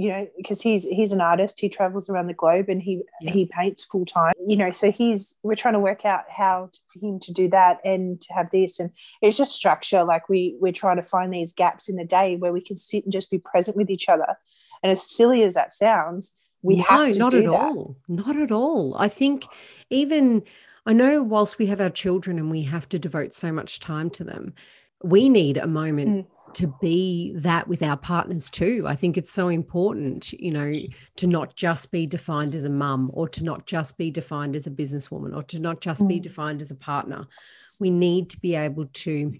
you 0.00 0.08
know, 0.10 0.28
because 0.36 0.62
he's 0.62 0.84
he's 0.84 1.10
an 1.10 1.20
artist. 1.20 1.58
He 1.58 1.68
travels 1.68 2.08
around 2.08 2.28
the 2.28 2.32
globe 2.42 2.68
and 2.68 2.80
he 2.80 3.02
Yeah. 3.20 3.32
he 3.32 3.46
paints 3.46 3.84
full 3.84 4.06
time. 4.06 4.32
You 4.46 4.56
know, 4.56 4.70
so 4.70 4.92
he's 4.92 5.34
we're 5.42 5.56
trying 5.56 5.74
to 5.74 5.80
work 5.80 6.04
out 6.04 6.22
how 6.30 6.70
to, 6.72 6.80
for 6.92 7.04
him 7.04 7.18
to 7.18 7.32
do 7.32 7.48
that 7.50 7.80
and 7.84 8.20
to 8.20 8.32
have 8.32 8.48
this, 8.52 8.78
and 8.78 8.90
it's 9.20 9.36
just 9.36 9.52
structure. 9.56 10.04
Like 10.04 10.28
we 10.28 10.56
we're 10.60 10.72
trying 10.72 10.98
to 10.98 11.02
find 11.02 11.34
these 11.34 11.52
gaps 11.52 11.88
in 11.88 11.96
the 11.96 12.04
day 12.04 12.36
where 12.36 12.52
we 12.52 12.60
can 12.60 12.76
sit 12.76 13.02
and 13.04 13.12
just 13.12 13.28
be 13.30 13.38
present 13.38 13.76
with 13.76 13.90
each 13.90 14.08
other. 14.08 14.38
And 14.84 14.92
as 14.92 15.02
silly 15.02 15.42
as 15.42 15.54
that 15.54 15.72
sounds, 15.72 16.32
we 16.62 16.76
no, 16.76 16.84
have 16.84 17.12
to 17.14 17.18
not 17.18 17.34
at 17.34 17.42
that. 17.44 17.50
all. 17.50 17.96
Not 18.06 18.36
at 18.36 18.52
all. 18.52 18.94
I 18.96 19.08
think 19.08 19.46
even 19.90 20.44
I 20.86 20.92
know 20.92 21.24
whilst 21.24 21.58
we 21.58 21.66
have 21.66 21.80
our 21.80 21.90
children 21.90 22.38
and 22.38 22.52
we 22.52 22.62
have 22.62 22.88
to 22.90 22.98
devote 23.00 23.34
so 23.34 23.50
much 23.50 23.80
time 23.80 24.10
to 24.10 24.22
them, 24.22 24.54
we 25.02 25.28
need 25.28 25.56
a 25.56 25.66
moment 25.66 26.08
Mm. 26.08 26.26
To 26.54 26.66
be 26.66 27.32
that 27.36 27.68
with 27.68 27.82
our 27.82 27.96
partners 27.96 28.48
too. 28.48 28.84
I 28.86 28.94
think 28.94 29.16
it's 29.16 29.30
so 29.30 29.48
important, 29.48 30.32
you 30.32 30.50
know, 30.50 30.72
to 31.16 31.26
not 31.26 31.54
just 31.54 31.92
be 31.92 32.06
defined 32.06 32.54
as 32.54 32.64
a 32.64 32.70
mum 32.70 33.10
or 33.12 33.28
to 33.28 33.44
not 33.44 33.66
just 33.66 33.96
be 33.98 34.10
defined 34.10 34.56
as 34.56 34.66
a 34.66 34.70
businesswoman 34.70 35.36
or 35.36 35.42
to 35.44 35.60
not 35.60 35.80
just 35.80 36.06
be 36.08 36.18
defined 36.20 36.60
as 36.60 36.70
a 36.70 36.74
partner. 36.74 37.26
We 37.80 37.90
need 37.90 38.30
to 38.30 38.40
be 38.40 38.54
able 38.54 38.86
to 38.86 39.38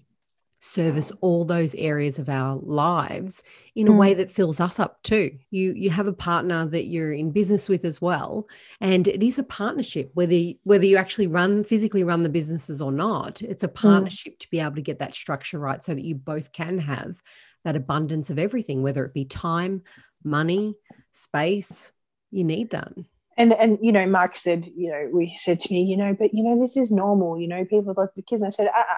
service 0.59 1.11
all 1.21 1.45
those 1.45 1.73
areas 1.75 2.19
of 2.19 2.27
our 2.27 2.57
lives 2.63 3.43
in 3.75 3.87
a 3.87 3.91
Mm. 3.91 3.97
way 3.97 4.13
that 4.13 4.29
fills 4.29 4.59
us 4.59 4.77
up 4.79 5.01
too. 5.03 5.31
You 5.51 5.73
you 5.73 5.89
have 5.89 6.07
a 6.07 6.13
partner 6.13 6.65
that 6.65 6.85
you're 6.87 7.13
in 7.13 7.31
business 7.31 7.69
with 7.69 7.85
as 7.85 8.01
well, 8.01 8.47
and 8.81 9.07
it 9.07 9.23
is 9.23 9.39
a 9.39 9.43
partnership 9.43 10.11
whether 10.13 10.33
you- 10.35 10.55
whether 10.63 10.85
you 10.85 10.97
actually 10.97 11.27
run 11.27 11.63
physically 11.63 12.03
run 12.03 12.23
the 12.23 12.29
businesses 12.29 12.81
or 12.81 12.91
not. 12.91 13.41
It's 13.41 13.63
a 13.63 13.69
partnership 13.69 14.37
to 14.39 14.49
be 14.51 14.59
able 14.59 14.75
to 14.75 14.81
get 14.81 14.99
that 14.99 15.15
structure 15.15 15.59
right 15.59 15.81
so 15.81 15.93
that 15.95 16.03
you 16.03 16.15
both 16.15 16.51
can 16.51 16.77
have 16.79 17.21
that 17.63 17.75
abundance 17.77 18.29
of 18.29 18.37
everything, 18.39 18.81
whether 18.83 19.05
it 19.05 19.13
be 19.13 19.25
time, 19.25 19.81
money, 20.23 20.75
space. 21.11 21.91
You 22.31 22.43
need 22.43 22.71
that. 22.71 22.93
and 23.37 23.53
and 23.53 23.79
you 23.81 23.91
know 23.93 24.05
mark 24.05 24.35
said 24.35 24.65
you 24.75 24.91
know 24.91 25.09
we 25.13 25.33
said 25.39 25.59
to 25.61 25.73
me 25.73 25.81
you 25.83 25.95
know 25.95 26.13
but 26.13 26.33
you 26.33 26.43
know 26.43 26.59
this 26.59 26.75
is 26.75 26.91
normal 26.91 27.39
you 27.39 27.47
know 27.47 27.63
people 27.63 27.93
like 27.95 28.13
the 28.15 28.21
kids 28.21 28.41
and 28.41 28.47
i 28.47 28.49
said 28.49 28.67
uh-uh. 28.67 28.95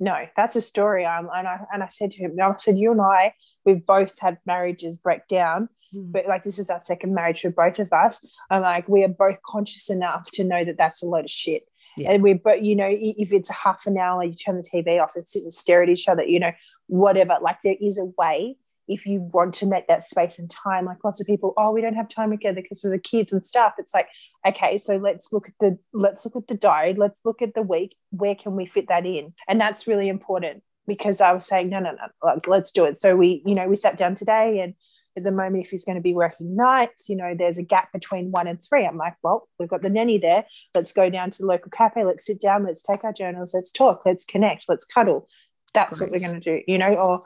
No 0.00 0.26
that's 0.36 0.56
a 0.56 0.60
story 0.60 1.04
um, 1.04 1.28
and 1.34 1.46
I 1.46 1.60
and 1.72 1.82
I 1.82 1.88
said 1.88 2.10
to 2.12 2.18
him 2.18 2.36
I 2.42 2.52
said 2.58 2.78
you 2.78 2.92
and 2.92 3.00
I 3.00 3.34
we've 3.64 3.84
both 3.84 4.18
had 4.18 4.38
marriages 4.46 4.96
break 4.96 5.26
down 5.28 5.68
but 5.92 6.26
like 6.26 6.42
this 6.44 6.58
is 6.58 6.70
our 6.70 6.80
second 6.80 7.14
marriage 7.14 7.40
for 7.42 7.50
both 7.50 7.78
of 7.78 7.92
us 7.92 8.24
I'm 8.50 8.62
like 8.62 8.88
we 8.88 9.04
are 9.04 9.08
both 9.08 9.36
conscious 9.46 9.88
enough 9.90 10.30
to 10.32 10.44
know 10.44 10.64
that 10.64 10.76
that's 10.76 11.02
a 11.02 11.06
load 11.06 11.26
of 11.26 11.30
shit 11.30 11.62
Yeah. 11.96 12.10
and 12.12 12.22
we 12.22 12.32
but 12.34 12.62
you 12.62 12.74
know 12.74 12.88
if 12.90 13.32
it's 13.32 13.50
a 13.50 13.52
half 13.52 13.86
an 13.86 13.96
hour 13.96 14.24
you 14.24 14.34
turn 14.34 14.56
the 14.56 14.68
tv 14.68 15.00
off 15.00 15.12
and 15.14 15.26
sit 15.28 15.42
and 15.44 15.52
stare 15.54 15.82
at 15.84 15.88
each 15.88 16.08
other 16.08 16.24
you 16.24 16.40
know 16.40 16.50
whatever 16.88 17.36
like 17.40 17.58
there 17.62 17.76
is 17.80 17.96
a 17.98 18.06
way 18.18 18.56
if 18.88 19.06
you 19.06 19.20
want 19.32 19.54
to 19.54 19.66
make 19.66 19.86
that 19.88 20.02
space 20.02 20.38
and 20.38 20.50
time 20.50 20.84
like 20.84 21.02
lots 21.04 21.20
of 21.20 21.26
people 21.26 21.54
oh 21.56 21.70
we 21.70 21.80
don't 21.80 21.94
have 21.94 22.08
time 22.08 22.30
together 22.30 22.60
because 22.60 22.80
we're 22.82 22.90
the 22.90 22.98
kids 22.98 23.32
and 23.32 23.44
stuff. 23.44 23.74
It's 23.78 23.94
like 23.94 24.08
okay 24.46 24.78
so 24.78 24.96
let's 24.96 25.32
look 25.32 25.48
at 25.48 25.54
the 25.60 25.78
let's 25.92 26.24
look 26.24 26.36
at 26.36 26.46
the 26.48 26.54
diary 26.54 26.94
let's 26.94 27.20
look 27.24 27.40
at 27.42 27.54
the 27.54 27.62
week 27.62 27.96
where 28.10 28.34
can 28.34 28.56
we 28.56 28.66
fit 28.66 28.88
that 28.88 29.06
in? 29.06 29.34
And 29.48 29.60
that's 29.60 29.86
really 29.86 30.08
important 30.08 30.62
because 30.86 31.22
i 31.22 31.32
was 31.32 31.46
saying 31.46 31.70
no 31.70 31.78
no 31.78 31.92
no 31.92 32.08
like 32.22 32.46
let's 32.46 32.72
do 32.72 32.84
it. 32.84 33.00
So 33.00 33.16
we 33.16 33.42
you 33.46 33.54
know 33.54 33.68
we 33.68 33.76
sat 33.76 33.96
down 33.96 34.14
today 34.14 34.60
and 34.60 34.74
at 35.16 35.22
the 35.22 35.30
moment 35.30 35.64
if 35.64 35.70
he's 35.70 35.84
going 35.84 35.96
to 35.96 36.02
be 36.02 36.12
working 36.12 36.56
nights 36.56 37.08
you 37.08 37.14
know 37.14 37.34
there's 37.38 37.56
a 37.56 37.62
gap 37.62 37.92
between 37.92 38.30
one 38.30 38.46
and 38.46 38.60
three. 38.60 38.84
I'm 38.84 38.96
like 38.96 39.14
well 39.22 39.48
we've 39.58 39.68
got 39.68 39.82
the 39.82 39.90
nanny 39.90 40.18
there. 40.18 40.44
Let's 40.74 40.92
go 40.92 41.08
down 41.08 41.30
to 41.30 41.38
the 41.38 41.46
local 41.46 41.70
cafe. 41.70 42.04
Let's 42.04 42.26
sit 42.26 42.40
down. 42.40 42.64
Let's 42.64 42.82
take 42.82 43.04
our 43.04 43.12
journals. 43.12 43.54
Let's 43.54 43.70
talk. 43.70 44.02
Let's 44.04 44.24
connect. 44.24 44.66
Let's 44.68 44.84
cuddle. 44.84 45.28
That's 45.72 46.00
what 46.00 46.10
we're 46.12 46.20
going 46.20 46.40
to 46.40 46.58
do 46.58 46.62
you 46.68 46.78
know 46.78 46.94
or 46.94 47.20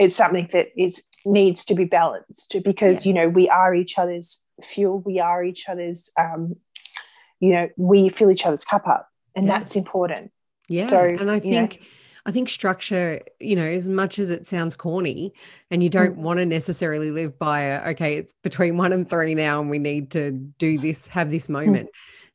it's 0.00 0.16
something 0.16 0.48
that 0.52 0.68
is 0.76 1.04
needs 1.24 1.64
to 1.66 1.74
be 1.74 1.84
balanced 1.84 2.56
because 2.64 3.04
you 3.06 3.12
know 3.12 3.28
we 3.28 3.48
are 3.48 3.74
each 3.74 3.98
other's 3.98 4.40
fuel 4.64 5.00
we 5.06 5.20
are 5.20 5.44
each 5.44 5.68
other's 5.68 6.10
um 6.18 6.56
you 7.40 7.50
know 7.52 7.68
we 7.76 8.08
fill 8.08 8.30
each 8.30 8.44
other's 8.46 8.64
cup 8.64 8.86
up 8.88 9.08
and 9.36 9.46
Yeah. 9.46 9.58
that's 9.58 9.76
important 9.76 10.32
Yeah. 10.68 10.86
So, 10.86 11.04
and 11.04 11.30
I 11.30 11.36
you 11.36 11.50
know- 11.52 11.66
think 11.68 11.82
I 12.26 12.32
think 12.32 12.50
structure, 12.50 13.22
you 13.40 13.56
know, 13.56 13.64
as 13.64 13.88
much 13.88 14.18
as 14.18 14.28
it 14.28 14.46
sounds 14.46 14.74
corny 14.76 15.32
and 15.70 15.82
you 15.82 15.88
don't 15.88 16.16
Mm. 16.18 16.22
want 16.22 16.38
to 16.38 16.44
necessarily 16.46 17.10
live 17.10 17.38
by 17.38 17.60
a 17.62 17.90
okay, 17.92 18.16
it's 18.16 18.32
between 18.42 18.76
one 18.76 18.92
and 18.92 19.08
three 19.08 19.34
now 19.34 19.60
and 19.60 19.70
we 19.70 19.78
need 19.78 20.10
to 20.12 20.30
do 20.32 20.78
this, 20.78 21.06
have 21.08 21.30
this 21.30 21.48
moment. 21.48 21.88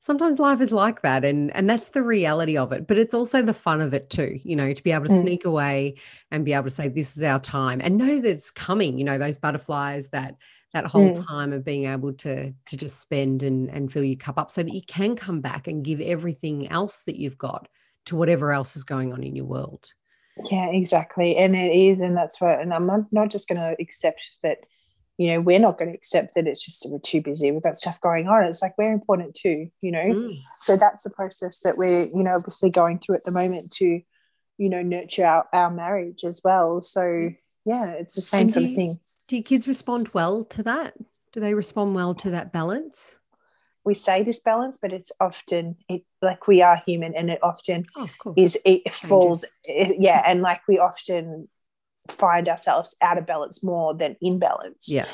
Sometimes 0.05 0.37
life 0.37 0.61
is 0.61 0.71
like 0.71 1.01
that 1.01 1.25
and 1.25 1.51
and 1.55 1.67
that's 1.67 1.89
the 1.89 2.03
reality 2.03 2.55
of 2.57 2.71
it. 2.71 2.85
But 2.85 2.99
it's 2.99 3.15
also 3.15 3.41
the 3.41 3.55
fun 3.55 3.81
of 3.81 3.91
it 3.91 4.11
too, 4.11 4.37
you 4.43 4.55
know, 4.55 4.71
to 4.71 4.83
be 4.83 4.91
able 4.91 5.05
to 5.05 5.09
Mm. 5.09 5.19
sneak 5.21 5.45
away 5.45 5.95
and 6.29 6.45
be 6.45 6.53
able 6.53 6.65
to 6.65 6.69
say 6.69 6.87
this 6.87 7.17
is 7.17 7.23
our 7.23 7.39
time 7.39 7.81
and 7.81 7.97
know 7.97 8.21
that 8.21 8.29
it's 8.29 8.51
coming, 8.51 8.99
you 8.99 9.03
know, 9.03 9.17
those 9.17 9.39
butterflies 9.39 10.09
that 10.09 10.35
that 10.73 10.85
whole 10.85 11.09
Mm. 11.09 11.25
time 11.27 11.53
of 11.53 11.65
being 11.65 11.85
able 11.85 12.13
to 12.13 12.53
to 12.67 12.77
just 12.77 12.99
spend 13.01 13.41
and 13.41 13.67
and 13.71 13.91
fill 13.91 14.03
your 14.03 14.17
cup 14.17 14.37
up 14.37 14.51
so 14.51 14.61
that 14.61 14.73
you 14.73 14.83
can 14.83 15.15
come 15.15 15.41
back 15.41 15.67
and 15.67 15.83
give 15.83 15.99
everything 16.01 16.69
else 16.69 17.01
that 17.07 17.15
you've 17.19 17.39
got 17.39 17.67
to 18.05 18.15
whatever 18.15 18.51
else 18.53 18.75
is 18.75 18.83
going 18.83 19.11
on 19.11 19.23
in 19.23 19.35
your 19.35 19.45
world. 19.45 19.91
Yeah, 20.51 20.67
exactly. 20.69 21.37
And 21.37 21.55
it 21.55 21.73
is, 21.73 22.01
and 22.01 22.15
that's 22.15 22.41
what, 22.41 22.59
and 22.59 22.73
I'm 22.73 22.85
not, 22.85 23.11
not 23.11 23.31
just 23.31 23.47
going 23.47 23.59
to 23.59 23.75
accept 23.81 24.19
that, 24.43 24.59
you 25.17 25.27
know, 25.31 25.39
we're 25.41 25.59
not 25.59 25.77
going 25.77 25.91
to 25.91 25.97
accept 25.97 26.35
that 26.35 26.47
it's 26.47 26.63
just 26.63 26.83
that 26.83 26.89
we're 26.91 26.99
too 26.99 27.21
busy. 27.21 27.51
We've 27.51 27.63
got 27.63 27.77
stuff 27.77 27.99
going 28.01 28.27
on. 28.27 28.43
It's 28.43 28.61
like 28.61 28.77
we're 28.77 28.91
important 28.91 29.35
too, 29.41 29.69
you 29.81 29.91
know. 29.91 30.03
Mm. 30.03 30.39
So 30.59 30.75
that's 30.75 31.03
the 31.03 31.09
process 31.09 31.59
that 31.59 31.77
we're, 31.77 32.05
you 32.05 32.23
know, 32.23 32.35
obviously 32.35 32.69
going 32.69 32.99
through 32.99 33.15
at 33.15 33.23
the 33.23 33.31
moment 33.31 33.71
to, 33.75 34.01
you 34.57 34.69
know, 34.69 34.81
nurture 34.81 35.25
our, 35.25 35.47
our 35.53 35.71
marriage 35.71 36.23
as 36.25 36.41
well. 36.43 36.81
So 36.81 37.31
yeah, 37.63 37.91
it's 37.91 38.15
the 38.15 38.21
same 38.21 38.41
And 38.43 38.53
sort 38.53 38.63
do 38.63 38.69
of 38.69 38.75
thing. 38.75 38.99
Do 39.27 39.35
your 39.37 39.43
kids 39.43 39.67
respond 39.67 40.09
well 40.13 40.43
to 40.45 40.63
that? 40.63 40.95
Do 41.31 41.39
they 41.39 41.53
respond 41.53 41.95
well 41.95 42.13
to 42.15 42.31
that 42.31 42.51
balance? 42.51 43.17
We 43.83 43.93
say 43.93 44.23
this 44.23 44.39
balance, 44.39 44.77
but 44.81 44.91
it's 44.91 45.11
often 45.19 45.77
it, 45.87 46.03
like 46.21 46.47
we 46.47 46.61
are 46.61 46.81
human, 46.85 47.13
and 47.15 47.29
it 47.29 47.39
often 47.43 47.85
Oh, 47.95 48.07
is 48.35 48.57
it 48.65 48.93
falls 48.93 49.45
it- 49.63 49.97
yeah 50.01 50.23
and 50.25 50.41
like 50.41 50.61
we 50.67 50.79
often 50.79 51.47
find 52.09 52.47
ourselves 52.47 52.95
out 53.01 53.17
of 53.17 53.25
balance 53.25 53.63
more 53.63 53.93
than 53.93 54.15
in 54.21 54.39
balance 54.39 54.85
yeah. 54.87 55.05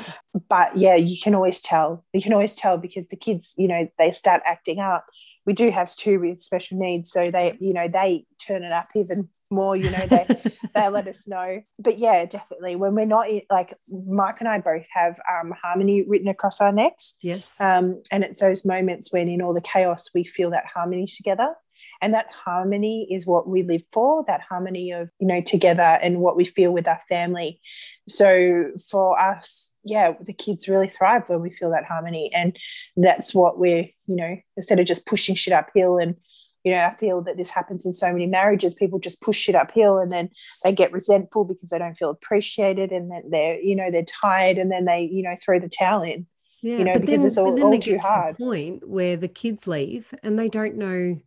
but 0.50 0.78
yeah 0.78 0.96
you 0.96 1.18
can 1.22 1.36
always 1.36 1.62
tell 1.62 2.04
you 2.14 2.22
can 2.22 2.34
always 2.34 2.56
tell 2.56 2.78
because 2.78 3.08
the 3.08 3.16
kids 3.16 3.54
you 3.58 3.68
know 3.68 3.88
they 3.98 4.12
start 4.12 4.42
acting 4.46 4.80
up 4.80 5.06
we 5.46 5.54
do 5.54 5.72
have 5.72 5.94
two 5.96 6.20
with 6.20 6.42
special 6.42 6.78
needs 6.78 7.12
so 7.12 7.26
they 7.26 7.58
you 7.60 7.74
know 7.74 7.88
they 7.88 8.26
turn 8.46 8.64
it 8.64 8.72
up 8.72 8.88
even 8.96 9.28
more 9.50 9.76
you 9.76 9.90
know 9.90 10.06
they 10.08 10.26
they 10.76 10.88
let 10.90 11.08
us 11.08 11.28
know 11.28 11.62
but 11.80 11.98
yeah 11.98 12.26
definitely 12.26 12.76
when 12.76 12.94
we're 12.94 13.06
not 13.06 13.26
like 13.50 13.74
mike 14.08 14.40
and 14.40 14.48
i 14.48 14.60
both 14.60 14.86
have 14.94 15.16
um, 15.32 15.54
harmony 15.62 16.04
written 16.08 16.28
across 16.28 16.62
our 16.62 16.72
necks 16.72 17.16
yes. 17.22 17.56
um, 17.60 18.02
and 18.12 18.24
it's 18.24 18.40
those 18.40 18.66
moments 18.66 19.12
when, 19.12 19.30
in 19.30 19.42
all 19.42 19.54
the 19.54 19.62
chaos, 19.62 20.10
we 20.14 20.24
feel 20.24 20.50
that 20.52 20.66
harmony 20.66 21.08
together. 21.08 21.54
And 22.02 22.14
that 22.14 22.28
harmony 22.32 23.08
is 23.12 23.26
what 23.28 23.48
we 23.48 23.64
live 23.64 23.84
for, 23.92 24.24
that 24.28 24.42
harmony 24.42 24.92
of, 24.92 25.10
you 25.20 25.28
know, 25.28 25.42
together 25.42 25.82
and 25.84 26.20
what 26.20 26.36
we 26.36 26.46
feel 26.46 26.72
with 26.72 26.88
our 26.88 27.02
family. 27.08 27.60
So 28.08 28.72
for 28.90 29.20
us, 29.20 29.72
yeah, 29.84 30.14
the 30.20 30.34
kids 30.34 30.68
really 30.68 30.90
thrive 30.90 31.24
when 31.28 31.42
we 31.42 31.52
feel 31.52 31.72
that 31.72 31.86
harmony. 31.86 32.32
And 32.34 32.58
that's 32.98 33.34
what 33.34 33.60
we're, 33.60 33.90
you 34.08 34.16
know, 34.16 34.36
instead 34.58 34.80
of 34.80 34.86
just 34.86 35.06
pushing 35.06 35.36
shit 35.36 35.54
uphill 35.54 35.98
and, 35.98 36.16
you 36.64 36.72
know, 36.72 36.80
I 36.80 36.96
feel 36.96 37.22
that 37.22 37.38
this 37.38 37.50
happens 37.50 37.86
in 37.86 37.94
so 37.94 38.12
many 38.12 38.28
marriages. 38.28 38.74
People 38.76 39.00
just 39.00 39.22
push 39.22 39.38
shit 39.38 39.56
uphill 39.56 39.98
and 39.98 40.12
then 40.12 40.30
they 40.64 40.72
get 40.72 40.92
resentful 40.92 41.44
because 41.44 41.70
they 41.70 41.80
don't 41.80 41.98
feel 41.98 42.12
appreciated 42.12 42.92
and 42.92 43.10
then 43.12 43.24
they're, 43.32 43.60
you 43.60 43.76
know, 43.76 43.90
they're 43.90 44.04
tired 44.06 44.58
and 44.60 44.72
then 44.72 44.86
they, 44.86 45.10
you 45.12 45.24
know, 45.24 45.36
throw 45.44 45.60
the 45.60 45.70
towel 45.70 46.04
in. 46.04 46.28
Yeah. 46.64 46.84
know, 46.84 47.00
because 47.00 47.24
it's 47.26 47.38
all- 47.40 47.52
but 47.56 47.64
all 47.64 47.72
they 47.72 47.80
too 47.80 47.94
get 47.94 48.02
to 48.02 48.02
the 48.04 48.08
hard. 48.08 48.38
point 48.38 48.88
where 48.88 49.16
the 49.18 49.28
kids 49.28 49.66
leave 49.68 50.14
and 50.22 50.38
they 50.38 50.48
don't 50.50 50.76
know 50.76 51.20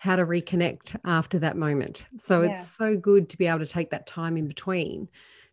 how 0.00 0.16
to 0.16 0.24
reconnect 0.24 0.96
after 1.04 1.38
that 1.38 1.58
moment. 1.58 2.06
So 2.16 2.40
yeah. 2.40 2.52
it's 2.52 2.66
so 2.66 2.96
good 2.96 3.28
to 3.28 3.36
be 3.36 3.46
able 3.46 3.58
to 3.58 3.66
take 3.66 3.90
that 3.90 4.06
time 4.06 4.38
in 4.38 4.48
between 4.48 5.08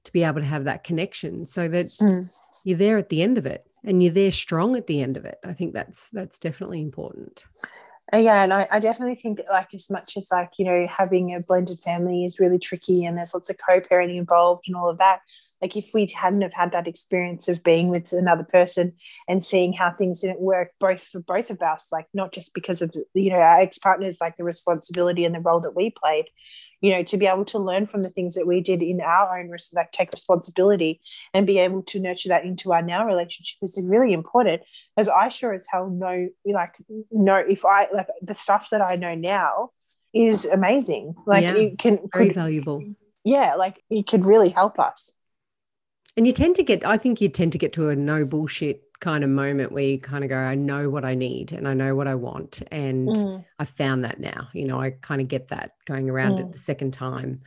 to 0.05 0.11
be 0.13 0.23
able 0.23 0.39
to 0.39 0.45
have 0.45 0.63
that 0.63 0.85
connection 0.85 1.43
so 1.43 1.67
that 1.67 1.85
mm. 1.85 2.25
you're 2.63 2.77
there 2.77 2.97
at 2.97 3.09
the 3.09 3.21
end 3.21 3.37
of 3.37 3.45
it 3.45 3.65
and 3.83 4.01
you're 4.01 4.13
there 4.13 4.31
strong 4.31 4.77
at 4.77 4.87
the 4.87 5.01
end 5.01 5.17
of 5.17 5.25
it. 5.25 5.37
I 5.43 5.51
think 5.51 5.73
that's 5.73 6.09
that's 6.11 6.39
definitely 6.39 6.81
important. 6.81 7.43
Uh, 8.13 8.19
yeah, 8.19 8.41
and 8.41 8.53
I, 8.53 8.65
I 8.71 8.79
definitely 8.79 9.15
think 9.15 9.35
that 9.35 9.47
like 9.49 9.73
as 9.73 9.89
much 9.89 10.15
as 10.15 10.29
like, 10.31 10.51
you 10.57 10.63
know, 10.63 10.87
having 10.89 11.35
a 11.35 11.41
blended 11.41 11.79
family 11.79 12.23
is 12.23 12.39
really 12.39 12.57
tricky 12.57 13.03
and 13.03 13.17
there's 13.17 13.33
lots 13.33 13.49
of 13.49 13.57
co-parenting 13.57 14.15
involved 14.15 14.63
and 14.67 14.77
all 14.77 14.89
of 14.89 14.97
that. 14.99 15.19
Like 15.61 15.75
if 15.75 15.89
we 15.93 16.07
hadn't 16.15 16.41
have 16.41 16.53
had 16.53 16.71
that 16.71 16.87
experience 16.87 17.47
of 17.47 17.63
being 17.63 17.89
with 17.89 18.13
another 18.13 18.43
person 18.43 18.93
and 19.27 19.43
seeing 19.43 19.73
how 19.73 19.91
things 19.91 20.21
didn't 20.21 20.39
work 20.39 20.71
both 20.79 21.01
for 21.01 21.19
both 21.19 21.49
of 21.49 21.61
us, 21.61 21.87
like 21.91 22.05
not 22.13 22.31
just 22.31 22.53
because 22.53 22.81
of 22.81 22.93
you 23.13 23.29
know 23.29 23.37
our 23.37 23.57
ex-partners, 23.57 24.19
like 24.21 24.37
the 24.37 24.43
responsibility 24.43 25.25
and 25.25 25.33
the 25.33 25.39
role 25.39 25.59
that 25.59 25.75
we 25.75 25.89
played, 26.03 26.25
you 26.81 26.91
know 26.91 27.03
to 27.03 27.17
be 27.17 27.25
able 27.25 27.45
to 27.45 27.59
learn 27.59 27.87
from 27.87 28.03
the 28.03 28.09
things 28.09 28.35
that 28.35 28.45
we 28.45 28.61
did 28.61 28.83
in 28.83 29.01
our 29.01 29.39
own 29.39 29.49
risk, 29.49 29.73
like 29.73 29.91
take 29.91 30.11
responsibility 30.13 31.01
and 31.33 31.47
be 31.47 31.57
able 31.57 31.81
to 31.83 31.99
nurture 31.99 32.29
that 32.29 32.45
into 32.45 32.71
our 32.71 32.81
now 32.81 33.05
relationship 33.05 33.57
is 33.63 33.81
really 33.83 34.13
important. 34.13 34.61
As 34.95 35.09
i 35.09 35.29
sure 35.29 35.53
as 35.53 35.65
hell 35.69 35.89
know 35.89 36.27
like 36.45 36.75
know 37.11 37.35
if 37.35 37.65
i 37.65 37.87
like 37.91 38.07
the 38.21 38.35
stuff 38.35 38.69
that 38.71 38.81
i 38.81 38.95
know 38.95 39.09
now 39.09 39.71
is 40.13 40.45
amazing. 40.45 41.15
Like 41.25 41.43
yeah, 41.43 41.55
it 41.55 41.79
can 41.79 41.99
very 42.13 42.27
could, 42.27 42.35
valuable. 42.35 42.83
Yeah 43.23 43.55
like 43.55 43.81
it 43.89 44.07
could 44.07 44.25
really 44.25 44.49
help 44.49 44.79
us 44.79 45.11
and 46.17 46.27
you 46.27 46.33
tend 46.33 46.55
to 46.55 46.63
get 46.63 46.85
i 46.85 46.97
think 46.97 47.21
you 47.21 47.29
tend 47.29 47.51
to 47.51 47.57
get 47.57 47.71
to 47.73 47.89
a 47.89 47.95
no 47.95 48.25
bullshit 48.25 48.87
kind 48.99 49.23
of 49.23 49.29
moment 49.29 49.71
where 49.71 49.83
you 49.83 49.99
kind 49.99 50.23
of 50.23 50.29
go, 50.29 50.37
I 50.37 50.55
know 50.55 50.89
what 50.89 51.05
I 51.05 51.15
need 51.15 51.51
and 51.51 51.67
I 51.67 51.73
know 51.73 51.95
what 51.95 52.07
I 52.07 52.15
want. 52.15 52.61
And 52.71 53.09
mm. 53.09 53.45
I 53.59 53.65
found 53.65 54.03
that 54.05 54.19
now. 54.19 54.49
You 54.53 54.65
know, 54.65 54.79
I 54.79 54.91
kind 54.91 55.21
of 55.21 55.27
get 55.27 55.49
that 55.49 55.73
going 55.85 56.09
around 56.09 56.37
mm. 56.37 56.41
it 56.41 56.51
the 56.51 56.59
second 56.59 56.91
time. 56.91 57.39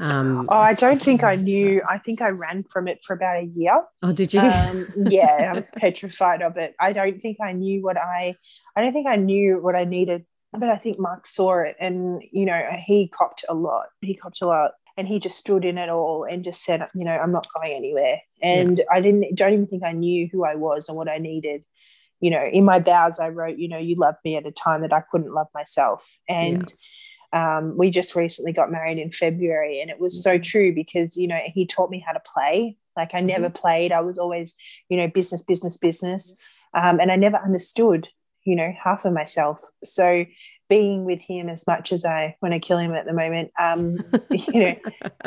Um, 0.00 0.40
oh, 0.50 0.56
I 0.56 0.74
don't 0.74 1.00
think 1.00 1.22
I 1.22 1.34
knew. 1.36 1.82
I 1.88 1.98
think 1.98 2.22
I 2.22 2.30
ran 2.30 2.62
from 2.62 2.88
it 2.88 3.04
for 3.04 3.14
about 3.14 3.36
a 3.36 3.44
year. 3.44 3.82
Oh, 4.02 4.12
did 4.12 4.32
you? 4.32 4.40
Um, 4.40 4.88
yeah, 4.96 5.50
I 5.50 5.54
was 5.54 5.70
petrified 5.76 6.42
of 6.42 6.56
it. 6.56 6.74
I 6.80 6.92
don't 6.92 7.20
think 7.20 7.38
I 7.40 7.52
knew 7.52 7.82
what 7.82 7.96
I. 7.96 8.34
I 8.74 8.82
don't 8.82 8.92
think 8.92 9.06
I 9.06 9.16
knew 9.16 9.60
what 9.60 9.76
I 9.76 9.84
needed, 9.84 10.24
but 10.52 10.68
I 10.68 10.76
think 10.76 10.98
Mark 10.98 11.26
saw 11.26 11.60
it, 11.60 11.76
and 11.78 12.22
you 12.32 12.44
know, 12.44 12.60
he 12.84 13.06
copped 13.08 13.44
a 13.48 13.54
lot. 13.54 13.86
He 14.00 14.14
copped 14.14 14.42
a 14.42 14.46
lot, 14.46 14.72
and 14.96 15.08
he 15.08 15.18
just 15.18 15.38
stood 15.38 15.64
in 15.64 15.78
it 15.78 15.88
all 15.88 16.24
and 16.24 16.44
just 16.44 16.64
said, 16.64 16.84
you 16.94 17.04
know, 17.04 17.16
I'm 17.16 17.32
not 17.32 17.48
going 17.54 17.72
anywhere. 17.72 18.20
And 18.42 18.78
yeah. 18.78 18.84
I 18.90 19.00
didn't, 19.00 19.34
don't 19.34 19.52
even 19.52 19.66
think 19.66 19.82
I 19.82 19.92
knew 19.92 20.28
who 20.30 20.44
I 20.44 20.54
was 20.54 20.88
or 20.88 20.96
what 20.96 21.08
I 21.08 21.18
needed. 21.18 21.64
You 22.20 22.30
know, 22.30 22.44
in 22.44 22.64
my 22.64 22.78
vows, 22.78 23.18
I 23.18 23.28
wrote, 23.28 23.58
you 23.58 23.68
know, 23.68 23.78
you 23.78 23.96
loved 23.96 24.18
me 24.24 24.36
at 24.36 24.46
a 24.46 24.52
time 24.52 24.82
that 24.82 24.92
I 24.92 25.02
couldn't 25.10 25.34
love 25.34 25.48
myself. 25.52 26.06
And 26.28 26.72
yeah. 27.32 27.58
um, 27.58 27.76
we 27.76 27.90
just 27.90 28.14
recently 28.14 28.52
got 28.52 28.70
married 28.70 28.98
in 28.98 29.10
February, 29.10 29.80
and 29.80 29.90
it 29.90 29.98
was 29.98 30.22
so 30.22 30.34
mm-hmm. 30.34 30.42
true 30.42 30.74
because, 30.74 31.16
you 31.16 31.26
know, 31.26 31.40
he 31.52 31.66
taught 31.66 31.90
me 31.90 31.98
how 31.98 32.12
to 32.12 32.22
play. 32.32 32.76
Like 32.96 33.10
I 33.14 33.20
never 33.20 33.48
mm-hmm. 33.48 33.56
played. 33.56 33.92
I 33.92 34.00
was 34.00 34.18
always, 34.18 34.54
you 34.88 34.96
know, 34.96 35.08
business, 35.08 35.42
business, 35.42 35.76
business. 35.76 36.38
Um, 36.72 37.00
and 37.00 37.10
I 37.10 37.16
never 37.16 37.36
understood, 37.36 38.08
you 38.44 38.56
know, 38.56 38.72
half 38.82 39.04
of 39.04 39.12
myself. 39.12 39.60
So 39.82 40.24
being 40.68 41.04
with 41.04 41.20
him 41.20 41.48
as 41.48 41.66
much 41.66 41.92
as 41.92 42.04
I 42.04 42.36
want 42.40 42.54
to 42.54 42.60
kill 42.60 42.78
him 42.78 42.94
at 42.94 43.06
the 43.06 43.12
moment, 43.12 43.50
um, 43.60 43.98
you 44.30 44.60
know, 44.60 44.76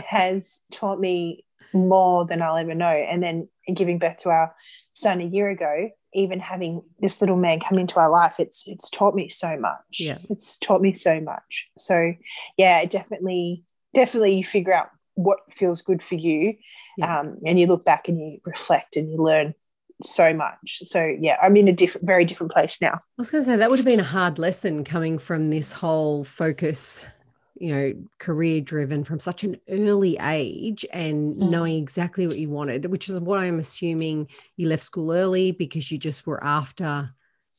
has 0.06 0.62
taught 0.71 1.00
me 1.00 1.45
more 1.73 2.26
than 2.26 2.41
I'll 2.41 2.58
ever 2.58 2.73
know. 2.73 2.88
And 2.88 3.21
then 3.21 3.47
giving 3.73 4.00
birth 4.00 4.17
to 4.17 4.30
our 4.30 4.56
son 4.93 5.21
a 5.21 5.26
year 5.26 5.50
ago, 5.50 5.89
even 6.13 6.39
having 6.39 6.82
this 7.00 7.21
little 7.21 7.36
man 7.36 7.60
come 7.60 7.78
into 7.78 8.00
our 8.00 8.10
life, 8.10 8.36
it's 8.39 8.63
it's 8.67 8.89
taught 8.89 9.15
me 9.15 9.30
so 9.30 9.58
much. 9.58 10.00
Yeah. 10.00 10.17
It's 10.30 10.58
taught 10.58 10.82
me 10.82 10.93
so 10.93 11.19
much. 11.19 11.67
So 11.78 12.13
yeah, 12.58 12.84
definitely, 12.86 13.63
definitely 13.93 14.36
you 14.36 14.43
figure 14.43 14.73
out 14.73 14.89
what 15.15 15.39
feels 15.52 15.82
good 15.82 16.02
for 16.02 16.15
you. 16.15 16.56
Yeah. 16.97 17.19
Um, 17.19 17.38
and 17.45 17.60
you 17.60 17.67
look 17.67 17.86
back 17.86 18.08
and 18.08 18.19
you 18.19 18.39
reflect 18.45 18.95
and 18.95 19.12
you 19.12 19.17
learn 19.17 19.54
so 20.03 20.33
much. 20.33 20.83
So 20.86 21.15
yeah, 21.19 21.38
I'm 21.41 21.57
in 21.57 21.67
a 21.67 21.73
different, 21.73 22.05
very 22.05 22.25
different 22.25 22.51
place 22.51 22.77
now. 22.81 22.93
I 22.93 22.99
was 23.17 23.29
going 23.29 23.43
to 23.43 23.49
say 23.49 23.55
that 23.55 23.69
would 23.69 23.79
have 23.79 23.86
been 23.86 23.99
a 23.99 24.03
hard 24.03 24.39
lesson 24.39 24.83
coming 24.83 25.17
from 25.17 25.49
this 25.49 25.71
whole 25.71 26.23
focus, 26.23 27.07
you 27.60 27.73
know, 27.73 27.93
career 28.19 28.62
driven 28.62 29.03
from 29.03 29.19
such 29.19 29.43
an 29.43 29.57
early 29.69 30.17
age 30.21 30.86
and 30.93 31.36
mm. 31.36 31.49
knowing 31.49 31.81
exactly 31.81 32.27
what 32.27 32.38
you 32.38 32.49
wanted, 32.49 32.86
which 32.86 33.10
is 33.10 33.19
what 33.19 33.39
I'm 33.39 33.60
assuming 33.60 34.27
you 34.55 34.67
left 34.67 34.83
school 34.83 35.12
early 35.12 35.51
because 35.51 35.91
you 35.91 35.97
just 35.97 36.27
were 36.27 36.43
after 36.43 37.10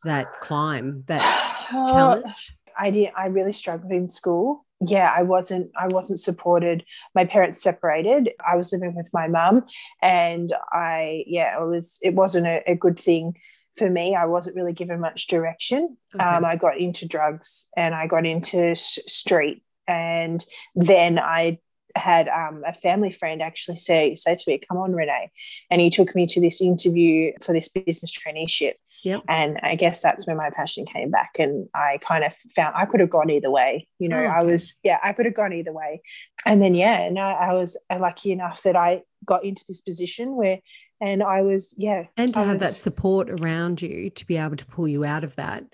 that 0.05 0.41
climb, 0.41 1.05
that 1.07 1.23
challenge. 1.71 2.57
I 2.79 2.91
did. 2.91 3.11
I 3.17 3.27
really 3.27 3.53
struggled 3.53 3.91
in 3.91 4.09
school 4.09 4.65
yeah 4.87 5.13
i 5.15 5.23
wasn't 5.23 5.71
i 5.79 5.87
wasn't 5.89 6.21
supported. 6.21 6.85
My 7.15 7.25
parents 7.25 7.63
separated. 7.63 8.31
I 8.47 8.57
was 8.57 8.73
living 8.73 8.95
with 8.95 9.07
my 9.13 9.29
mum 9.29 9.65
and 10.03 10.53
i 10.73 11.25
yeah 11.27 11.61
it 11.61 11.67
was 11.67 11.99
it 12.03 12.15
wasn't 12.15 12.47
a, 12.47 12.63
a 12.67 12.75
good 12.75 12.99
thing 12.99 13.35
for 13.77 13.89
me. 13.89 14.17
I 14.17 14.27
wasn't 14.27 14.57
really 14.57 14.73
given 14.73 14.99
much 15.01 15.29
direction. 15.29 15.97
Okay. 16.15 16.25
um, 16.25 16.45
i 16.45 16.57
got 16.57 16.79
into 16.79 17.07
drugs 17.07 17.67
and 17.77 17.95
i 17.95 18.07
got 18.07 18.27
into 18.27 18.75
sh- 18.75 18.99
street 19.07 19.63
and 19.87 20.45
then 20.75 21.19
i 21.19 21.59
had 21.97 22.29
um, 22.29 22.63
a 22.67 22.75
family 22.75 23.13
friend 23.13 23.43
actually 23.43 23.77
say 23.77 24.15
say 24.15 24.37
to 24.37 24.45
me 24.47 24.61
come 24.69 24.79
on 24.79 24.95
renee 24.95 25.31
and 25.71 25.81
he 25.81 25.91
took 25.91 26.15
me 26.15 26.27
to 26.27 26.41
this 26.41 26.61
interview 26.61 27.33
for 27.43 27.53
this 27.53 27.69
business 27.69 28.13
traineeship 28.17 28.75
Yep. 29.05 29.23
And 29.29 29.59
I 29.63 29.77
guess 29.77 30.01
that's 30.01 30.27
where 30.27 30.37
my 30.37 30.51
passion 30.51 30.85
came 30.85 31.11
back. 31.11 31.37
And 31.39 31.69
I 31.75 31.99
kind 32.07 32.25
of 32.25 32.33
found 32.57 32.75
I 32.77 32.85
could 32.85 33.01
have 33.01 33.11
gone 33.11 33.31
either 33.31 33.51
way. 33.51 33.87
You 33.99 34.09
know, 34.09 34.25
oh. 34.25 34.27
I 34.27 34.43
was, 34.43 34.77
yeah, 34.83 34.99
I 35.03 35.13
could 35.13 35.27
have 35.27 35.35
gone 35.35 35.53
either 35.53 35.73
way. 35.73 36.03
And 36.45 36.61
then, 36.61 36.75
yeah, 36.75 37.01
and 37.01 37.19
I, 37.19 37.33
I 37.33 37.53
was 37.55 37.77
uh, 37.91 37.99
lucky 38.01 38.33
enough 38.33 38.63
that 38.63 38.77
I 38.77 39.03
got 39.25 39.45
into 39.45 39.65
this 39.69 39.81
position 39.81 40.35
where, 40.35 40.59
and 41.01 41.23
I 41.23 41.43
was, 41.43 41.75
yeah. 41.79 42.07
And 42.17 42.35
to 42.35 42.41
I 42.41 42.45
have 42.45 42.55
was, 42.55 42.63
that 42.63 42.75
support 42.75 43.31
around 43.31 43.81
you 43.81 44.11
to 44.11 44.27
be 44.27 44.37
able 44.37 44.57
to 44.57 44.67
pull 44.67 44.89
you 44.89 45.05
out 45.05 45.23
of 45.23 45.37
that 45.37 45.65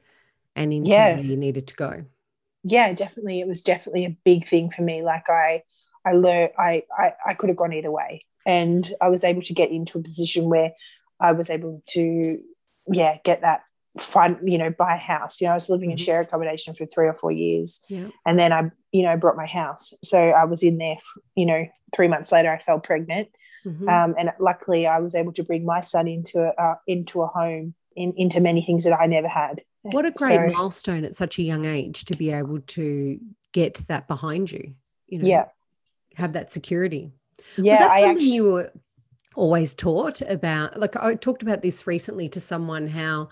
and 0.55 0.73
into 0.73 0.91
yeah. 0.91 1.15
where 1.15 1.25
you 1.25 1.37
needed 1.37 1.67
to 1.69 1.75
go. 1.75 2.05
Yeah, 2.63 2.93
definitely. 2.93 3.41
It 3.41 3.49
was 3.49 3.63
definitely 3.63 4.05
a 4.05 4.17
big 4.25 4.49
thing 4.49 4.71
for 4.71 4.83
me. 4.83 5.03
Like 5.03 5.29
I, 5.31 5.63
I 6.05 6.13
learned, 6.13 6.51
I, 6.59 6.83
I, 6.97 7.13
I 7.27 7.35
could 7.35 7.49
have 7.49 7.57
gone 7.57 7.73
either 7.73 7.91
way. 7.91 8.27
And 8.47 8.87
I 9.01 9.09
was 9.09 9.25
able 9.25 9.41
to 9.43 9.55
get 9.55 9.71
into 9.71 9.99
a 9.99 10.03
position 10.03 10.51
where 10.51 10.73
I 11.19 11.33
was 11.33 11.49
able 11.49 11.83
to 11.89 12.39
yeah, 12.87 13.19
get 13.25 13.43
that 13.43 13.63
fun, 14.01 14.41
you 14.45 14.59
know, 14.59 14.71
buy 14.71 14.95
a 14.95 14.99
house. 14.99 15.41
You 15.41 15.47
know, 15.47 15.53
I 15.53 15.55
was 15.55 15.71
living 15.71 15.91
in 15.91 15.97
mm-hmm. 15.97 16.05
share 16.05 16.21
accommodation 16.21 16.75
for 16.75 16.87
three 16.87 17.07
or 17.07 17.15
four 17.15 17.31
years. 17.31 17.81
Yeah. 17.89 18.09
And 18.27 18.39
then 18.39 18.53
I, 18.53 18.71
you 18.93 19.03
know, 19.05 19.17
brought 19.17 19.37
my 19.37 19.47
house. 19.47 19.93
So 20.03 20.19
I 20.19 20.45
was 20.45 20.63
in 20.63 20.79
there, 20.79 20.97
you 21.37 21.47
know, 21.47 21.67
three 21.95 22.09
months 22.09 22.33
later, 22.33 22.53
I 22.53 22.63
fell 22.63 22.81
pregnant. 22.81 23.29
Mm-hmm. 23.65 23.89
Um, 23.89 24.15
and 24.19 24.33
luckily 24.41 24.87
I 24.87 24.99
was 24.99 25.15
able 25.15 25.33
to 25.35 25.45
bring 25.45 25.65
my 25.65 25.81
son 25.81 26.09
into 26.09 26.41
a, 26.41 26.49
uh, 26.61 26.75
into 26.87 27.23
a 27.23 27.27
home 27.27 27.75
in, 27.97 28.13
into 28.17 28.41
many 28.41 28.63
things 28.63 28.85
that 28.85 28.99
I 28.99 29.07
never 29.07 29.29
had. 29.29 29.63
What 29.83 30.07
a 30.07 30.11
great 30.11 30.51
so, 30.51 30.57
milestone 30.57 31.05
at 31.05 31.15
such 31.15 31.39
a 31.39 31.43
young 31.43 31.65
age 31.65 32.07
to 32.07 32.17
be 32.17 32.31
able 32.33 32.61
to 32.61 33.19
get 33.53 33.75
that 33.89 34.09
behind 34.09 34.51
you, 34.51 34.75
you 35.07 35.19
know, 35.19 35.29
yeah. 35.29 35.45
have 36.15 36.33
that 36.33 36.51
security. 36.51 37.13
Yeah. 37.57 37.73
Was 37.73 37.79
that 37.79 37.89
something 37.89 38.11
actually, 38.11 38.31
you 38.31 38.45
were 38.45 38.73
always 39.37 39.75
taught 39.75 40.21
about 40.23 40.79
like 40.79 40.97
i 40.97 41.15
talked 41.15 41.43
about 41.43 41.63
this 41.63 41.87
recently 41.87 42.29
to 42.29 42.41
someone 42.41 42.87
how 42.87 43.29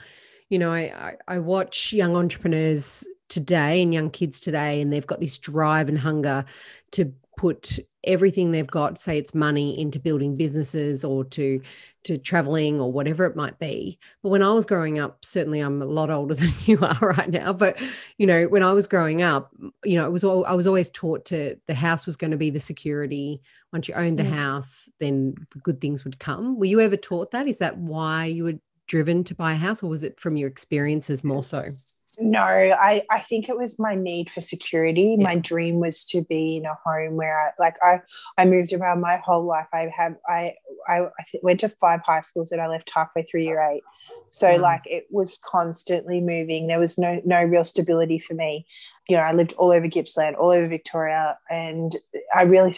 you 0.48 0.58
know 0.58 0.72
I, 0.72 1.16
I, 1.26 1.38
watch 1.38 1.92
young 1.92 2.14
entrepreneurs 2.14 3.06
today 3.28 3.82
and 3.82 3.94
young 3.94 4.10
kids 4.10 4.38
today 4.38 4.82
and 4.82 4.92
they've 4.92 5.06
got 5.06 5.20
this 5.20 5.38
drive 5.38 5.88
and 5.88 5.98
hunger 5.98 6.44
to 6.92 7.12
put 7.36 7.78
everything 8.04 8.50
they've 8.50 8.66
got 8.66 8.98
say 8.98 9.16
it's 9.16 9.34
money 9.34 9.78
into 9.80 9.98
building 9.98 10.36
businesses 10.36 11.04
or 11.04 11.24
to 11.24 11.60
to 12.04 12.16
traveling 12.16 12.80
or 12.80 12.90
whatever 12.90 13.24
it 13.26 13.36
might 13.36 13.58
be. 13.58 13.98
But 14.22 14.30
when 14.30 14.42
i 14.42 14.52
was 14.52 14.66
growing 14.66 14.98
up 14.98 15.24
certainly 15.24 15.60
i'm 15.60 15.80
a 15.80 15.86
lot 15.86 16.10
older 16.10 16.34
than 16.34 16.52
you 16.66 16.78
are 16.80 16.98
right 17.00 17.30
now 17.30 17.52
but 17.52 17.80
you 18.18 18.26
know 18.26 18.46
when 18.46 18.62
i 18.62 18.72
was 18.72 18.86
growing 18.86 19.22
up 19.22 19.50
you 19.84 19.96
know 19.96 20.06
it 20.06 20.10
was 20.10 20.24
all 20.24 20.44
i 20.46 20.52
was 20.52 20.66
always 20.66 20.90
taught 20.90 21.24
to 21.26 21.56
the 21.66 21.74
house 21.74 22.06
was 22.06 22.16
going 22.16 22.32
to 22.32 22.36
be 22.36 22.50
the 22.50 22.60
security. 22.60 23.40
Once 23.72 23.88
you 23.88 23.94
owned 23.94 24.18
the 24.18 24.24
house 24.24 24.88
then 24.98 25.34
the 25.52 25.58
good 25.60 25.80
things 25.80 26.04
would 26.04 26.18
come. 26.18 26.58
Were 26.58 26.66
you 26.66 26.80
ever 26.80 26.96
taught 26.96 27.30
that? 27.30 27.46
Is 27.46 27.58
that 27.58 27.78
why 27.78 28.26
you 28.26 28.44
were 28.44 28.58
driven 28.86 29.24
to 29.24 29.34
buy 29.34 29.52
a 29.52 29.56
house 29.56 29.82
or 29.82 29.88
was 29.88 30.02
it 30.02 30.20
from 30.20 30.36
your 30.36 30.48
experiences 30.48 31.24
more 31.24 31.42
so 31.42 31.62
no, 32.18 32.40
I, 32.40 33.02
I 33.10 33.20
think 33.20 33.48
it 33.48 33.56
was 33.56 33.78
my 33.78 33.94
need 33.94 34.30
for 34.30 34.40
security. 34.40 35.16
Yeah. 35.18 35.24
My 35.24 35.36
dream 35.36 35.80
was 35.80 36.04
to 36.06 36.22
be 36.22 36.58
in 36.58 36.66
a 36.66 36.74
home 36.84 37.16
where 37.16 37.40
I 37.40 37.50
like 37.58 37.76
I 37.82 38.00
I 38.36 38.44
moved 38.44 38.72
around 38.72 39.00
my 39.00 39.16
whole 39.16 39.44
life. 39.44 39.68
I 39.72 39.90
have 39.96 40.16
I 40.28 40.54
I, 40.88 41.00
I 41.18 41.24
went 41.42 41.60
to 41.60 41.68
five 41.68 42.00
high 42.04 42.20
schools 42.20 42.52
and 42.52 42.60
I 42.60 42.68
left 42.68 42.90
halfway 42.94 43.22
through 43.22 43.42
year 43.42 43.62
eight. 43.62 43.82
So 44.30 44.50
wow. 44.52 44.58
like 44.58 44.82
it 44.86 45.06
was 45.10 45.38
constantly 45.44 46.20
moving. 46.20 46.66
There 46.66 46.78
was 46.78 46.98
no 46.98 47.20
no 47.24 47.42
real 47.42 47.64
stability 47.64 48.18
for 48.18 48.34
me. 48.34 48.66
You 49.08 49.16
know, 49.16 49.22
I 49.22 49.32
lived 49.32 49.54
all 49.58 49.72
over 49.72 49.88
Gippsland, 49.88 50.36
all 50.36 50.50
over 50.50 50.68
Victoria, 50.68 51.36
and 51.50 51.96
I 52.34 52.42
really, 52.42 52.76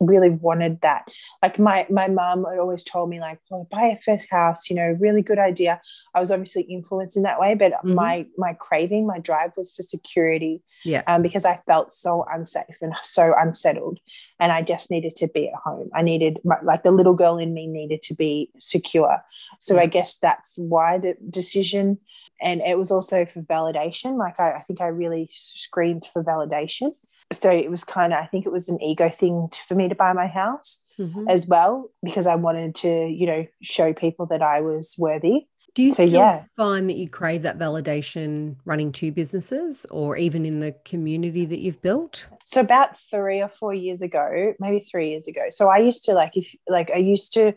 really 0.00 0.30
wanted 0.30 0.80
that. 0.82 1.04
Like 1.42 1.58
my 1.58 1.86
my 1.90 2.08
mum 2.08 2.44
always 2.44 2.84
told 2.84 3.08
me, 3.08 3.20
like, 3.20 3.38
oh, 3.52 3.68
buy 3.70 3.96
a 3.96 4.02
first 4.02 4.28
house. 4.30 4.68
You 4.68 4.76
know, 4.76 4.96
really 4.98 5.22
good 5.22 5.38
idea. 5.38 5.80
I 6.14 6.20
was 6.20 6.32
obviously 6.32 6.62
influenced 6.62 7.16
in 7.16 7.22
that 7.22 7.40
way, 7.40 7.54
but 7.54 7.72
mm-hmm. 7.72 7.94
my 7.94 8.26
my 8.36 8.54
craving, 8.54 9.06
my 9.06 9.20
drive 9.20 9.52
was 9.56 9.72
for 9.72 9.82
security. 9.82 10.62
Yeah. 10.84 11.02
Um, 11.06 11.20
because 11.20 11.44
I 11.44 11.60
felt 11.66 11.92
so 11.92 12.24
unsafe 12.32 12.64
and 12.80 12.94
so 13.02 13.34
unsettled, 13.38 14.00
and 14.40 14.50
I 14.50 14.62
just 14.62 14.90
needed 14.90 15.14
to 15.16 15.28
be 15.28 15.48
at 15.48 15.54
home. 15.62 15.90
I 15.94 16.02
needed 16.02 16.38
my, 16.44 16.56
like 16.62 16.82
the 16.82 16.90
little 16.90 17.14
girl 17.14 17.38
in 17.38 17.54
me 17.54 17.66
needed 17.66 18.02
to 18.02 18.14
be 18.14 18.50
secure. 18.58 19.22
So 19.60 19.74
yeah. 19.74 19.82
I 19.82 19.86
guess 19.86 20.16
that's 20.16 20.54
why 20.56 20.98
the 20.98 21.14
decision 21.28 21.98
and 22.40 22.60
it 22.62 22.78
was 22.78 22.90
also 22.90 23.24
for 23.24 23.42
validation 23.42 24.18
like 24.18 24.38
I, 24.38 24.52
I, 24.52 24.58
think 24.60 24.80
i 24.80 24.86
really 24.86 25.28
screamed 25.32 26.04
for 26.04 26.22
validation 26.24 26.94
so 27.32 27.50
it 27.50 27.70
was 27.70 27.84
kind 27.84 28.12
of 28.12 28.18
i 28.18 28.26
think 28.26 28.46
it 28.46 28.52
was 28.52 28.68
an 28.68 28.82
ego 28.82 29.10
thing 29.10 29.48
to, 29.50 29.58
for 29.68 29.74
me 29.74 29.88
to 29.88 29.94
buy 29.94 30.12
my 30.12 30.26
house 30.26 30.84
mm-hmm. 30.98 31.28
as 31.28 31.46
well 31.46 31.90
because 32.02 32.26
i 32.26 32.34
wanted 32.34 32.74
to 32.76 33.06
you 33.06 33.26
know 33.26 33.46
show 33.62 33.92
people 33.92 34.26
that 34.26 34.42
i 34.42 34.60
was 34.60 34.94
worthy 34.98 35.46
do 35.74 35.84
you 35.84 35.92
so, 35.92 36.04
still 36.06 36.18
yeah. 36.18 36.44
find 36.56 36.90
that 36.90 36.96
you 36.96 37.08
crave 37.08 37.42
that 37.42 37.56
validation 37.56 38.56
running 38.64 38.90
two 38.90 39.12
businesses 39.12 39.86
or 39.90 40.16
even 40.16 40.44
in 40.44 40.58
the 40.58 40.72
community 40.84 41.46
that 41.46 41.60
you've 41.60 41.80
built 41.80 42.26
so 42.44 42.60
about 42.60 42.98
three 42.98 43.40
or 43.40 43.48
four 43.48 43.72
years 43.72 44.02
ago 44.02 44.52
maybe 44.58 44.80
three 44.80 45.10
years 45.10 45.28
ago 45.28 45.42
so 45.50 45.68
i 45.68 45.78
used 45.78 46.04
to 46.04 46.12
like 46.12 46.36
if 46.36 46.54
like 46.68 46.90
i 46.90 46.98
used 46.98 47.32
to 47.32 47.54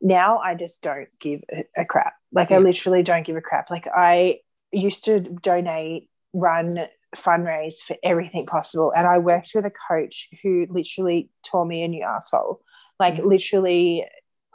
now 0.00 0.38
I 0.38 0.54
just 0.54 0.82
don't 0.82 1.08
give 1.20 1.42
a, 1.76 1.84
crap. 1.84 2.14
Like 2.32 2.50
yeah. 2.50 2.56
I 2.56 2.60
literally 2.60 3.02
don't 3.02 3.26
give 3.26 3.36
a 3.36 3.40
crap. 3.40 3.70
Like 3.70 3.86
I 3.94 4.38
used 4.72 5.04
to 5.06 5.20
donate, 5.20 6.08
run, 6.32 6.76
fundraise 7.16 7.76
for 7.86 7.96
everything 8.02 8.46
possible. 8.46 8.92
And 8.96 9.06
I 9.06 9.18
worked 9.18 9.52
with 9.54 9.64
a 9.64 9.72
coach 9.88 10.28
who 10.42 10.66
literally 10.68 11.30
tore 11.44 11.64
me 11.64 11.82
a 11.82 11.88
new 11.88 12.04
asshole. 12.04 12.60
Like 12.98 13.18
yeah. 13.18 13.24
literally 13.24 14.04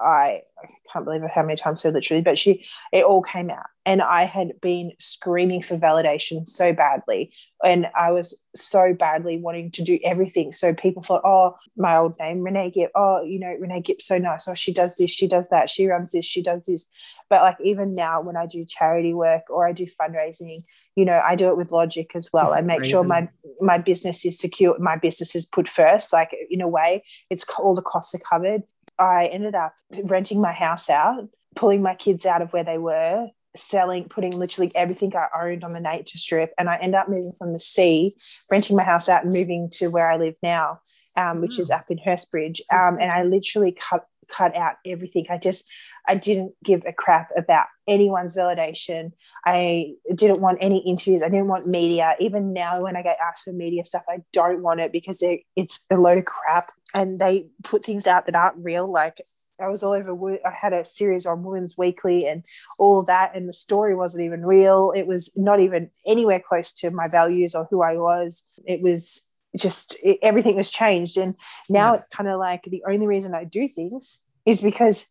I, 0.04 0.42
I 0.62 0.68
can't 0.92 1.06
believe 1.06 1.22
how 1.34 1.42
many 1.42 1.56
times 1.56 1.82
so 1.82 1.90
literally, 1.90 2.22
but 2.22 2.38
she, 2.38 2.66
it 2.92 3.04
all 3.04 3.22
came 3.22 3.50
out. 3.50 3.66
And 3.86 4.02
I 4.02 4.26
had 4.26 4.60
been 4.62 4.92
screaming 5.00 5.62
for 5.62 5.78
validation 5.78 6.48
so 6.48 6.72
badly. 6.72 7.34
And 7.64 7.88
I 7.98 8.12
was 8.12 8.38
so 8.56 8.94
badly 8.94 9.38
wanting 9.38 9.72
to 9.72 9.84
do 9.84 10.00
everything. 10.04 10.54
So 10.54 10.74
people 10.74 11.04
thought, 11.04 11.24
oh, 11.26 11.56
my 11.76 11.98
old 11.98 12.16
name, 12.20 12.42
Renee 12.42 12.72
Gipp. 12.72 12.92
Oh, 12.96 13.24
you 13.24 13.40
know, 13.40 13.56
Renee 13.60 13.82
Gipp's 13.82 14.08
so 14.08 14.18
nice. 14.18 14.48
Oh, 14.48 14.54
she 14.54 14.74
does 14.74 14.98
this, 14.98 15.12
she 15.12 15.28
does 15.28 15.50
that, 15.50 15.70
she 15.70 15.88
runs 15.88 16.12
this, 16.12 16.26
she 16.26 16.44
does 16.44 16.66
this. 16.66 16.86
But 17.30 17.42
like 17.42 17.58
even 17.64 17.96
now, 17.96 18.22
when 18.22 18.38
I 18.38 18.46
do 18.46 18.64
charity 18.64 19.14
work 19.14 19.44
or 19.50 19.68
I 19.68 19.72
do 19.72 19.88
fundraising, 20.00 20.62
you 20.96 21.06
know, 21.06 21.20
I 21.26 21.36
do 21.36 21.50
it 21.50 21.58
with 21.58 21.72
logic 21.72 22.12
as 22.16 22.30
well. 22.32 22.54
I 22.54 22.62
make 22.62 22.86
sure 22.86 23.04
my 23.04 23.28
my 23.60 23.80
business 23.80 24.24
is 24.26 24.38
secure, 24.38 24.78
my 24.78 24.98
business 24.98 25.36
is 25.36 25.46
put 25.46 25.68
first. 25.68 26.14
Like 26.14 26.30
in 26.52 26.62
a 26.62 26.68
way, 26.68 27.04
it's 27.32 27.44
all 27.58 27.74
the 27.74 27.82
costs 27.82 28.14
are 28.14 28.20
covered 28.20 28.64
I 29.04 29.26
ended 29.26 29.56
up 29.56 29.74
renting 30.04 30.42
my 30.42 30.52
house 30.52 30.90
out, 30.90 31.30
pulling 31.56 31.82
my 31.82 31.96
kids 31.96 32.26
out 32.26 32.42
of 32.42 32.52
where 32.52 32.64
they 32.64 32.78
were, 32.78 33.28
selling, 33.56 34.06
putting 34.06 34.38
literally 34.38 34.72
everything 34.76 35.14
I 35.16 35.28
owned 35.40 35.64
on 35.64 35.74
the 35.74 35.80
nature 35.80 36.18
strip. 36.18 36.54
And 36.58 36.70
I 36.70 36.78
ended 36.78 36.96
up 36.96 37.10
moving 37.10 37.34
from 37.38 37.54
the 37.54 37.60
sea, 37.60 38.16
renting 38.52 38.76
my 38.76 38.84
house 38.84 39.10
out 39.10 39.24
and 39.24 39.34
moving 39.34 39.70
to 39.74 39.88
where 39.88 40.10
I 40.12 40.18
live 40.18 40.36
now, 40.42 40.80
um, 41.16 41.42
which 41.42 41.60
is 41.60 41.70
up 41.70 41.86
in 41.90 42.00
Hurstbridge. 42.00 42.62
Um, 42.72 42.98
and 43.00 43.12
I 43.12 43.24
literally 43.24 43.72
cut 43.72 44.06
cut 44.30 44.56
out 44.56 44.76
everything. 44.86 45.26
I 45.30 45.38
just 45.38 45.66
I 46.08 46.16
didn't 46.16 46.54
give 46.64 46.84
a 46.86 46.94
crap 46.94 47.30
about 47.38 47.68
anyone's 47.88 48.36
validation. 48.36 49.12
I 49.46 49.94
didn't 50.14 50.42
want 50.42 50.58
any 50.62 50.80
interviews. 50.80 51.22
I 51.22 51.30
didn't 51.30 51.48
want 51.48 51.66
media. 51.66 52.16
Even 52.20 52.54
now, 52.54 52.82
when 52.82 52.96
I 52.96 53.02
get 53.02 53.18
asked 53.26 53.46
for 53.46 53.54
media 53.54 53.86
stuff, 53.86 54.04
I 54.10 54.18
don't 54.34 54.62
want 54.62 54.82
it 54.82 54.92
because 54.92 55.22
it, 55.22 55.42
it's 55.56 55.80
a 55.90 55.96
load 55.96 56.18
of 56.18 56.26
crap. 56.26 56.68
And 56.94 57.20
they 57.20 57.48
put 57.64 57.86
things 57.86 58.06
out 58.06 58.26
that 58.26 58.36
aren't 58.36 58.64
real. 58.64 58.92
Like 58.92 59.22
I 59.62 59.70
was 59.70 59.82
all 59.82 59.94
over, 59.94 60.38
I 60.46 60.52
had 60.52 60.74
a 60.74 60.84
series 60.84 61.26
on 61.26 61.44
Women's 61.44 61.78
Weekly 61.78 62.28
and 62.28 62.44
all 62.78 63.04
that. 63.04 63.32
And 63.36 63.48
the 63.48 63.54
story 63.54 63.96
wasn't 63.96 64.26
even 64.26 64.46
real. 64.46 64.92
It 64.96 65.08
was 65.08 65.32
not 65.36 65.60
even 65.60 65.90
anywhere 66.06 66.42
close 66.46 66.74
to 66.74 66.92
my 66.92 67.08
values 67.08 67.56
or 67.56 67.68
who 67.70 67.82
I 67.82 67.98
was. 67.98 68.44
It 68.66 68.82
was 68.82 69.22
just, 69.58 69.98
it, 70.04 70.18
everything 70.22 70.58
was 70.58 70.70
changed. 70.70 71.18
And 71.18 71.36
now 71.70 71.94
yeah. 71.94 72.00
it's 72.00 72.08
kind 72.10 72.30
of 72.30 72.40
like 72.40 72.64
the 72.64 72.84
only 72.90 73.08
reason 73.08 73.34
I 73.34 73.46
do 73.46 73.68
things 73.68 74.20
is 74.46 74.60
because 74.60 75.06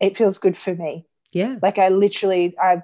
it 0.00 0.16
feels 0.16 0.38
good 0.38 0.56
for 0.56 0.74
me. 0.74 1.06
Yeah. 1.32 1.56
Like 1.62 1.78
I 1.78 1.88
literally, 1.88 2.56
I've, 2.58 2.82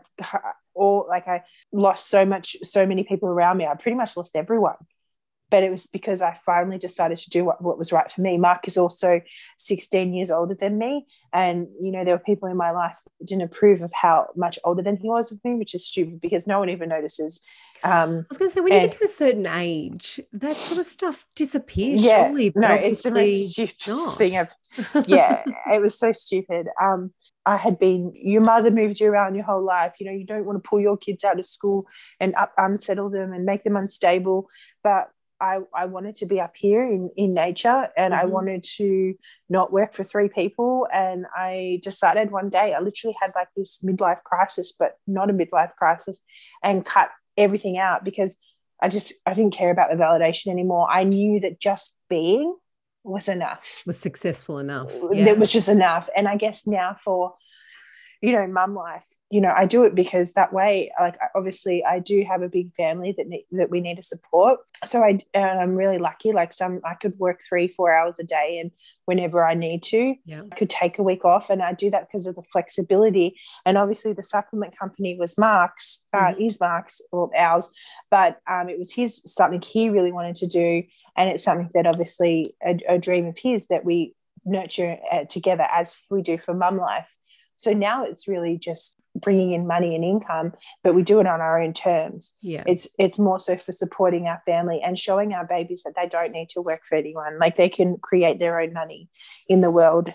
or 0.74 1.06
like 1.08 1.28
I 1.28 1.44
lost 1.72 2.08
so 2.08 2.24
much, 2.24 2.56
so 2.62 2.86
many 2.86 3.04
people 3.04 3.28
around 3.28 3.56
me. 3.56 3.66
I 3.66 3.74
pretty 3.74 3.96
much 3.96 4.16
lost 4.16 4.36
everyone. 4.36 4.76
But 5.50 5.64
it 5.64 5.72
was 5.72 5.88
because 5.88 6.22
I 6.22 6.38
finally 6.46 6.78
decided 6.78 7.18
to 7.18 7.30
do 7.30 7.44
what, 7.44 7.60
what 7.60 7.76
was 7.76 7.90
right 7.90 8.10
for 8.10 8.20
me. 8.20 8.38
Mark 8.38 8.68
is 8.68 8.78
also 8.78 9.20
16 9.58 10.14
years 10.14 10.30
older 10.30 10.54
than 10.54 10.78
me. 10.78 11.06
And, 11.32 11.66
you 11.82 11.90
know, 11.90 12.04
there 12.04 12.14
were 12.14 12.20
people 12.20 12.48
in 12.48 12.56
my 12.56 12.70
life 12.70 12.96
didn't 13.24 13.42
approve 13.42 13.82
of 13.82 13.92
how 13.92 14.28
much 14.36 14.60
older 14.64 14.82
than 14.82 14.96
he 14.96 15.08
was 15.08 15.30
with 15.30 15.44
me, 15.44 15.54
which 15.54 15.74
is 15.74 15.84
stupid 15.84 16.20
because 16.20 16.46
no 16.46 16.60
one 16.60 16.70
even 16.70 16.88
notices 16.88 17.42
um, 17.82 18.10
I 18.10 18.26
was 18.28 18.38
going 18.38 18.50
to 18.50 18.54
say, 18.54 18.60
when 18.60 18.72
and, 18.72 18.82
you 18.82 18.88
get 18.88 18.98
to 18.98 19.04
a 19.04 19.08
certain 19.08 19.46
age, 19.46 20.20
that 20.32 20.56
sort 20.56 20.80
of 20.80 20.86
stuff 20.86 21.26
disappears. 21.34 22.02
Yeah, 22.02 22.26
surely, 22.26 22.52
no, 22.54 22.68
it's 22.72 23.02
the 23.02 23.10
most 23.10 23.52
stupid 23.52 24.16
thing 24.16 24.36
I've. 24.36 24.54
Yeah, 25.06 25.42
it 25.72 25.80
was 25.80 25.98
so 25.98 26.12
stupid. 26.12 26.68
Um, 26.80 27.12
I 27.46 27.56
had 27.56 27.78
been. 27.78 28.12
Your 28.14 28.42
mother 28.42 28.70
moved 28.70 29.00
you 29.00 29.08
around 29.08 29.34
your 29.34 29.44
whole 29.44 29.64
life. 29.64 29.94
You 29.98 30.06
know, 30.06 30.12
you 30.12 30.26
don't 30.26 30.44
want 30.44 30.62
to 30.62 30.68
pull 30.68 30.80
your 30.80 30.96
kids 30.96 31.24
out 31.24 31.38
of 31.38 31.46
school 31.46 31.86
and 32.20 32.34
up, 32.34 32.52
unsettle 32.56 33.10
them 33.10 33.32
and 33.32 33.44
make 33.44 33.64
them 33.64 33.76
unstable. 33.76 34.48
But 34.84 35.10
I, 35.40 35.60
I 35.74 35.86
wanted 35.86 36.16
to 36.16 36.26
be 36.26 36.38
up 36.40 36.52
here 36.54 36.82
in, 36.82 37.10
in 37.16 37.32
nature 37.32 37.88
and 37.96 38.12
mm-hmm. 38.12 38.22
I 38.22 38.26
wanted 38.26 38.62
to 38.76 39.14
not 39.48 39.72
work 39.72 39.94
for 39.94 40.04
three 40.04 40.28
people. 40.28 40.86
And 40.92 41.26
I 41.34 41.80
decided 41.82 42.30
one 42.30 42.50
day, 42.50 42.74
I 42.74 42.80
literally 42.80 43.16
had 43.20 43.30
like 43.34 43.48
this 43.56 43.78
midlife 43.82 44.22
crisis, 44.22 44.72
but 44.78 44.98
not 45.06 45.30
a 45.30 45.32
midlife 45.32 45.74
crisis, 45.76 46.20
and 46.62 46.84
cut 46.84 47.08
everything 47.36 47.78
out 47.78 48.04
because 48.04 48.36
I 48.80 48.88
just 48.88 49.12
I 49.26 49.34
didn't 49.34 49.54
care 49.54 49.70
about 49.70 49.90
the 49.90 49.96
validation 49.96 50.48
anymore. 50.48 50.88
I 50.90 51.04
knew 51.04 51.40
that 51.40 51.60
just 51.60 51.94
being 52.08 52.56
was 53.04 53.28
enough. 53.28 53.66
Was 53.86 53.98
successful 53.98 54.58
enough. 54.58 54.94
Yeah. 55.12 55.30
It 55.30 55.38
was 55.38 55.50
just 55.50 55.68
enough. 55.68 56.08
And 56.16 56.28
I 56.28 56.36
guess 56.36 56.66
now 56.66 56.96
for 57.04 57.34
you 58.20 58.32
know 58.32 58.46
Mumlife 58.46 59.02
you 59.30 59.40
know 59.40 59.52
i 59.56 59.64
do 59.64 59.84
it 59.84 59.94
because 59.94 60.32
that 60.32 60.52
way 60.52 60.90
like 61.00 61.16
obviously 61.34 61.84
i 61.84 61.98
do 61.98 62.24
have 62.28 62.42
a 62.42 62.48
big 62.48 62.74
family 62.74 63.14
that 63.16 63.28
ne- 63.28 63.46
that 63.52 63.70
we 63.70 63.80
need 63.80 63.96
to 63.96 64.02
support. 64.02 64.58
So 64.84 65.02
i 65.02 65.18
and 65.32 65.60
i'm 65.60 65.76
really 65.76 65.98
lucky 65.98 66.32
like 66.32 66.52
some 66.52 66.80
i 66.84 66.94
could 66.94 67.18
work 67.18 67.40
three 67.48 67.68
four 67.68 67.94
hours 67.94 68.16
a 68.18 68.24
day 68.24 68.58
and 68.60 68.72
whenever 69.04 69.44
i 69.44 69.54
need 69.54 69.82
to. 69.84 70.14
Yeah. 70.24 70.42
i 70.50 70.54
could 70.54 70.70
take 70.70 70.98
a 70.98 71.02
week 71.02 71.24
off 71.24 71.48
and 71.48 71.62
i 71.62 71.72
do 71.72 71.90
that 71.90 72.08
because 72.08 72.26
of 72.26 72.34
the 72.34 72.42
flexibility. 72.52 73.36
And 73.64 73.78
obviously 73.78 74.12
the 74.12 74.24
supplement 74.24 74.76
company 74.76 75.16
was 75.18 75.38
mark's 75.38 76.04
uh, 76.12 76.18
mm-hmm. 76.18 76.42
is 76.42 76.58
mark's 76.60 77.00
or 77.12 77.30
ours 77.36 77.70
but 78.10 78.40
um, 78.50 78.68
it 78.68 78.78
was 78.78 78.92
his 78.92 79.22
something 79.24 79.62
he 79.62 79.88
really 79.88 80.12
wanted 80.12 80.36
to 80.36 80.46
do. 80.46 80.82
And 81.16 81.30
it's 81.30 81.44
something 81.44 81.70
that 81.74 81.86
obviously 81.86 82.56
a, 82.64 82.78
a 82.88 82.98
dream 82.98 83.26
of 83.26 83.38
his 83.38 83.68
that 83.68 83.84
we 83.84 84.14
nurture 84.44 84.96
uh, 85.12 85.24
together 85.24 85.66
as 85.72 85.96
we 86.10 86.22
do 86.22 86.38
for 86.38 86.54
Mumlife 86.54 87.04
so 87.60 87.74
now 87.74 88.04
it's 88.04 88.26
really 88.26 88.56
just 88.56 88.96
bringing 89.14 89.52
in 89.52 89.66
money 89.66 89.94
and 89.94 90.02
income, 90.02 90.54
but 90.82 90.94
we 90.94 91.02
do 91.02 91.20
it 91.20 91.26
on 91.26 91.42
our 91.42 91.60
own 91.60 91.74
terms. 91.74 92.32
Yeah. 92.40 92.64
It's 92.66 92.88
it's 92.98 93.18
more 93.18 93.38
so 93.38 93.58
for 93.58 93.72
supporting 93.72 94.26
our 94.26 94.40
family 94.46 94.80
and 94.82 94.98
showing 94.98 95.34
our 95.34 95.46
babies 95.46 95.82
that 95.82 95.92
they 95.94 96.08
don't 96.08 96.32
need 96.32 96.48
to 96.50 96.62
work 96.62 96.80
for 96.88 96.96
anyone. 96.96 97.38
Like 97.38 97.56
they 97.56 97.68
can 97.68 97.98
create 97.98 98.38
their 98.38 98.58
own 98.58 98.72
money 98.72 99.10
in 99.46 99.60
the 99.60 99.70
world 99.70 100.08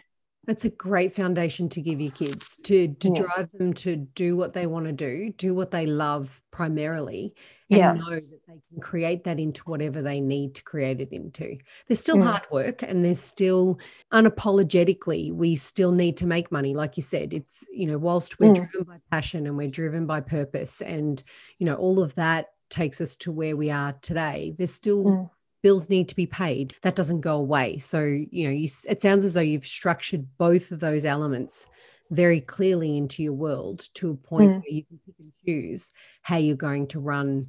that's 0.45 0.65
a 0.65 0.69
great 0.69 1.13
foundation 1.13 1.69
to 1.69 1.81
give 1.81 1.99
your 1.99 2.11
kids 2.11 2.57
to 2.63 2.93
to 2.95 3.09
yeah. 3.09 3.21
drive 3.21 3.49
them 3.53 3.73
to 3.73 3.95
do 3.95 4.35
what 4.35 4.53
they 4.53 4.67
want 4.67 4.85
to 4.85 4.91
do, 4.91 5.31
do 5.37 5.53
what 5.53 5.71
they 5.71 5.85
love 5.85 6.41
primarily, 6.51 7.33
and 7.69 7.79
yeah. 7.79 7.93
know 7.93 8.11
that 8.11 8.39
they 8.47 8.61
can 8.69 8.81
create 8.81 9.23
that 9.23 9.39
into 9.39 9.61
whatever 9.63 10.01
they 10.01 10.21
need 10.21 10.55
to 10.55 10.63
create 10.63 11.01
it 11.01 11.11
into. 11.11 11.57
There's 11.87 11.99
still 11.99 12.17
yeah. 12.17 12.31
hard 12.31 12.45
work 12.51 12.83
and 12.83 13.03
there's 13.03 13.19
still 13.19 13.79
unapologetically, 14.13 15.33
we 15.33 15.55
still 15.55 15.91
need 15.91 16.17
to 16.17 16.27
make 16.27 16.51
money. 16.51 16.75
Like 16.75 16.97
you 16.97 17.03
said, 17.03 17.33
it's, 17.33 17.65
you 17.73 17.87
know, 17.87 17.97
whilst 17.97 18.35
we're 18.39 18.53
mm. 18.53 18.55
driven 18.55 18.83
by 18.83 18.97
passion 19.11 19.47
and 19.47 19.57
we're 19.57 19.67
driven 19.67 20.05
by 20.05 20.21
purpose 20.21 20.81
and, 20.81 21.21
you 21.57 21.65
know, 21.65 21.75
all 21.75 21.99
of 21.99 22.13
that 22.15 22.47
takes 22.69 23.01
us 23.01 23.17
to 23.17 23.31
where 23.31 23.57
we 23.57 23.71
are 23.71 23.93
today, 24.01 24.53
there's 24.57 24.73
still 24.73 25.03
mm. 25.03 25.29
Bills 25.65 25.89
need 25.89 26.07
to 26.07 26.15
be 26.15 26.27
paid. 26.27 26.75
That 26.83 26.95
doesn't 26.95 27.21
go 27.21 27.37
away. 27.37 27.79
So, 27.79 28.03
you 28.03 28.45
know, 28.45 28.53
you, 28.53 28.69
it 28.87 29.01
sounds 29.01 29.23
as 29.23 29.33
though 29.33 29.41
you've 29.41 29.65
structured 29.65 30.23
both 30.37 30.71
of 30.71 30.79
those 30.79 31.05
elements 31.05 31.65
very 32.11 32.39
clearly 32.39 32.95
into 32.97 33.23
your 33.23 33.33
world 33.33 33.79
to 33.95 34.11
a 34.11 34.13
point 34.13 34.51
mm. 34.51 34.61
where 34.61 34.69
you 34.69 34.83
can 34.83 34.99
pick 35.03 35.15
and 35.23 35.33
choose 35.43 35.91
how 36.21 36.37
you're 36.37 36.55
going 36.55 36.85
to 36.85 36.99
run 36.99 37.41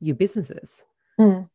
your 0.00 0.16
businesses. 0.16 0.84
Mm. 1.20 1.48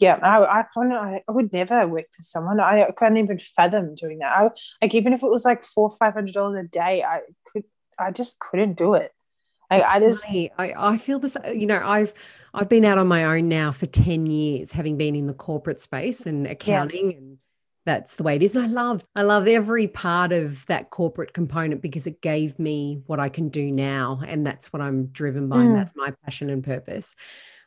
Yeah, 0.00 0.18
I, 0.20 0.62
I 0.62 0.64
of, 0.74 0.92
I, 0.92 1.22
would 1.28 1.52
never 1.52 1.86
work 1.86 2.06
for 2.16 2.24
someone. 2.24 2.58
I, 2.58 2.82
I 2.82 2.90
not 2.90 3.18
even 3.18 3.38
fathom 3.54 3.94
doing 3.94 4.18
that. 4.18 4.36
I, 4.36 4.50
like, 4.82 4.96
even 4.96 5.12
if 5.12 5.22
it 5.22 5.30
was 5.30 5.44
like 5.44 5.64
four, 5.64 5.90
or 5.90 5.96
five 5.96 6.14
hundred 6.14 6.34
dollars 6.34 6.64
a 6.64 6.68
day, 6.68 7.04
I 7.06 7.20
could, 7.52 7.62
I 7.96 8.10
just 8.10 8.40
couldn't 8.40 8.76
do 8.76 8.94
it. 8.94 9.12
I, 9.70 9.82
I 9.82 10.00
just 10.00 10.24
I, 10.28 10.50
I 10.58 10.96
feel 10.96 11.18
this, 11.18 11.36
you 11.54 11.66
know, 11.66 11.80
I've 11.84 12.12
I've 12.52 12.68
been 12.68 12.84
out 12.84 12.98
on 12.98 13.06
my 13.06 13.24
own 13.24 13.48
now 13.48 13.70
for 13.72 13.86
10 13.86 14.26
years, 14.26 14.72
having 14.72 14.96
been 14.96 15.14
in 15.14 15.26
the 15.26 15.34
corporate 15.34 15.80
space 15.80 16.26
and 16.26 16.46
accounting 16.46 17.10
yeah. 17.10 17.16
and 17.16 17.44
that's 17.86 18.16
the 18.16 18.22
way 18.22 18.36
it 18.36 18.42
is. 18.42 18.54
And 18.54 18.64
I 18.64 18.68
love, 18.68 19.04
I 19.16 19.22
love 19.22 19.48
every 19.48 19.86
part 19.86 20.32
of 20.32 20.66
that 20.66 20.90
corporate 20.90 21.32
component 21.32 21.80
because 21.80 22.06
it 22.06 22.20
gave 22.20 22.58
me 22.58 23.02
what 23.06 23.18
I 23.18 23.28
can 23.28 23.48
do 23.48 23.72
now. 23.72 24.20
And 24.26 24.46
that's 24.46 24.72
what 24.72 24.82
I'm 24.82 25.06
driven 25.06 25.48
by. 25.48 25.56
Mm. 25.56 25.66
And 25.66 25.76
that's 25.76 25.92
my 25.96 26.12
passion 26.24 26.50
and 26.50 26.62
purpose. 26.62 27.16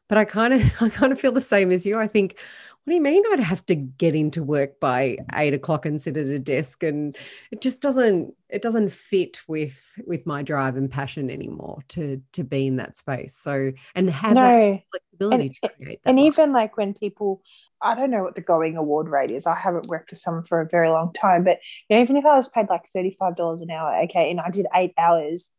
But 0.07 0.17
I 0.17 0.25
kind 0.25 0.53
of, 0.53 0.61
I 0.81 0.89
kind 0.89 1.11
of 1.11 1.19
feel 1.19 1.31
the 1.31 1.41
same 1.41 1.71
as 1.71 1.85
you. 1.85 1.99
I 1.99 2.07
think 2.07 2.43
what 2.83 2.91
do 2.91 2.95
you 2.95 3.01
mean 3.01 3.23
I'd 3.31 3.39
have 3.39 3.65
to 3.67 3.75
get 3.75 4.13
into 4.13 4.43
work 4.43 4.79
by 4.81 5.17
eight 5.33 5.53
o'clock 5.53 5.85
and 5.85 6.01
sit 6.01 6.17
at 6.17 6.27
a 6.27 6.39
desk? 6.39 6.83
And 6.83 7.15
it 7.49 7.61
just 7.61 7.81
doesn't 7.81 8.33
it 8.49 8.61
doesn't 8.61 8.91
fit 8.91 9.39
with 9.47 9.81
with 10.05 10.25
my 10.25 10.43
drive 10.43 10.75
and 10.75 10.91
passion 10.91 11.29
anymore 11.29 11.79
to 11.89 12.21
to 12.33 12.43
be 12.43 12.67
in 12.67 12.75
that 12.77 12.97
space. 12.97 13.37
So 13.37 13.71
and 13.95 14.09
have 14.09 14.33
no. 14.33 14.81
flexibility 14.91 15.57
and, 15.63 15.97
and 16.05 16.19
even 16.19 16.51
like 16.51 16.75
when 16.75 16.93
people 16.93 17.41
I 17.81 17.95
don't 17.95 18.11
know 18.11 18.23
what 18.23 18.35
the 18.35 18.41
going 18.41 18.77
award 18.77 19.07
rate 19.09 19.31
is. 19.31 19.45
I 19.45 19.55
haven't 19.55 19.87
worked 19.87 20.09
for 20.09 20.15
someone 20.15 20.45
for 20.45 20.61
a 20.61 20.67
very 20.69 20.89
long 20.89 21.13
time, 21.13 21.43
but 21.43 21.59
you 21.87 21.95
know, 21.95 22.01
even 22.01 22.17
if 22.17 22.25
I 22.25 22.35
was 22.35 22.47
paid 22.47 22.67
like 22.69 22.83
$35 22.95 23.61
an 23.61 23.71
hour, 23.71 24.03
okay, 24.05 24.31
and 24.31 24.39
I 24.39 24.49
did 24.49 24.67
eight 24.73 24.93
hours, 24.97 25.49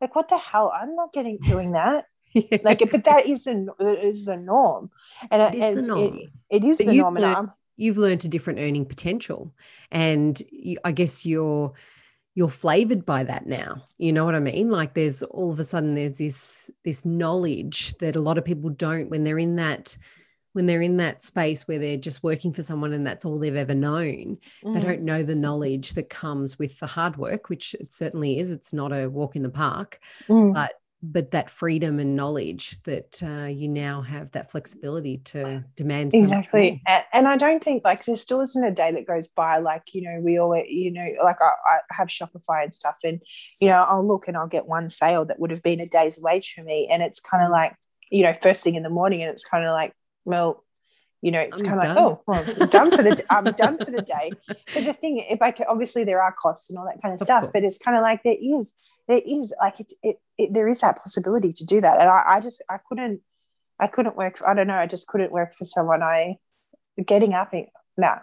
like 0.00 0.14
what 0.14 0.28
the 0.28 0.38
hell? 0.38 0.72
I'm 0.74 0.94
not 0.94 1.12
getting 1.12 1.38
doing 1.38 1.72
that. 1.72 2.06
Yeah. 2.34 2.58
Like, 2.64 2.82
but 2.90 3.04
that 3.04 3.26
is 3.26 3.44
the 3.44 3.74
is 3.78 4.24
the 4.24 4.36
norm, 4.36 4.90
and 5.30 5.42
it 5.42 5.54
is 5.54 5.86
the 5.86 5.94
norm. 5.94 6.18
It, 6.18 6.30
it 6.50 6.64
is 6.64 6.78
but 6.78 6.86
the 6.86 6.98
norm. 6.98 7.14
Learned, 7.14 7.50
you've 7.76 7.98
learned 7.98 8.24
a 8.24 8.28
different 8.28 8.58
earning 8.60 8.86
potential, 8.86 9.54
and 9.90 10.40
you, 10.50 10.78
I 10.84 10.92
guess 10.92 11.26
you're 11.26 11.72
you're 12.34 12.48
flavored 12.48 13.04
by 13.04 13.22
that 13.22 13.46
now 13.46 13.82
you 13.98 14.12
know 14.12 14.24
what 14.24 14.34
i 14.34 14.40
mean 14.40 14.70
like 14.70 14.94
there's 14.94 15.22
all 15.22 15.52
of 15.52 15.58
a 15.58 15.64
sudden 15.64 15.94
there's 15.94 16.18
this 16.18 16.70
this 16.84 17.04
knowledge 17.04 17.94
that 17.98 18.16
a 18.16 18.22
lot 18.22 18.38
of 18.38 18.44
people 18.44 18.70
don't 18.70 19.10
when 19.10 19.24
they're 19.24 19.38
in 19.38 19.56
that 19.56 19.96
when 20.54 20.66
they're 20.66 20.82
in 20.82 20.98
that 20.98 21.22
space 21.22 21.66
where 21.66 21.78
they're 21.78 21.96
just 21.96 22.22
working 22.22 22.52
for 22.52 22.62
someone 22.62 22.92
and 22.92 23.06
that's 23.06 23.24
all 23.24 23.38
they've 23.38 23.56
ever 23.56 23.74
known 23.74 24.38
mm. 24.64 24.74
they 24.74 24.80
don't 24.80 25.02
know 25.02 25.22
the 25.22 25.34
knowledge 25.34 25.92
that 25.92 26.08
comes 26.08 26.58
with 26.58 26.78
the 26.78 26.86
hard 26.86 27.16
work 27.16 27.48
which 27.48 27.74
it 27.74 27.92
certainly 27.92 28.38
is 28.38 28.50
it's 28.50 28.72
not 28.72 28.92
a 28.92 29.08
walk 29.08 29.36
in 29.36 29.42
the 29.42 29.50
park 29.50 30.00
mm. 30.28 30.52
but 30.54 30.72
but 31.02 31.32
that 31.32 31.50
freedom 31.50 31.98
and 31.98 32.14
knowledge 32.14 32.80
that 32.84 33.20
uh, 33.22 33.46
you 33.46 33.68
now 33.68 34.00
have 34.00 34.30
that 34.32 34.50
flexibility 34.50 35.18
to 35.18 35.64
demand 35.74 36.14
exactly 36.14 36.80
and, 36.86 37.04
and, 37.12 37.28
i 37.28 37.36
don't 37.36 37.62
think 37.62 37.84
like 37.84 38.04
there 38.04 38.14
still 38.14 38.40
isn't 38.40 38.64
a 38.64 38.70
day 38.70 38.92
that 38.92 39.06
goes 39.06 39.26
by 39.26 39.58
like 39.58 39.82
you 39.94 40.02
know 40.02 40.20
we 40.20 40.38
all 40.38 40.56
you 40.56 40.92
know 40.92 41.08
like 41.22 41.40
I, 41.40 41.50
I, 41.66 41.78
have 41.90 42.08
shopify 42.08 42.62
and 42.62 42.72
stuff 42.72 42.96
and 43.02 43.20
you 43.60 43.68
know 43.68 43.84
i'll 43.88 44.06
look 44.06 44.28
and 44.28 44.36
i'll 44.36 44.46
get 44.46 44.66
one 44.66 44.88
sale 44.88 45.24
that 45.24 45.40
would 45.40 45.50
have 45.50 45.62
been 45.62 45.80
a 45.80 45.86
day's 45.86 46.18
wage 46.20 46.54
for 46.54 46.62
me 46.62 46.88
and 46.90 47.02
it's 47.02 47.20
kind 47.20 47.44
of 47.44 47.50
like 47.50 47.74
you 48.10 48.22
know 48.22 48.34
first 48.40 48.62
thing 48.62 48.76
in 48.76 48.84
the 48.84 48.90
morning 48.90 49.22
and 49.22 49.30
it's 49.30 49.44
kind 49.44 49.64
of 49.64 49.72
like 49.72 49.92
well 50.24 50.64
you 51.24 51.30
know, 51.30 51.38
it's 51.38 51.62
kind 51.62 51.74
of 51.74 51.78
like, 51.78 51.96
oh, 51.96 52.20
well, 52.26 52.44
I'm 52.60 52.68
done 52.68 52.90
for 52.90 53.00
the 53.04 53.24
I'm 53.30 53.44
done 53.56 53.78
for 53.78 53.92
the 53.92 54.02
day. 54.02 54.32
But 54.48 54.84
the 54.84 54.92
thing, 54.92 55.24
if 55.30 55.40
I 55.40 55.52
can, 55.52 55.66
obviously 55.68 56.02
there 56.02 56.20
are 56.20 56.32
costs 56.32 56.68
and 56.68 56.76
all 56.76 56.84
that 56.86 57.00
kind 57.00 57.14
of, 57.14 57.20
of 57.20 57.24
stuff, 57.24 57.42
course. 57.42 57.52
but 57.54 57.62
it's 57.62 57.78
kind 57.78 57.96
of 57.96 58.02
like 58.02 58.24
there 58.24 58.34
is 58.36 58.72
there 59.08 59.20
is 59.24 59.52
like 59.60 59.80
it, 59.80 59.92
it, 60.02 60.16
it, 60.38 60.52
there 60.52 60.68
is 60.68 60.80
that 60.80 60.98
possibility 60.98 61.52
to 61.52 61.64
do 61.64 61.80
that 61.80 62.00
and 62.00 62.08
I, 62.08 62.36
I 62.36 62.40
just 62.40 62.62
i 62.70 62.78
couldn't 62.88 63.20
i 63.78 63.86
couldn't 63.86 64.16
work 64.16 64.42
i 64.46 64.54
don't 64.54 64.66
know 64.66 64.78
i 64.78 64.86
just 64.86 65.06
couldn't 65.06 65.32
work 65.32 65.56
for 65.56 65.64
someone 65.64 66.02
i 66.02 66.36
getting 67.06 67.34
up 67.34 67.52
and 67.52 67.66
nah 67.96 68.18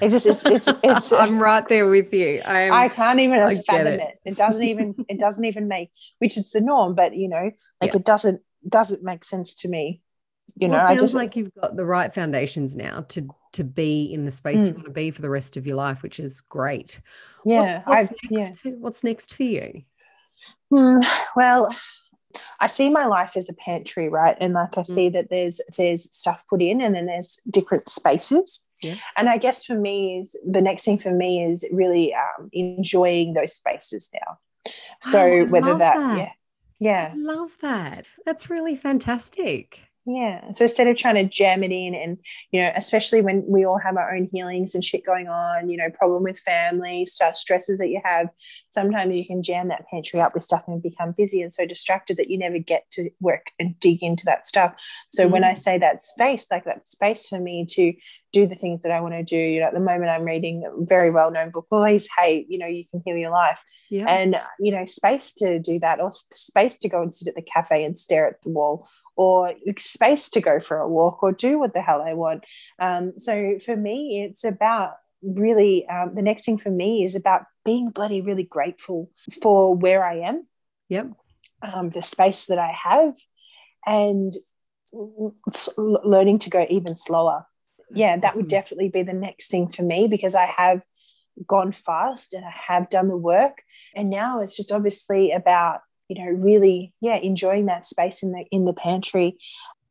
it 0.00 0.10
just 0.10 0.26
it's 0.26 0.46
it's, 0.46 0.68
it's 0.82 1.12
i'm 1.12 1.38
right 1.38 1.68
there 1.68 1.88
with 1.88 2.12
you 2.14 2.40
i 2.44 2.60
am, 2.60 2.72
i 2.72 2.88
can't 2.88 3.20
even 3.20 3.40
I 3.40 3.56
fathom 3.62 3.86
it. 3.86 4.00
it. 4.00 4.18
it 4.24 4.36
doesn't 4.36 4.62
even 4.62 4.94
it 5.08 5.18
doesn't 5.18 5.44
even 5.44 5.68
make 5.68 5.90
which 6.18 6.38
is 6.38 6.50
the 6.50 6.60
norm 6.60 6.94
but 6.94 7.14
you 7.14 7.28
know 7.28 7.50
like 7.80 7.92
yeah. 7.92 7.96
it 7.96 8.04
doesn't 8.04 8.40
doesn't 8.68 9.02
make 9.02 9.24
sense 9.24 9.54
to 9.56 9.68
me 9.68 10.00
you 10.56 10.68
well, 10.68 10.82
know 10.82 10.86
i 10.86 10.96
just 10.96 11.14
like 11.14 11.36
you've 11.36 11.54
got 11.60 11.76
the 11.76 11.84
right 11.84 12.14
foundations 12.14 12.76
now 12.76 13.04
to 13.08 13.28
to 13.52 13.64
be 13.64 14.12
in 14.12 14.24
the 14.24 14.30
space 14.30 14.62
mm. 14.62 14.68
you 14.68 14.74
want 14.74 14.86
to 14.86 14.90
be 14.90 15.10
for 15.10 15.20
the 15.20 15.30
rest 15.30 15.56
of 15.56 15.66
your 15.66 15.76
life 15.76 16.02
which 16.02 16.20
is 16.20 16.40
great 16.40 17.00
yeah 17.44 17.82
what's, 17.84 18.10
what's 18.10 18.30
next, 18.30 18.64
yeah. 18.64 18.72
what's 18.78 19.04
next 19.04 19.34
for 19.34 19.42
you 19.42 19.82
Hmm, 20.70 21.00
well, 21.36 21.74
I 22.60 22.66
see 22.66 22.90
my 22.90 23.06
life 23.06 23.36
as 23.36 23.48
a 23.48 23.54
pantry, 23.54 24.08
right? 24.08 24.36
And 24.40 24.54
like 24.54 24.76
I 24.78 24.82
see 24.82 25.08
mm. 25.08 25.12
that 25.14 25.30
there's 25.30 25.60
there's 25.76 26.14
stuff 26.14 26.42
put 26.48 26.62
in, 26.62 26.80
and 26.80 26.94
then 26.94 27.06
there's 27.06 27.38
different 27.50 27.88
spaces. 27.88 28.64
Yes. 28.82 29.00
And 29.16 29.28
I 29.28 29.38
guess 29.38 29.64
for 29.64 29.76
me 29.76 30.20
is 30.20 30.36
the 30.44 30.60
next 30.60 30.84
thing 30.84 30.98
for 30.98 31.12
me 31.12 31.44
is 31.44 31.64
really 31.70 32.14
um, 32.14 32.48
enjoying 32.52 33.34
those 33.34 33.54
spaces 33.54 34.10
now. 34.12 34.38
So 35.00 35.20
oh, 35.20 35.46
whether 35.46 35.76
that, 35.78 35.96
that, 35.96 36.18
yeah, 36.18 36.30
yeah, 36.78 37.10
I 37.12 37.16
love 37.16 37.56
that. 37.60 38.06
That's 38.24 38.50
really 38.50 38.76
fantastic. 38.76 39.80
Yeah. 40.04 40.52
So 40.54 40.64
instead 40.64 40.88
of 40.88 40.96
trying 40.96 41.14
to 41.14 41.24
jam 41.24 41.62
it 41.62 41.70
in 41.70 41.94
and, 41.94 42.18
you 42.50 42.60
know, 42.60 42.72
especially 42.74 43.22
when 43.22 43.44
we 43.46 43.64
all 43.64 43.78
have 43.78 43.96
our 43.96 44.14
own 44.14 44.28
healings 44.32 44.74
and 44.74 44.84
shit 44.84 45.06
going 45.06 45.28
on, 45.28 45.70
you 45.70 45.76
know, 45.76 45.90
problem 45.90 46.24
with 46.24 46.40
family, 46.40 47.06
stuff, 47.06 47.36
stresses 47.36 47.78
that 47.78 47.88
you 47.88 48.00
have, 48.04 48.28
sometimes 48.70 49.14
you 49.14 49.24
can 49.24 49.44
jam 49.44 49.68
that 49.68 49.86
pantry 49.88 50.20
up 50.20 50.34
with 50.34 50.42
stuff 50.42 50.64
and 50.66 50.82
become 50.82 51.14
busy 51.16 51.40
and 51.40 51.52
so 51.52 51.66
distracted 51.66 52.16
that 52.16 52.28
you 52.28 52.36
never 52.36 52.58
get 52.58 52.90
to 52.92 53.10
work 53.20 53.52
and 53.60 53.78
dig 53.78 54.02
into 54.02 54.24
that 54.24 54.46
stuff. 54.46 54.74
So 55.12 55.22
mm-hmm. 55.22 55.32
when 55.34 55.44
I 55.44 55.54
say 55.54 55.78
that 55.78 56.02
space, 56.02 56.46
like 56.50 56.64
that 56.64 56.88
space 56.88 57.28
for 57.28 57.38
me 57.38 57.64
to 57.70 57.92
do 58.32 58.46
the 58.46 58.56
things 58.56 58.82
that 58.82 58.90
I 58.90 59.00
want 59.00 59.14
to 59.14 59.22
do, 59.22 59.36
you 59.36 59.60
know, 59.60 59.66
at 59.66 59.74
the 59.74 59.78
moment 59.78 60.10
I'm 60.10 60.24
reading 60.24 60.64
a 60.66 60.84
very 60.84 61.10
well 61.10 61.30
known 61.30 61.50
book, 61.50 61.66
Louise 61.70 62.08
Hay, 62.18 62.44
you 62.48 62.58
know, 62.58 62.66
you 62.66 62.84
can 62.90 63.02
heal 63.04 63.16
your 63.16 63.30
life. 63.30 63.62
Yeah. 63.88 64.06
And, 64.08 64.36
you 64.58 64.72
know, 64.72 64.86
space 64.86 65.34
to 65.34 65.58
do 65.58 65.78
that 65.80 66.00
or 66.00 66.12
space 66.32 66.78
to 66.78 66.88
go 66.88 67.02
and 67.02 67.14
sit 67.14 67.28
at 67.28 67.34
the 67.34 67.42
cafe 67.42 67.84
and 67.84 67.96
stare 67.96 68.26
at 68.26 68.42
the 68.42 68.48
wall 68.48 68.88
or 69.16 69.54
space 69.78 70.30
to 70.30 70.40
go 70.40 70.58
for 70.58 70.78
a 70.78 70.88
walk 70.88 71.22
or 71.22 71.32
do 71.32 71.58
what 71.58 71.74
the 71.74 71.82
hell 71.82 72.02
I 72.02 72.14
want. 72.14 72.44
Um, 72.78 73.14
so 73.18 73.58
for 73.64 73.76
me, 73.76 74.24
it's 74.26 74.44
about 74.44 74.92
really 75.22 75.86
um, 75.88 76.14
the 76.14 76.22
next 76.22 76.44
thing 76.44 76.58
for 76.58 76.70
me 76.70 77.04
is 77.04 77.14
about 77.14 77.42
being 77.64 77.90
bloody 77.90 78.20
really 78.20 78.44
grateful 78.44 79.10
for 79.42 79.74
where 79.74 80.04
I 80.04 80.20
am. 80.20 80.46
Yep. 80.88 81.12
Um, 81.62 81.90
the 81.90 82.02
space 82.02 82.46
that 82.46 82.58
I 82.58 82.72
have 82.72 83.14
and 83.86 84.32
learning 85.76 86.40
to 86.40 86.50
go 86.50 86.66
even 86.68 86.96
slower. 86.96 87.46
That's 87.78 87.98
yeah, 87.98 88.16
that 88.18 88.36
would 88.36 88.48
definitely 88.48 88.88
be 88.88 89.02
the 89.02 89.12
next 89.12 89.48
thing 89.48 89.68
for 89.68 89.82
me 89.82 90.08
because 90.08 90.34
I 90.34 90.46
have 90.46 90.82
gone 91.46 91.72
fast 91.72 92.34
and 92.34 92.44
I 92.44 92.52
have 92.68 92.90
done 92.90 93.06
the 93.06 93.16
work. 93.16 93.62
And 93.94 94.10
now 94.10 94.40
it's 94.40 94.56
just 94.56 94.72
obviously 94.72 95.32
about 95.32 95.80
you 96.14 96.24
know 96.24 96.30
really 96.30 96.92
yeah 97.00 97.16
enjoying 97.16 97.66
that 97.66 97.86
space 97.86 98.22
in 98.22 98.32
the 98.32 98.44
in 98.50 98.64
the 98.64 98.72
pantry 98.72 99.38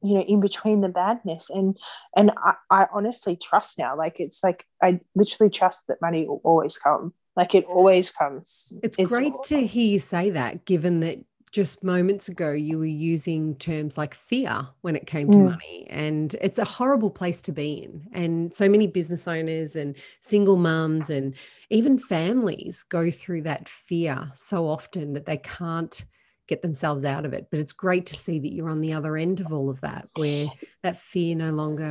you 0.03 0.15
know 0.15 0.22
in 0.22 0.39
between 0.39 0.82
the 0.82 0.89
badness. 0.89 1.49
And 1.49 1.78
and 2.15 2.32
I, 2.38 2.53
I 2.69 2.88
honestly 2.93 3.36
trust 3.36 3.80
now 3.80 3.95
like 3.95 4.19
it's 4.19 4.43
like 4.43 4.65
i 4.82 4.99
literally 5.15 5.49
trust 5.49 5.88
that 5.88 6.01
money 6.01 6.28
will 6.28 6.41
always 6.43 6.78
come. 6.78 7.13
Like 7.36 7.55
it 7.55 7.65
always 7.65 8.11
comes. 8.11 8.74
It's, 8.84 8.99
it's 8.99 9.09
great 9.09 9.34
to 9.45 9.65
hear 9.65 9.88
you 9.88 9.99
say 9.99 10.32
that 10.32 10.65
given 10.65 10.99
that 10.99 11.19
just 11.51 11.84
moments 11.84 12.30
ago 12.30 12.51
you 12.51 12.78
were 12.78 12.86
using 12.86 13.55
terms 13.55 13.97
like 13.97 14.13
fear 14.13 14.67
when 14.82 14.95
it 14.95 15.05
came 15.05 15.30
to 15.32 15.38
mm. 15.38 15.51
money. 15.51 15.88
And 15.89 16.34
it's 16.41 16.59
a 16.59 16.65
horrible 16.65 17.09
place 17.09 17.41
to 17.43 17.51
be 17.51 17.84
in. 17.84 18.07
And 18.13 18.53
so 18.53 18.67
many 18.69 18.88
business 18.88 19.28
owners 19.28 19.76
and 19.76 19.95
single 20.22 20.57
mums 20.57 21.09
and 21.09 21.36
even 21.69 21.99
families 21.99 22.84
go 22.84 23.11
through 23.11 23.43
that 23.43 23.67
fear 23.67 24.28
so 24.36 24.67
often 24.67 25.13
that 25.13 25.26
they 25.26 25.38
can't 25.38 26.03
get 26.52 26.62
themselves 26.62 27.06
out 27.06 27.26
of 27.26 27.34
it 27.34 27.47
but 27.49 27.60
it's 27.60 27.74
great 27.74 28.06
to 28.06 28.16
see 28.16 28.39
that 28.39 28.54
you're 28.54 28.70
on 28.70 28.82
the 28.82 28.93
other 28.93 29.18
end 29.18 29.39
of 29.39 29.52
all 29.52 29.70
of 29.70 29.82
that 29.82 30.08
where 30.16 30.47
that 30.84 30.97
fear 30.97 31.36
no 31.36 31.52
longer 31.52 31.84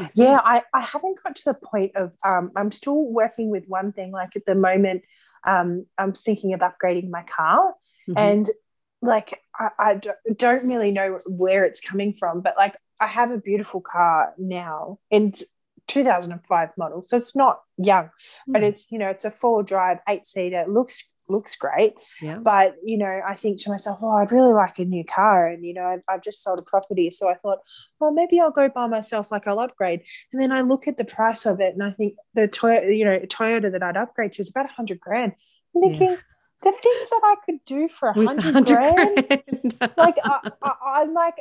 exists. 0.00 0.18
yeah 0.18 0.40
I, 0.42 0.62
I 0.74 0.80
haven't 0.80 1.22
got 1.22 1.36
to 1.36 1.44
the 1.52 1.66
point 1.66 1.92
of 1.94 2.12
um, 2.24 2.50
i'm 2.56 2.72
still 2.72 3.04
working 3.04 3.50
with 3.50 3.64
one 3.66 3.92
thing 3.92 4.12
like 4.12 4.34
at 4.36 4.46
the 4.46 4.54
moment 4.54 5.02
um, 5.46 5.86
i'm 5.98 6.12
thinking 6.12 6.54
of 6.54 6.60
upgrading 6.60 7.10
my 7.10 7.22
car 7.22 7.74
mm-hmm. 8.08 8.18
and 8.18 8.48
like 9.02 9.40
I, 9.58 9.68
I 9.78 10.00
don't 10.36 10.68
really 10.68 10.92
know 10.92 11.18
where 11.28 11.64
it's 11.64 11.80
coming 11.80 12.14
from, 12.14 12.40
but 12.40 12.54
like 12.56 12.76
I 13.00 13.08
have 13.08 13.32
a 13.32 13.38
beautiful 13.38 13.80
car 13.80 14.32
now 14.38 15.00
and 15.10 15.36
2005 15.88 16.68
model, 16.78 17.02
so 17.02 17.16
it's 17.16 17.34
not 17.34 17.60
young, 17.76 18.04
mm. 18.04 18.10
but 18.46 18.62
hmm. 18.62 18.68
it's 18.68 18.86
you 18.90 18.98
know 18.98 19.08
it's 19.08 19.24
a 19.24 19.30
four 19.30 19.64
drive 19.64 19.98
eight 20.08 20.26
seater, 20.26 20.64
looks 20.68 21.10
looks 21.32 21.56
great. 21.56 21.94
Yeah. 22.20 22.38
But 22.38 22.76
you 22.84 22.96
know, 22.96 23.20
I 23.26 23.34
think 23.34 23.60
to 23.62 23.70
myself, 23.70 23.98
oh, 24.02 24.12
I'd 24.12 24.30
really 24.30 24.52
like 24.52 24.78
a 24.78 24.84
new 24.84 25.04
car, 25.04 25.48
and 25.48 25.64
you 25.64 25.74
know, 25.74 25.84
I've, 25.84 26.02
I've 26.08 26.22
just 26.22 26.44
sold 26.44 26.60
a 26.60 26.62
property, 26.62 27.10
so 27.10 27.28
I 27.28 27.34
thought, 27.34 27.58
well, 27.98 28.12
maybe 28.12 28.40
I'll 28.40 28.50
go 28.50 28.68
by 28.68 28.86
myself, 28.86 29.32
like 29.32 29.48
I'll 29.48 29.58
upgrade. 29.58 30.02
And 30.32 30.40
then 30.40 30.52
I 30.52 30.60
look 30.60 30.86
at 30.86 30.98
the 30.98 31.04
price 31.04 31.46
of 31.46 31.60
it, 31.60 31.74
and 31.74 31.82
I 31.82 31.90
think 31.90 32.14
the 32.34 32.46
Toyota, 32.46 32.96
you 32.96 33.04
know, 33.04 33.18
Toyota 33.20 33.72
that 33.72 33.82
I'd 33.82 33.96
upgrade 33.96 34.32
to 34.32 34.42
is 34.42 34.50
about 34.50 34.66
a 34.66 34.72
hundred 34.72 35.00
grand. 35.00 35.32
I'm 35.74 35.80
thinking. 35.80 36.10
Yeah 36.10 36.16
the 36.62 36.70
things 36.70 37.10
that 37.10 37.20
I 37.24 37.34
could 37.44 37.64
do 37.66 37.88
for 37.88 38.10
a 38.10 38.14
hundred 38.14 38.66
grand, 38.66 39.26
grand. 39.28 39.94
like 39.96 40.16
I, 40.22 41.02
am 41.02 41.12
like, 41.12 41.34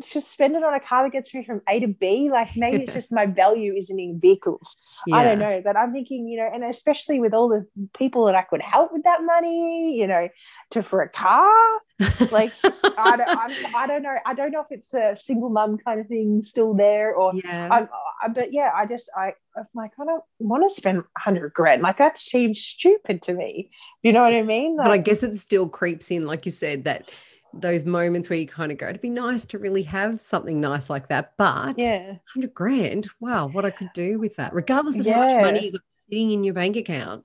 just 0.00 0.32
spend 0.32 0.56
it 0.56 0.62
on 0.62 0.74
a 0.74 0.80
car 0.80 1.04
that 1.04 1.12
gets 1.12 1.34
me 1.34 1.44
from 1.44 1.60
A 1.68 1.80
to 1.80 1.88
B. 1.88 2.30
Like 2.30 2.56
maybe 2.56 2.84
it's 2.84 2.94
just 2.94 3.12
my 3.12 3.26
value 3.26 3.74
isn't 3.74 3.98
in 3.98 4.20
vehicles. 4.20 4.76
Yeah. 5.06 5.16
I 5.16 5.24
don't 5.24 5.38
know, 5.38 5.60
but 5.64 5.76
I'm 5.76 5.92
thinking, 5.92 6.28
you 6.28 6.38
know, 6.38 6.50
and 6.52 6.64
especially 6.64 7.20
with 7.20 7.34
all 7.34 7.48
the 7.48 7.66
people 7.96 8.26
that 8.26 8.34
I 8.34 8.42
could 8.42 8.62
help 8.62 8.92
with 8.92 9.04
that 9.04 9.22
money, 9.22 9.96
you 9.96 10.06
know, 10.06 10.28
to 10.70 10.82
for 10.82 11.02
a 11.02 11.08
car. 11.08 11.80
Like 12.30 12.52
I 12.64 13.16
don't, 13.16 13.28
I'm, 13.28 13.74
I 13.74 13.86
do 13.86 13.92
not 13.94 14.02
know. 14.02 14.16
I 14.24 14.34
don't 14.34 14.52
know 14.52 14.60
if 14.60 14.68
it's 14.70 14.88
the 14.88 15.16
single 15.20 15.50
mum 15.50 15.78
kind 15.78 16.00
of 16.00 16.06
thing 16.06 16.42
still 16.44 16.74
there, 16.74 17.14
or 17.14 17.32
yeah. 17.34 17.68
I'm, 17.70 17.88
I, 18.22 18.28
but 18.28 18.52
yeah, 18.52 18.70
I 18.74 18.86
just 18.86 19.10
I 19.16 19.32
I'm 19.56 19.66
like 19.74 19.92
I 20.00 20.04
don't 20.04 20.22
want 20.38 20.62
to 20.68 20.74
spend 20.74 21.02
hundred 21.16 21.52
grand. 21.54 21.82
Like 21.82 21.98
that 21.98 22.18
seems 22.18 22.60
stupid 22.60 23.22
to 23.22 23.34
me. 23.34 23.70
You 24.02 24.12
know 24.12 24.22
what 24.22 24.34
I 24.34 24.42
mean? 24.42 24.76
Like, 24.76 24.86
but 24.86 24.92
I 24.92 24.98
guess 24.98 25.24
it 25.24 25.36
still 25.38 25.68
creeps 25.68 26.10
in, 26.10 26.26
like 26.26 26.46
you 26.46 26.52
said, 26.52 26.84
that 26.84 27.10
those 27.52 27.84
moments 27.84 28.28
where 28.28 28.38
you 28.38 28.46
kind 28.46 28.72
of 28.72 28.78
go, 28.78 28.88
it'd 28.88 29.00
be 29.00 29.10
nice 29.10 29.44
to 29.46 29.58
really 29.58 29.82
have 29.84 30.20
something 30.20 30.60
nice 30.60 30.90
like 30.90 31.08
that. 31.08 31.34
But 31.36 31.78
yeah, 31.78 32.06
100 32.06 32.54
grand, 32.54 33.08
wow, 33.20 33.48
what 33.48 33.64
I 33.64 33.70
could 33.70 33.90
do 33.94 34.18
with 34.18 34.36
that, 34.36 34.54
regardless 34.54 34.98
of 34.98 35.06
yeah. 35.06 35.14
how 35.14 35.34
much 35.34 35.42
money 35.42 35.66
you 35.66 35.72
got 35.72 35.80
sitting 36.08 36.30
in 36.30 36.44
your 36.44 36.54
bank 36.54 36.76
account. 36.76 37.24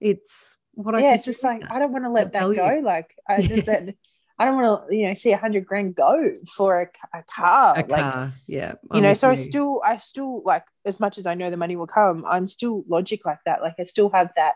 It's 0.00 0.58
what 0.72 0.94
I 0.94 1.00
yeah, 1.00 1.14
it's 1.14 1.24
just 1.24 1.42
like, 1.42 1.62
I 1.70 1.78
don't 1.78 1.92
want 1.92 2.04
to 2.04 2.10
let 2.10 2.32
that, 2.32 2.48
that 2.48 2.56
go. 2.56 2.80
Like, 2.82 3.14
I 3.28 3.36
yeah. 3.38 3.60
that, 3.62 3.94
I 4.38 4.44
don't 4.46 4.56
want 4.56 4.88
to, 4.88 4.96
you 4.96 5.06
know, 5.06 5.14
see 5.14 5.32
a 5.32 5.36
hundred 5.36 5.66
grand 5.66 5.94
go 5.94 6.32
for 6.56 6.80
a, 6.82 7.18
a 7.18 7.22
car. 7.24 7.74
A 7.76 7.80
like, 7.80 7.88
car, 7.88 8.32
yeah. 8.46 8.74
I'm 8.90 8.96
you 8.96 9.02
know, 9.02 9.14
so 9.14 9.28
you. 9.28 9.32
I 9.32 9.34
still, 9.36 9.82
I 9.84 9.98
still 9.98 10.42
like, 10.44 10.64
as 10.84 10.98
much 10.98 11.18
as 11.18 11.26
I 11.26 11.34
know 11.34 11.50
the 11.50 11.56
money 11.58 11.76
will 11.76 11.86
come, 11.86 12.24
I'm 12.26 12.46
still 12.46 12.84
logic 12.88 13.26
like 13.26 13.40
that. 13.44 13.60
Like, 13.60 13.74
I 13.78 13.84
still 13.84 14.10
have 14.10 14.30
that 14.36 14.54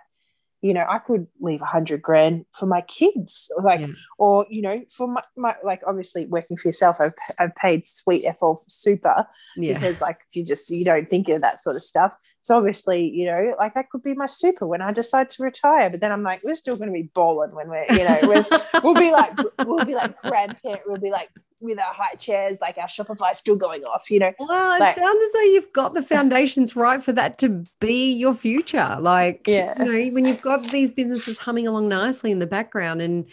you 0.65 0.73
know, 0.73 0.87
I 0.89 0.99
could 0.99 1.27
leave 1.43 1.61
a 1.61 1.67
hundred 1.67 2.01
grand 2.01 2.47
for 2.53 2.65
my 2.65 2.81
kids, 2.81 3.51
like, 3.63 3.81
yeah. 3.81 3.89
or 4.17 4.47
you 4.49 4.63
know, 4.63 4.83
for 4.89 5.07
my, 5.07 5.21
my 5.37 5.55
like 5.63 5.83
obviously 5.87 6.25
working 6.25 6.57
for 6.57 6.69
yourself, 6.69 6.97
I've 7.01 7.13
I've 7.39 7.55
paid 7.55 7.85
sweet 7.85 8.25
FL 8.39 8.55
super 8.67 9.27
yeah. 9.59 9.75
because 9.75 10.01
like 10.01 10.17
if 10.27 10.35
you 10.35 10.43
just 10.43 10.71
you 10.71 10.83
don't 10.83 11.07
think 11.07 11.29
of 11.29 11.43
that 11.43 11.59
sort 11.59 11.77
of 11.77 11.83
stuff. 11.83 12.13
So 12.45 12.59
obviously, 12.59 13.09
you 13.09 13.25
know, 13.25 13.55
like 13.59 13.73
that 13.73 13.89
could 13.89 14.03
be 14.03 14.13
my 14.13 14.27
super 14.27 14.67
when 14.67 14.83
I 14.83 14.93
decide 14.93 15.31
to 15.31 15.43
retire. 15.43 15.89
But 15.89 16.01
then 16.01 16.13
I'm 16.13 16.23
like, 16.23 16.45
we're 16.45 16.55
still 16.55 16.77
going 16.77 16.89
to 16.89 16.93
be 16.93 17.11
balling 17.15 17.55
when 17.55 17.71
we're, 17.71 17.87
you 17.91 18.05
know, 18.05 18.19
we're, 18.25 18.45
we'll 18.83 18.93
be 18.93 19.11
like, 19.11 19.33
we'll 19.61 19.87
be 19.87 19.95
like 19.95 20.21
grandparent, 20.21 20.83
we'll 20.85 21.01
be 21.01 21.11
like 21.11 21.31
with 21.63 21.79
our 21.79 21.95
high 21.95 22.17
chairs, 22.17 22.59
like 22.61 22.77
our 22.77 22.87
Shopify 22.87 23.35
still 23.35 23.57
going 23.57 23.83
off, 23.85 24.11
you 24.11 24.19
know. 24.19 24.31
Well, 24.39 24.77
it 24.77 24.81
like, 24.81 24.95
sounds 24.95 25.23
as 25.25 25.33
though 25.33 25.41
you've 25.41 25.73
got 25.73 25.95
the 25.95 26.03
foundations 26.03 26.77
right 26.77 27.03
for 27.03 27.13
that 27.13 27.39
to 27.39 27.65
be 27.81 28.13
your 28.13 28.35
future. 28.35 28.99
Like, 29.01 29.49
yeah. 29.49 29.73
you 29.79 29.85
know, 29.87 30.15
when 30.15 30.27
you've 30.27 30.43
got 30.43 30.71
these 30.71 30.91
businesses 30.91 31.39
humming 31.39 31.67
along 31.67 31.89
nicely 31.89 32.31
in 32.31 32.41
the 32.41 32.47
background 32.47 33.01
and, 33.01 33.25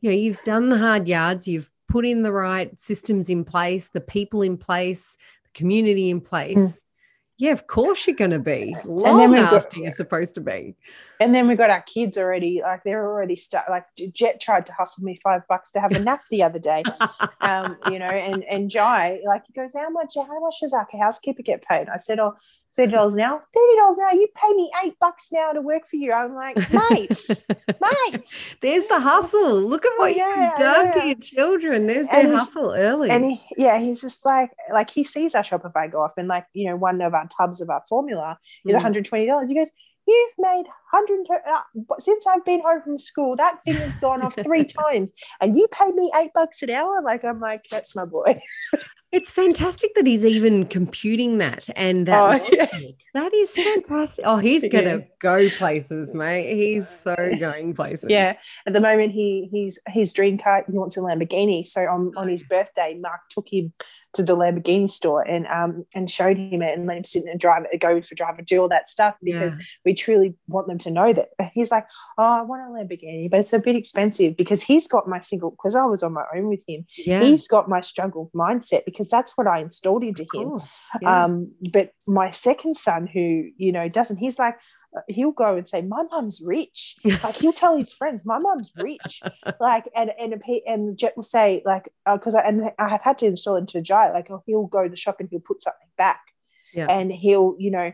you 0.00 0.10
know, 0.10 0.16
you've 0.16 0.42
done 0.44 0.70
the 0.70 0.78
hard 0.78 1.06
yards, 1.06 1.46
you've 1.46 1.70
put 1.88 2.04
in 2.04 2.24
the 2.24 2.32
right 2.32 2.76
systems 2.80 3.28
in 3.28 3.44
place, 3.44 3.90
the 3.90 4.00
people 4.00 4.42
in 4.42 4.56
place, 4.56 5.16
the 5.44 5.50
community 5.54 6.10
in 6.10 6.20
place. 6.20 6.58
Mm 6.58 6.82
yeah, 7.38 7.52
of 7.52 7.66
course 7.66 8.06
you're 8.06 8.16
going 8.16 8.30
to 8.30 8.38
be 8.38 8.74
long 8.84 9.36
after 9.36 9.76
got, 9.76 9.76
you're 9.76 9.92
supposed 9.92 10.34
to 10.36 10.40
be. 10.40 10.74
And 11.20 11.34
then 11.34 11.46
we 11.46 11.54
got 11.54 11.70
our 11.70 11.82
kids 11.82 12.16
already, 12.16 12.60
like 12.62 12.82
they're 12.82 13.06
already 13.06 13.36
start. 13.36 13.64
Like 13.68 13.84
Jet 14.12 14.40
tried 14.40 14.66
to 14.66 14.72
hustle 14.72 15.04
me 15.04 15.20
five 15.22 15.42
bucks 15.48 15.70
to 15.72 15.80
have 15.80 15.92
a 15.92 15.98
nap 15.98 16.20
the 16.30 16.42
other 16.42 16.58
day, 16.58 16.82
um, 17.40 17.76
you 17.90 17.98
know, 17.98 18.06
and 18.06 18.42
and 18.44 18.70
Jai 18.70 19.20
like 19.26 19.42
he 19.46 19.52
goes, 19.52 19.72
how 19.74 19.90
much 19.90 20.14
how 20.16 20.40
much 20.40 20.56
does 20.60 20.72
our 20.72 20.86
housekeeper 20.98 21.42
get 21.42 21.62
paid? 21.62 21.88
I 21.88 21.98
said, 21.98 22.18
oh, 22.18 22.36
thirty 22.76 22.92
dollars 22.92 23.14
now. 23.14 23.40
Thirty 23.54 23.76
dollars 23.76 23.98
now. 23.98 24.10
You 24.12 24.28
pay 24.34 24.52
me 24.54 24.70
eight 24.84 24.94
bucks 25.00 25.28
now 25.32 25.52
to 25.52 25.60
work 25.60 25.86
for 25.86 25.96
you. 25.96 26.12
I'm 26.12 26.34
like, 26.34 26.56
mate, 26.72 27.28
mate. 27.68 28.24
There's 28.60 28.86
the 28.86 29.00
hustle. 29.00 29.60
Look 29.62 29.84
at 29.84 29.92
what 29.96 30.14
yeah, 30.14 30.50
you've 30.50 30.58
done 30.58 30.86
yeah. 30.86 30.92
to 30.92 31.06
your 31.06 31.16
children. 31.16 31.86
There's 31.86 32.08
the 32.08 32.36
hustle 32.36 32.72
early. 32.72 33.10
And 33.10 33.24
he, 33.24 33.42
yeah, 33.56 33.78
he's 33.78 34.00
just 34.00 34.24
like, 34.24 34.50
like 34.72 34.90
he 34.90 35.04
sees 35.04 35.34
our 35.34 35.42
Shopify 35.42 35.90
go 35.90 36.02
off, 36.02 36.14
and 36.16 36.28
like 36.28 36.46
you 36.52 36.68
know, 36.68 36.76
one 36.76 37.00
of 37.00 37.14
our 37.14 37.28
tubs 37.28 37.60
of 37.60 37.70
our 37.70 37.82
formula 37.88 38.38
is 38.64 38.72
mm. 38.72 38.76
120 38.76 39.26
dollars. 39.26 39.48
He 39.48 39.54
goes. 39.54 39.70
You've 40.08 40.34
made 40.38 40.66
100 40.92 41.26
uh, 41.48 41.62
since 41.98 42.28
I've 42.28 42.44
been 42.44 42.60
home 42.60 42.80
from 42.80 43.00
school. 43.00 43.34
That 43.34 43.64
thing 43.64 43.74
has 43.74 43.96
gone 43.96 44.22
off 44.22 44.36
three 44.40 44.62
times, 44.84 45.10
and 45.40 45.58
you 45.58 45.66
pay 45.66 45.90
me 45.90 46.12
eight 46.16 46.30
bucks 46.32 46.62
an 46.62 46.70
hour. 46.70 46.92
Like 47.02 47.24
I'm 47.24 47.40
like, 47.40 47.62
that's 47.68 47.96
my 47.96 48.04
boy. 48.04 48.36
It's 49.16 49.30
fantastic 49.30 49.94
that 49.94 50.06
he's 50.06 50.26
even 50.26 50.66
computing 50.66 51.38
that 51.38 51.70
and 51.74 52.04
that. 52.04 52.42
Oh, 52.42 52.48
yeah. 52.52 52.90
That 53.14 53.32
is 53.32 53.56
fantastic. 53.56 54.26
Oh, 54.28 54.36
he's 54.36 54.62
gonna 54.68 54.98
yeah. 54.98 55.04
go 55.20 55.48
places, 55.48 56.12
mate. 56.12 56.54
He's 56.54 56.86
so 56.86 57.16
going 57.40 57.72
places. 57.72 58.08
Yeah. 58.10 58.36
At 58.66 58.74
the 58.74 58.80
moment, 58.80 59.12
he 59.12 59.48
he's 59.50 59.78
his 59.86 60.12
dream 60.12 60.36
car. 60.36 60.66
He 60.70 60.76
wants 60.76 60.98
a 60.98 61.00
Lamborghini. 61.00 61.66
So 61.66 61.80
on 61.86 62.12
on 62.14 62.28
his 62.28 62.42
oh. 62.42 62.56
birthday, 62.56 62.92
Mark 63.00 63.20
took 63.30 63.50
him 63.50 63.72
to 64.16 64.22
the 64.22 64.36
Lamborghini 64.36 64.88
store 64.88 65.22
and 65.22 65.46
um 65.46 65.84
and 65.94 66.10
showed 66.10 66.36
him 66.36 66.62
it 66.62 66.76
and 66.76 66.86
let 66.86 66.98
him 66.98 67.04
sit 67.04 67.24
and 67.24 67.38
drive 67.40 67.64
it, 67.70 67.78
go 67.78 68.00
for 68.02 68.14
drive 68.14 68.38
and 68.38 68.46
do 68.46 68.60
all 68.60 68.68
that 68.68 68.88
stuff 68.88 69.14
because 69.22 69.54
yeah. 69.54 69.60
we 69.84 69.94
truly 69.94 70.34
want 70.48 70.66
them 70.66 70.78
to 70.78 70.90
know 70.90 71.12
that. 71.12 71.28
He's 71.52 71.70
like, 71.70 71.86
oh, 72.18 72.22
I 72.22 72.42
want 72.42 72.62
a 72.62 72.72
Lamborghini, 72.72 73.30
but 73.30 73.40
it's 73.40 73.52
a 73.52 73.58
bit 73.58 73.76
expensive 73.76 74.36
because 74.36 74.62
he's 74.62 74.86
got 74.86 75.08
my 75.08 75.20
single 75.20 75.50
because 75.50 75.74
I 75.74 75.84
was 75.84 76.02
on 76.02 76.12
my 76.12 76.24
own 76.34 76.48
with 76.48 76.60
him. 76.66 76.86
Yeah. 76.96 77.22
He's 77.22 77.46
got 77.48 77.68
my 77.68 77.80
struggle 77.80 78.30
mindset 78.34 78.84
because 78.84 79.08
that's 79.08 79.36
what 79.36 79.46
I 79.46 79.60
installed 79.60 80.02
into 80.02 80.26
him. 80.32 80.60
Yeah. 81.00 81.24
Um, 81.24 81.52
but 81.72 81.90
my 82.06 82.30
second 82.30 82.74
son, 82.74 83.06
who 83.06 83.50
you 83.56 83.72
know 83.72 83.88
doesn't, 83.88 84.16
he's 84.16 84.38
like, 84.38 84.56
he'll 85.08 85.32
go 85.32 85.56
and 85.56 85.66
say, 85.66 85.82
"My 85.82 86.02
mum's 86.10 86.42
rich." 86.44 86.96
Like 87.22 87.36
he'll 87.36 87.52
tell 87.52 87.76
his 87.76 87.92
friends, 87.92 88.24
"My 88.24 88.38
mum's 88.38 88.72
rich." 88.76 89.22
like 89.60 89.88
and 89.94 90.10
and 90.18 90.42
and 90.66 90.98
Jet 90.98 91.16
will 91.16 91.22
say 91.22 91.62
like 91.64 91.88
because 92.10 92.34
uh, 92.34 92.38
I 92.38 92.48
and 92.48 92.70
I 92.78 92.88
have 92.88 93.02
had 93.02 93.18
to 93.18 93.26
install 93.26 93.56
into 93.56 93.80
Jai 93.80 94.12
like 94.12 94.30
oh, 94.30 94.42
he'll 94.46 94.66
go 94.66 94.84
to 94.84 94.88
the 94.88 94.96
shop 94.96 95.16
and 95.20 95.28
he'll 95.30 95.40
put 95.40 95.62
something 95.62 95.88
back, 95.96 96.20
yeah. 96.72 96.86
and 96.88 97.12
he'll 97.12 97.56
you 97.58 97.70
know. 97.70 97.92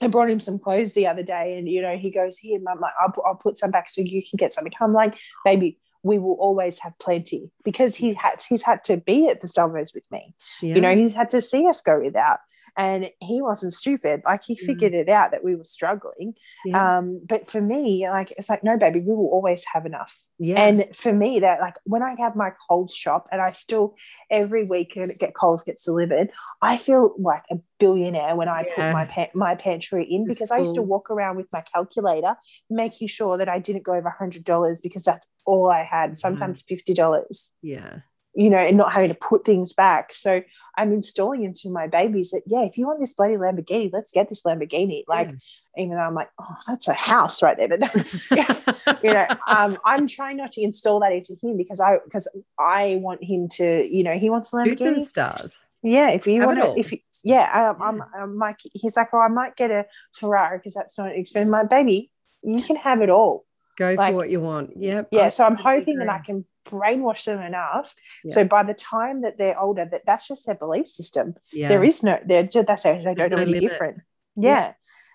I 0.00 0.08
brought 0.08 0.30
him 0.30 0.40
some 0.40 0.58
clothes 0.58 0.94
the 0.94 1.06
other 1.06 1.22
day, 1.22 1.56
and 1.56 1.68
you 1.68 1.80
know 1.80 1.96
he 1.96 2.10
goes 2.10 2.36
here, 2.36 2.58
mum. 2.60 2.80
Like, 2.80 2.94
I'll, 3.00 3.14
I'll 3.24 3.34
put 3.36 3.56
some 3.56 3.70
back 3.70 3.88
so 3.88 4.00
you 4.00 4.22
can 4.28 4.36
get 4.36 4.52
something. 4.52 4.72
I'm 4.80 4.92
like, 4.92 5.16
baby, 5.44 5.78
we 6.02 6.18
will 6.18 6.36
always 6.40 6.80
have 6.80 6.98
plenty 6.98 7.50
because 7.64 7.96
he 7.96 8.14
had 8.14 8.42
he's 8.48 8.62
had 8.62 8.82
to 8.84 8.96
be 8.96 9.28
at 9.28 9.40
the 9.40 9.48
Salvos 9.48 9.94
with 9.94 10.10
me. 10.10 10.34
Yeah. 10.60 10.74
You 10.74 10.80
know, 10.80 10.96
he's 10.96 11.14
had 11.14 11.28
to 11.30 11.40
see 11.40 11.68
us 11.68 11.82
go 11.82 12.00
without 12.00 12.40
and 12.76 13.10
he 13.20 13.42
wasn't 13.42 13.72
stupid 13.72 14.22
like 14.24 14.42
he 14.42 14.54
mm. 14.54 14.60
figured 14.60 14.94
it 14.94 15.08
out 15.08 15.30
that 15.30 15.44
we 15.44 15.54
were 15.54 15.64
struggling 15.64 16.34
yeah. 16.64 16.98
um 16.98 17.20
but 17.26 17.50
for 17.50 17.60
me 17.60 18.06
like 18.08 18.32
it's 18.38 18.48
like 18.48 18.64
no 18.64 18.78
baby 18.78 19.00
we 19.00 19.14
will 19.14 19.28
always 19.28 19.64
have 19.72 19.84
enough 19.84 20.18
yeah 20.38 20.60
and 20.60 20.84
for 20.94 21.12
me 21.12 21.40
that 21.40 21.60
like 21.60 21.74
when 21.84 22.02
i 22.02 22.14
have 22.18 22.34
my 22.34 22.50
Coles 22.68 22.94
shop 22.94 23.28
and 23.30 23.42
i 23.42 23.50
still 23.50 23.94
every 24.30 24.64
week 24.64 24.98
get 25.18 25.34
Coles 25.34 25.64
gets 25.64 25.84
delivered 25.84 26.30
i 26.62 26.76
feel 26.76 27.14
like 27.18 27.42
a 27.50 27.56
billionaire 27.78 28.34
when 28.36 28.48
i 28.48 28.64
yeah. 28.66 28.74
put 28.74 28.92
my 28.92 29.04
pa- 29.04 29.30
my 29.34 29.54
pantry 29.54 30.06
in 30.10 30.26
because 30.26 30.50
i 30.50 30.58
used 30.58 30.74
to 30.74 30.82
walk 30.82 31.10
around 31.10 31.36
with 31.36 31.46
my 31.52 31.62
calculator 31.74 32.36
making 32.70 33.08
sure 33.08 33.36
that 33.36 33.48
i 33.48 33.58
didn't 33.58 33.82
go 33.82 33.94
over 33.94 34.08
a 34.08 34.24
$100 34.24 34.82
because 34.82 35.02
that's 35.02 35.26
all 35.44 35.70
i 35.70 35.82
had 35.82 36.16
sometimes 36.16 36.62
mm. 36.62 36.80
$50 36.88 37.48
yeah 37.60 37.98
you 38.34 38.50
know, 38.50 38.58
and 38.58 38.76
not 38.76 38.92
having 38.92 39.10
to 39.10 39.16
put 39.16 39.44
things 39.44 39.72
back. 39.72 40.14
So 40.14 40.42
I'm 40.76 40.92
installing 40.92 41.44
into 41.44 41.70
my 41.70 41.86
babies 41.86 42.30
that, 42.30 42.42
yeah, 42.46 42.62
if 42.62 42.78
you 42.78 42.86
want 42.86 43.00
this 43.00 43.12
bloody 43.12 43.34
Lamborghini, 43.34 43.92
let's 43.92 44.10
get 44.10 44.28
this 44.28 44.42
Lamborghini. 44.42 45.04
Like, 45.06 45.28
yeah. 45.28 45.84
even 45.84 45.96
though 45.96 46.02
I'm 46.02 46.14
like, 46.14 46.30
oh, 46.40 46.56
that's 46.66 46.88
a 46.88 46.94
house 46.94 47.42
right 47.42 47.56
there. 47.58 47.68
But 47.68 47.94
you 49.04 49.12
know, 49.12 49.26
um, 49.46 49.78
I'm 49.84 50.06
trying 50.06 50.38
not 50.38 50.52
to 50.52 50.62
install 50.62 51.00
that 51.00 51.12
into 51.12 51.34
him 51.42 51.56
because 51.58 51.80
I 51.80 51.98
because 52.04 52.26
I 52.58 52.98
want 53.00 53.22
him 53.22 53.48
to, 53.50 53.86
you 53.86 54.02
know, 54.02 54.18
he 54.18 54.30
wants 54.30 54.52
a 54.52 54.56
Lamborghini. 54.56 55.04
stars. 55.04 55.68
Yeah, 55.82 56.10
if 56.10 56.26
you 56.26 56.40
want 56.46 56.60
to, 56.60 56.78
if 56.78 56.92
you, 56.92 56.98
yeah, 57.24 57.74
um, 57.76 57.82
I'm, 57.82 58.04
I'm 58.16 58.38
like, 58.38 58.58
he's 58.72 58.96
like, 58.96 59.08
oh, 59.12 59.18
I 59.18 59.28
might 59.28 59.56
get 59.56 59.70
a 59.72 59.84
Ferrari 60.14 60.58
because 60.58 60.74
that's 60.74 60.96
not 60.96 61.10
expensive. 61.10 61.50
My 61.50 61.64
baby, 61.64 62.10
you 62.42 62.62
can 62.62 62.76
have 62.76 63.02
it 63.02 63.10
all. 63.10 63.44
Go 63.76 63.94
like, 63.94 64.12
for 64.12 64.16
what 64.16 64.30
you 64.30 64.40
want. 64.40 64.76
Yep. 64.76 65.08
Yeah. 65.10 65.28
So 65.30 65.44
I'm 65.44 65.56
hoping 65.56 65.98
that 65.98 66.08
I 66.08 66.20
can 66.20 66.44
brainwash 66.64 67.24
them 67.24 67.40
enough. 67.40 67.94
Yeah. 68.24 68.34
so 68.34 68.44
by 68.44 68.62
the 68.62 68.74
time 68.74 69.22
that 69.22 69.38
they're 69.38 69.58
older 69.58 69.86
that 69.90 70.02
that's 70.06 70.28
just 70.28 70.46
their 70.46 70.54
belief 70.54 70.88
system. 70.88 71.34
Yeah. 71.52 71.68
there 71.68 71.84
is 71.84 72.02
no 72.02 72.18
they're 72.24 72.44
just 72.44 72.66
that's 72.66 72.82
they 72.82 73.14
don't 73.14 73.30
know 73.30 73.38
any 73.38 73.60
different. 73.60 73.98
Yeah. 74.36 74.50
yeah. 74.50 74.72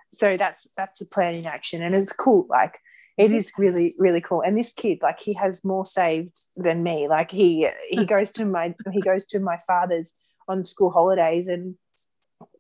so 0.09 0.37
that's 0.37 0.67
that's 0.75 1.01
a 1.01 1.05
plan 1.05 1.35
in 1.35 1.45
action 1.45 1.81
and 1.81 1.95
it's 1.95 2.11
cool 2.11 2.47
like 2.49 2.79
it 3.17 3.27
mm-hmm. 3.27 3.35
is 3.35 3.51
really 3.57 3.93
really 3.97 4.21
cool. 4.21 4.41
And 4.41 4.57
this 4.57 4.73
kid 4.73 4.99
like 5.01 5.19
he 5.19 5.33
has 5.35 5.63
more 5.63 5.85
saved 5.85 6.37
than 6.55 6.83
me. 6.83 7.07
Like 7.07 7.31
he 7.31 7.67
he 7.89 8.05
goes 8.13 8.31
to 8.33 8.45
my 8.45 8.75
he 8.91 9.01
goes 9.01 9.25
to 9.27 9.39
my 9.39 9.57
father's 9.67 10.13
on 10.47 10.63
school 10.63 10.91
holidays 10.91 11.47
and 11.47 11.75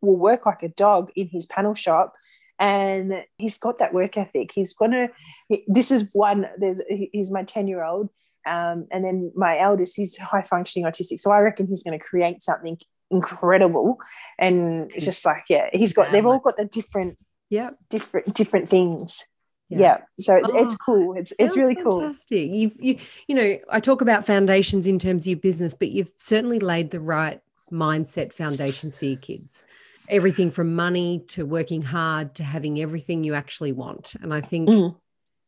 will 0.01 0.17
work 0.17 0.45
like 0.45 0.63
a 0.63 0.69
dog 0.69 1.11
in 1.15 1.27
his 1.27 1.45
panel 1.45 1.73
shop 1.73 2.13
and 2.59 3.23
he's 3.37 3.57
got 3.57 3.79
that 3.79 3.93
work 3.93 4.17
ethic. 4.17 4.51
He's 4.51 4.73
gonna 4.73 5.09
this 5.67 5.91
is 5.91 6.11
one 6.13 6.47
there's 6.57 6.79
he's 6.89 7.31
my 7.31 7.43
10 7.43 7.67
year 7.67 7.83
old 7.83 8.09
um, 8.47 8.87
and 8.91 9.03
then 9.03 9.31
my 9.35 9.57
eldest, 9.59 9.95
he's 9.95 10.17
high 10.17 10.41
functioning 10.41 10.85
autistic. 10.89 11.19
So 11.19 11.31
I 11.31 11.39
reckon 11.39 11.67
he's 11.67 11.83
going 11.83 11.97
to 11.97 12.03
create 12.03 12.41
something 12.41 12.77
incredible. 13.11 13.97
And 14.39 14.91
just 14.97 15.25
like, 15.25 15.43
yeah, 15.49 15.69
he's 15.73 15.93
got, 15.93 16.11
they've 16.11 16.25
all 16.25 16.39
got 16.39 16.57
the 16.57 16.65
different, 16.65 17.21
yeah, 17.49 17.71
different, 17.89 18.33
different 18.33 18.69
things. 18.69 19.25
yeah, 19.69 19.79
yeah. 19.79 19.97
so 20.19 20.35
it's, 20.35 20.49
Oh, 20.51 20.63
it's 20.63 20.77
cool 20.77 21.13
it's 21.17 21.33
it's 21.37 21.57
really 21.57 21.75
cool 21.75 21.99
fantastic. 21.99 22.49
You've 22.51 22.77
you 22.79 22.97
you 23.27 23.35
know, 23.35 23.57
I 23.69 23.79
talk 23.81 24.01
about 24.01 24.25
foundations 24.25 24.87
in 24.87 24.97
terms 24.97 25.23
of 25.23 25.27
your 25.27 25.39
business, 25.39 25.73
but 25.73 25.89
you've 25.91 26.11
certainly 26.17 26.59
laid 26.59 26.91
the 26.91 27.01
right 27.01 27.41
mindset 27.71 28.33
foundations 28.33 28.97
for 28.97 29.05
your 29.05 29.17
kids. 29.19 29.65
Everything 30.09 30.51
from 30.51 30.73
money 30.73 31.19
to 31.27 31.45
working 31.45 31.81
hard 31.81 32.33
to 32.35 32.43
having 32.43 32.79
everything 32.79 33.25
you 33.25 33.33
actually 33.33 33.73
want. 33.73 34.15
And 34.21 34.33
I 34.33 34.39
think, 34.41 34.69
Mm. 34.69 34.95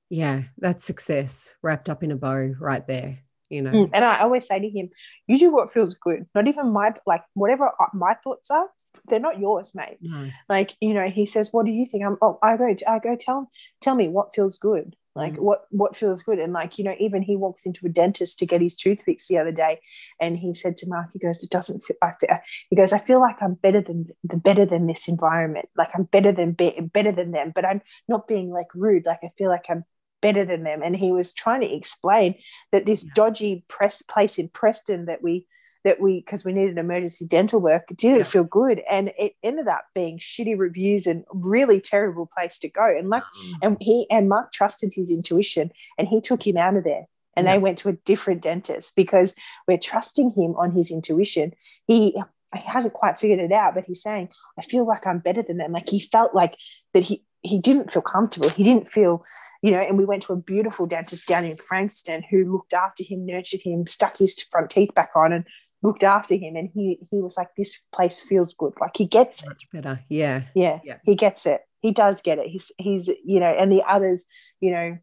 Yeah, 0.10 0.44
that's 0.58 0.84
success 0.86 1.54
wrapped 1.62 1.90
up 1.90 2.04
in 2.04 2.12
a 2.12 2.18
bow 2.18 2.52
right 2.60 2.86
there. 2.88 3.20
You 3.50 3.64
know, 3.64 3.72
Mm, 3.72 3.90
And 3.94 4.06
I 4.06 4.20
always 4.20 4.46
say 4.46 4.60
to 4.60 4.70
him, 4.70 4.90
you 5.26 5.40
do 5.40 5.52
what 5.52 5.74
feels 5.74 5.96
good. 5.96 6.28
Not 6.36 6.48
even 6.48 6.72
my, 6.72 6.94
like, 7.08 7.24
whatever 7.34 7.72
my 7.96 8.14
thoughts 8.24 8.52
are, 8.52 8.70
they're 9.08 9.20
not 9.20 9.40
yours, 9.40 9.74
mate. 9.74 9.98
no. 10.02 10.30
Like, 10.48 10.76
you 10.80 10.94
know, 10.94 11.10
he 11.10 11.26
says, 11.26 11.50
what 11.52 11.66
do 11.66 11.72
you 11.72 11.88
think? 11.88 12.04
I'm, 12.06 12.18
oh, 12.22 12.38
I 12.44 12.58
go, 12.58 12.76
I 12.88 13.00
go, 13.00 13.16
tell, 13.20 13.50
tell 13.82 13.96
me 13.96 14.08
what 14.08 14.36
feels 14.36 14.60
good. 14.60 14.96
Like, 15.16 15.34
Mm. 15.34 15.40
what, 15.40 15.62
what 15.72 15.98
feels 15.98 16.22
good. 16.22 16.38
And 16.38 16.54
like, 16.54 16.78
you 16.78 16.84
know, 16.84 16.94
even 17.00 17.24
he 17.24 17.36
walks 17.36 17.66
into 17.66 17.88
a 17.88 17.90
dentist 17.90 18.38
to 18.40 18.46
get 18.46 18.62
his 18.62 18.76
tooth 18.76 19.02
fixed 19.02 19.28
the 19.28 19.40
other 19.40 19.52
day. 19.52 19.80
And 20.22 20.38
he 20.38 20.54
said 20.54 20.78
to 20.78 20.88
Mark, 20.88 21.10
he 21.12 21.18
goes, 21.20 21.44
it 21.44 21.50
doesn't 21.50 21.84
feel, 21.84 21.98
I 22.04 22.12
feel, 22.20 22.38
he 22.70 22.76
goes, 22.76 22.94
I 22.94 23.00
feel 23.00 23.20
like 23.20 23.42
I'm 23.42 23.56
better 23.56 23.82
than, 23.82 24.10
the 24.24 24.38
better 24.38 24.66
than 24.68 24.86
this 24.86 25.08
environment. 25.08 25.70
Like 25.76 25.90
I'm 25.96 26.04
better 26.04 26.32
than, 26.32 26.52
be, 26.52 26.80
better 26.94 27.12
than 27.12 27.32
them, 27.32 27.52
but 27.56 27.66
I'm 27.66 27.82
not 28.08 28.28
being 28.28 28.52
like 28.52 28.68
rude. 28.76 29.08
Like, 29.08 29.22
I 29.24 29.32
feel 29.40 29.50
like 29.50 29.66
I'm 29.70 29.86
better 30.22 30.46
than 30.46 30.64
them. 30.64 30.82
And 30.84 30.96
he 30.96 31.12
was 31.12 31.34
trying 31.34 31.62
to 31.62 31.74
explain 31.74 32.36
that 32.72 32.86
this 32.86 33.04
dodgy 33.04 33.64
press 33.68 34.02
place 34.02 34.38
in 34.38 34.50
Preston 34.50 35.06
that 35.06 35.22
we 35.24 35.46
that 35.86 36.02
we 36.02 36.20
because 36.20 36.44
we 36.44 36.52
needed 36.52 36.78
emergency 36.78 37.26
dental 37.26 37.60
work 37.60 37.88
didn't 37.96 38.18
Yeah. 38.18 38.24
feel 38.24 38.44
good. 38.44 38.82
And 38.90 39.14
it 39.18 39.34
ended 39.44 39.68
up 39.70 39.86
being 39.96 40.18
shitty 40.18 40.58
reviews 40.58 41.08
and 41.08 41.24
really 41.34 41.80
terrible 41.80 42.30
place 42.38 42.60
to 42.60 42.70
go. 42.70 42.86
And 42.86 43.10
like 43.10 43.24
mm. 43.24 43.54
and 43.62 43.78
he 43.80 44.06
and 44.12 44.28
Mark 44.28 44.52
trusted 44.52 44.92
his 44.94 45.12
intuition 45.12 45.72
and 45.98 46.08
he 46.08 46.20
took 46.20 46.46
him 46.46 46.58
out 46.58 46.76
of 46.76 46.84
there. 46.84 47.06
And 47.38 47.46
Yeah. 47.46 47.54
they 47.54 47.60
went 47.60 47.78
to 47.80 47.90
a 47.90 47.94
different 47.94 48.42
dentist 48.42 48.94
because 48.96 49.36
we're 49.68 49.78
trusting 49.78 50.32
him 50.32 50.56
on 50.58 50.72
his 50.72 50.92
intuition. 50.92 51.54
He 51.88 52.12
he 52.56 52.62
hasn't 52.66 52.96
quite 52.96 53.20
figured 53.20 53.40
it 53.40 53.52
out 53.54 53.76
but 53.76 53.86
he's 53.86 54.02
saying 54.02 54.28
I 54.58 54.64
feel 54.64 54.86
like 54.86 55.08
I'm 55.08 55.20
better 55.20 55.44
than 55.44 55.58
them. 55.58 55.72
Like 55.72 55.88
he 55.88 56.02
felt 56.02 56.36
like 56.36 56.56
that 56.94 57.04
he 57.04 57.24
he 57.42 57.60
didn't 57.60 57.92
feel 57.92 58.02
comfortable. 58.02 58.50
He 58.50 58.64
didn't 58.64 58.92
feel 58.92 59.24
you 59.62 59.72
know 59.72 59.80
and 59.82 59.98
we 59.98 60.06
went 60.06 60.24
to 60.24 60.34
a 60.34 60.38
beautiful 60.38 60.86
dentist 60.86 61.28
down 61.28 61.46
in 61.46 61.56
Frankston 61.56 62.24
who 62.30 62.52
looked 62.52 62.74
after 62.74 63.04
him 63.04 63.26
nurtured 63.26 63.62
him 63.62 63.88
stuck 63.88 64.18
his 64.18 64.40
front 64.52 64.70
teeth 64.70 64.94
back 64.94 65.12
on 65.16 65.32
and 65.34 65.46
looked 65.82 66.04
after 66.04 66.36
him. 66.36 66.56
And 66.56 66.70
he 66.74 67.00
he 67.10 67.18
was 67.22 67.38
like 67.38 67.50
this 67.58 67.80
place 67.94 68.20
feels 68.20 68.54
good. 68.54 68.74
Like 68.80 68.98
he 68.98 69.06
gets 69.06 69.44
it. 69.44 69.48
Much 69.48 69.68
better. 69.72 70.02
Yeah. 70.10 70.44
yeah, 70.56 70.80
Yeah. 70.84 70.98
he 71.04 71.16
gets 71.16 71.46
it. 71.46 71.62
He 71.82 71.92
does 71.92 72.22
get 72.22 72.40
it. 72.40 72.48
He's 72.48 72.72
he's 72.78 73.08
you 73.08 73.40
know 73.40 73.52
and 73.52 73.72
the 73.72 73.84
others 73.88 74.26
you 74.60 74.72
know 74.72 74.98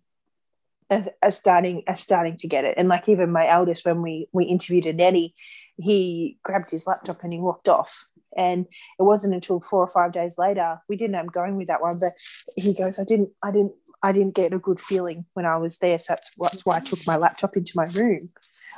are, 0.91 1.05
are 1.23 1.31
starting 1.31 1.83
are 1.87 1.97
starting 1.97 2.37
to 2.39 2.49
get 2.49 2.65
it. 2.65 2.75
And 2.77 2.89
like 2.89 3.09
even 3.09 3.33
my 3.33 3.49
eldest 3.49 3.85
when 3.87 4.03
we 4.03 4.29
we 4.33 4.45
interviewed 4.45 4.87
a 4.87 4.93
nanny 4.93 5.35
he 5.79 6.39
grabbed 6.43 6.71
his 6.71 6.87
laptop 6.87 7.23
and 7.23 7.33
he 7.33 7.39
walked 7.39 7.69
off. 7.69 8.07
And 8.37 8.67
it 8.99 9.03
wasn't 9.03 9.35
until 9.35 9.61
four 9.61 9.81
or 9.81 9.89
five 9.89 10.13
days 10.13 10.37
later 10.37 10.81
we 10.89 10.97
didn't 10.97 11.17
up 11.17 11.33
going 11.33 11.57
with 11.57 11.69
that 11.69 11.81
one 11.81 11.99
but 11.99 12.13
he 12.55 12.75
goes 12.75 12.99
i 12.99 13.05
didn't 13.05 13.31
i 13.43 13.51
didn't 13.51 13.73
i 14.03 14.13
didn't 14.13 14.35
get 14.35 14.53
a 14.53 14.59
good 14.59 14.79
feeling 14.79 15.25
when 15.33 15.47
i 15.47 15.57
was 15.57 15.79
there 15.79 15.99
so 15.99 16.13
that's, 16.13 16.31
that's 16.39 16.67
why 16.67 16.77
i 16.77 16.81
took 16.81 16.99
my 17.07 17.17
laptop 17.17 17.57
into 17.57 17.73
my 17.75 17.87
room. 17.95 18.29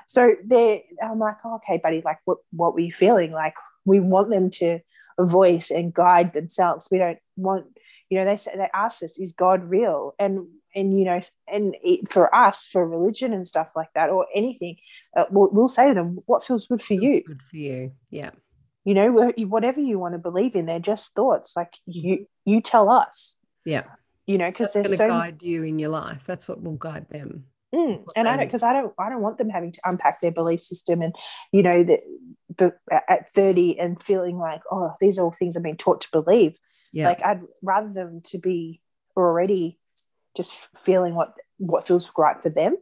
So 0.06 0.36
there 0.44 0.82
i'm 1.02 1.18
like 1.18 1.38
oh, 1.44 1.56
okay 1.56 1.80
buddy 1.82 2.02
like 2.04 2.18
what 2.24 2.38
what 2.52 2.74
were 2.74 2.80
you 2.80 2.92
feeling? 2.92 3.32
Like 3.32 3.54
we 3.84 3.98
want 3.98 4.30
them 4.30 4.50
to 4.50 4.78
voice 5.18 5.70
and 5.70 5.92
guide 5.92 6.32
themselves. 6.32 6.88
We 6.90 6.98
don't 6.98 7.18
want 7.36 7.66
you 8.10 8.18
know 8.18 8.24
they 8.24 8.36
say 8.36 8.52
they 8.56 8.68
ask 8.72 9.02
us 9.02 9.18
is 9.18 9.32
god 9.32 9.64
real 9.64 10.14
and 10.18 10.46
and 10.74 10.98
you 10.98 11.04
know 11.04 11.20
and 11.46 11.74
it, 11.82 12.10
for 12.12 12.34
us 12.34 12.66
for 12.66 12.86
religion 12.86 13.32
and 13.32 13.46
stuff 13.46 13.70
like 13.76 13.88
that 13.94 14.10
or 14.10 14.26
anything 14.34 14.76
uh, 15.16 15.24
we'll, 15.30 15.48
we'll 15.50 15.68
say 15.68 15.88
to 15.88 15.94
them 15.94 16.18
what 16.26 16.44
feels 16.44 16.66
good 16.66 16.80
for 16.80 16.88
Feels 16.88 17.02
you 17.02 17.22
Good 17.26 17.42
for 17.42 17.56
you. 17.56 17.92
Yeah. 18.10 18.30
you 18.84 18.94
know 18.94 19.32
whatever 19.46 19.80
you 19.80 19.98
want 19.98 20.14
to 20.14 20.18
believe 20.18 20.54
in 20.54 20.66
they're 20.66 20.78
just 20.78 21.14
thoughts 21.14 21.54
like 21.56 21.74
you 21.86 22.26
you 22.44 22.60
tell 22.60 22.88
us 22.90 23.36
Yeah. 23.64 23.84
you 24.26 24.38
know 24.38 24.48
because 24.50 24.72
That's 24.72 24.88
there's 24.88 24.98
going 24.98 25.10
to 25.10 25.14
so 25.14 25.20
guide 25.20 25.42
you 25.42 25.62
in 25.64 25.78
your 25.78 25.90
life. 25.90 26.22
That's 26.26 26.46
what 26.48 26.62
will 26.62 26.76
guide 26.76 27.08
them. 27.10 27.44
Mm, 27.74 28.04
and 28.16 28.26
I 28.28 28.36
don't 28.38 28.46
because 28.46 28.62
I 28.62 28.72
don't 28.72 28.94
I 28.98 29.10
don't 29.10 29.20
want 29.20 29.36
them 29.36 29.50
having 29.50 29.72
to 29.72 29.80
unpack 29.84 30.20
their 30.22 30.30
belief 30.30 30.62
system 30.62 31.02
and 31.02 31.14
you 31.52 31.62
know 31.62 31.84
that 31.84 32.00
at 33.10 33.28
30 33.30 33.78
and 33.78 34.02
feeling 34.02 34.38
like 34.38 34.62
oh 34.70 34.92
these 35.00 35.18
are 35.18 35.24
all 35.24 35.32
things 35.32 35.54
I've 35.54 35.62
been 35.62 35.76
taught 35.76 36.00
to 36.00 36.08
believe 36.10 36.58
Yeah. 36.94 37.08
like 37.08 37.22
I'd 37.22 37.42
rather 37.62 37.92
them 37.92 38.22
to 38.26 38.38
be 38.38 38.80
already 39.16 39.78
just 40.34 40.54
feeling 40.78 41.14
what 41.14 41.34
what 41.58 41.86
feels 41.86 42.10
right 42.16 42.40
for 42.42 42.48
them 42.48 42.76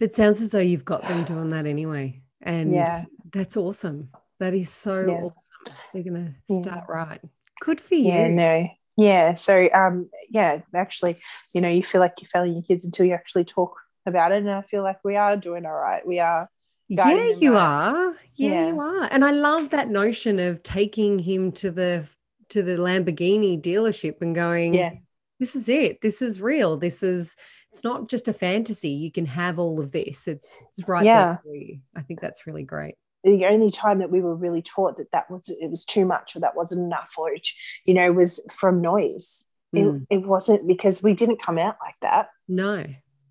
It 0.00 0.14
sounds 0.14 0.40
as 0.40 0.50
though 0.50 0.60
you've 0.60 0.84
got 0.86 1.02
them 1.02 1.24
doing 1.24 1.50
that 1.50 1.66
anyway. 1.66 2.22
And 2.40 2.72
Yeah. 2.72 3.02
that's 3.32 3.56
awesome. 3.56 4.10
That 4.40 4.54
is 4.54 4.70
so 4.70 5.00
Yeah. 5.06 5.14
awesome. 5.24 5.76
They're 5.92 6.02
going 6.04 6.26
to 6.26 6.34
Yeah. 6.48 6.62
start 6.62 6.84
right. 6.88 7.20
Good 7.60 7.80
for 7.80 7.94
you. 7.96 8.12
yeah 8.12 8.28
no 8.28 8.68
yeah 8.98 9.34
so 9.34 9.68
um 9.74 10.08
yeah 10.30 10.60
actually 10.74 11.16
you 11.54 11.60
know 11.60 11.68
you 11.68 11.82
feel 11.82 12.00
like 12.00 12.14
you're 12.18 12.28
failing 12.28 12.54
your 12.54 12.62
kids 12.62 12.84
until 12.86 13.04
you 13.04 13.12
actually 13.12 13.44
talk 13.44 13.76
about 14.06 14.32
it 14.32 14.38
and 14.38 14.50
I 14.50 14.62
feel 14.62 14.82
like 14.82 14.98
we 15.04 15.16
are 15.16 15.36
doing 15.36 15.66
all 15.66 15.72
right 15.74 16.06
we 16.06 16.18
are 16.20 16.48
Yeah, 16.88 17.08
you 17.40 17.54
right. 17.54 17.62
are. 17.62 18.16
Yeah, 18.36 18.50
Yeah. 18.50 18.68
you 18.68 18.80
are. 18.80 19.08
And 19.10 19.24
I 19.24 19.32
love 19.32 19.70
that 19.70 19.88
notion 19.88 20.38
of 20.38 20.62
taking 20.62 21.18
him 21.18 21.50
to 21.52 21.70
the 21.70 22.06
to 22.50 22.62
the 22.62 22.76
Lamborghini 22.76 23.60
dealership 23.60 24.22
and 24.22 24.32
going, 24.34 24.72
Yeah. 24.74 24.92
this 25.40 25.56
is 25.56 25.68
it. 25.68 26.00
This 26.00 26.22
is 26.22 26.40
real. 26.40 26.76
This 26.76 27.02
is 27.02 27.36
it's 27.72 27.82
not 27.82 28.08
just 28.08 28.28
a 28.28 28.32
fantasy. 28.32 28.90
You 28.90 29.10
can 29.10 29.26
have 29.26 29.58
all 29.58 29.80
of 29.80 29.90
this. 29.90 30.28
It's, 30.28 30.64
it's 30.78 30.88
right 30.88 31.04
Yeah. 31.04 31.24
there 31.26 31.40
for 31.42 31.54
you. 31.54 31.80
I 31.96 32.02
think 32.02 32.20
that's 32.20 32.46
really 32.46 32.62
great. 32.62 32.94
the 33.24 33.46
only 33.46 33.72
time 33.72 33.98
that 33.98 34.10
we 34.10 34.20
were 34.20 34.36
really 34.36 34.62
taught 34.62 34.96
that 34.98 35.10
that 35.10 35.28
was 35.28 35.48
it 35.48 35.68
was 35.68 35.84
too 35.84 36.06
much 36.06 36.36
or 36.36 36.40
that 36.40 36.54
wasn't 36.54 36.80
enough 36.80 37.10
or 37.18 37.32
it, 37.32 37.48
you 37.84 37.92
know 37.94 38.12
was 38.12 38.38
from 38.54 38.80
noise 38.80 39.44
Mm. 39.74 40.06
it, 40.08 40.18
it 40.18 40.26
wasn't 40.26 40.62
because 40.68 41.02
we 41.02 41.12
didn't 41.12 41.42
come 41.42 41.58
out 41.58 41.74
like 41.84 41.96
that 42.02 42.28
No. 42.46 42.84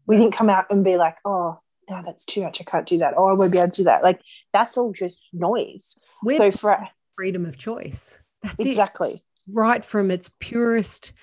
We 0.07 0.17
didn't 0.17 0.33
come 0.33 0.49
out 0.49 0.65
and 0.71 0.83
be 0.83 0.97
like 0.97 1.17
oh 1.25 1.59
no 1.89 2.01
that's 2.03 2.25
too 2.25 2.41
much 2.43 2.59
i 2.61 2.63
can't 2.63 2.87
do 2.87 2.97
that 2.97 3.13
oh 3.17 3.27
i 3.27 3.33
won't 3.33 3.51
be 3.51 3.57
able 3.57 3.69
to 3.69 3.77
do 3.77 3.83
that 3.85 4.03
like 4.03 4.19
that's 4.53 4.77
all 4.77 4.91
just 4.91 5.21
noise 5.33 5.95
We're 6.23 6.37
so 6.37 6.51
for 6.51 6.87
freedom 7.15 7.45
of 7.45 7.57
choice. 7.57 8.19
That's 8.43 8.59
it. 8.59 8.67
exactly 8.67 9.21
right 9.53 9.83
from 9.85 10.11
its 10.11 10.31
purest 10.39 11.13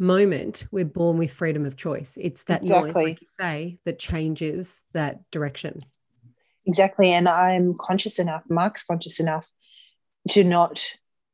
moment, 0.00 0.64
we're 0.70 0.84
born 0.84 1.18
with 1.18 1.32
freedom 1.32 1.66
of 1.66 1.76
choice. 1.76 2.16
It's 2.20 2.44
that 2.44 2.62
noise, 2.62 2.70
Exactly. 2.90 3.04
like 3.04 3.20
you 3.20 3.26
say, 3.26 3.78
that 3.84 3.98
changes 3.98 4.80
that 4.92 5.28
direction. 5.32 5.76
exactly 6.66 7.10
and 7.12 7.28
i'm 7.28 7.74
conscious 7.78 8.18
enough 8.18 8.42
mark's 8.48 8.84
conscious 8.84 9.18
enough 9.20 9.46
to 10.28 10.44
not 10.44 10.84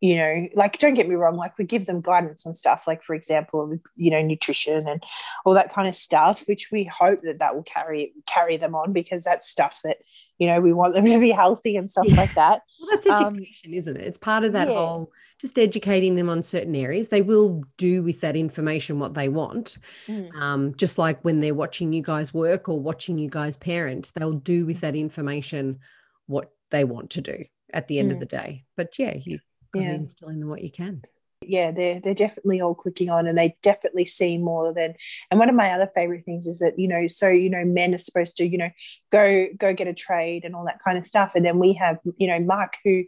you 0.05 0.17
know 0.17 0.47
like 0.55 0.77
don't 0.79 0.93
get 0.99 1.09
me 1.09 1.15
wrong 1.15 1.37
like 1.37 1.57
we 1.57 1.65
give 1.65 1.87
them 1.87 2.01
guidance 2.03 2.45
on 2.47 2.55
stuff 2.55 2.83
like 2.87 3.03
for 3.03 3.15
example 3.15 3.61
you 3.97 4.11
know 4.11 4.21
nutrition 4.21 4.87
and 4.87 5.03
all 5.47 5.55
that 5.55 5.73
kind 5.73 5.89
of 5.89 5.95
stuff 5.95 6.43
which 6.47 6.65
we 6.71 6.85
hope 6.85 7.19
that 7.23 7.39
that 7.39 7.55
will 7.55 7.63
carry 7.63 8.13
carry 8.27 8.57
them 8.59 8.75
on 8.75 8.93
because 8.93 9.25
that's 9.25 9.49
stuff 9.49 9.81
that 9.85 9.99
you 10.37 10.47
know 10.49 10.61
we 10.61 10.73
want 10.75 10.93
them 10.95 11.07
to 11.07 11.19
be 11.19 11.31
healthy 11.31 11.75
and 11.79 11.89
stuff 11.91 12.05
Yeah. 12.09 12.17
like 12.17 12.35
that 12.35 12.61
Well, 12.81 12.91
that's 12.91 13.07
Um, 13.07 13.37
education, 13.37 13.73
isn't 13.73 13.97
it? 13.97 14.07
It's 14.07 14.19
part 14.19 14.45
of 14.45 14.53
that 14.53 14.69
yeah. 14.69 14.75
whole 14.75 15.11
just 15.41 15.59
educating 15.59 16.15
them 16.17 16.29
on 16.29 16.43
certain 16.43 16.75
areas. 16.75 17.09
They 17.09 17.23
will 17.23 17.63
do 17.79 18.03
with 18.03 18.21
that 18.23 18.37
information 18.37 18.99
what 18.99 19.15
they 19.15 19.29
want. 19.29 19.79
Mm. 20.07 20.35
Um, 20.35 20.75
just 20.77 20.97
like 20.99 21.19
when 21.25 21.41
they're 21.41 21.55
watching 21.55 21.93
you 21.93 22.03
guys 22.03 22.33
work 22.33 22.69
or 22.69 22.79
watching 22.81 23.19
you 23.19 23.29
guys 23.29 23.57
parent, 23.57 24.11
they'll 24.15 24.33
do 24.55 24.65
with 24.67 24.81
that 24.81 24.97
information 24.97 25.81
what 26.27 26.51
they 26.71 26.85
want 26.85 27.11
to 27.11 27.21
do 27.21 27.45
at 27.73 27.89
the 27.89 27.99
end 27.99 28.11
of 28.13 28.19
Mm. 28.19 28.21
the 28.21 28.27
day. 28.27 28.65
But 28.77 28.99
yeah, 28.99 29.17
you 29.23 29.39
Yeah. 29.83 29.93
instill 29.93 30.29
in 30.29 30.41
them 30.41 30.49
what 30.49 30.63
you 30.63 30.71
can. 30.71 31.03
yeah 31.43 31.71
they're 31.71 32.01
they're 32.01 32.15
definitely 32.15 32.61
all 32.61 32.75
clicking 32.75 33.11
on 33.11 33.27
and 33.27 33.37
they 33.37 33.55
definitely 33.63 34.05
see 34.07 34.39
more 34.39 34.73
than 34.73 34.95
and 35.31 35.39
one 35.41 35.49
of 35.51 35.55
my 35.55 35.73
other 35.73 35.91
favorite 35.95 36.25
things 36.25 36.47
is 36.47 36.61
that 36.61 36.79
you 36.79 36.89
know 36.89 37.07
so 37.07 37.29
you 37.29 37.51
know 37.51 37.65
men 37.65 37.95
are 37.95 37.99
supposed 37.99 38.37
to 38.37 38.47
you 38.47 38.57
know 38.57 38.71
go 39.13 39.47
go 39.59 39.75
get 39.75 39.89
a 39.89 39.95
trade 39.95 40.45
and 40.45 40.55
all 40.55 40.65
that 40.65 40.83
kind 40.83 40.97
of 40.97 41.07
stuff 41.07 41.33
and 41.35 41.45
then 41.45 41.59
we 41.59 41.75
have 41.75 41.99
you 42.17 42.27
know 42.27 42.39
mark 42.41 42.75
who 42.85 43.05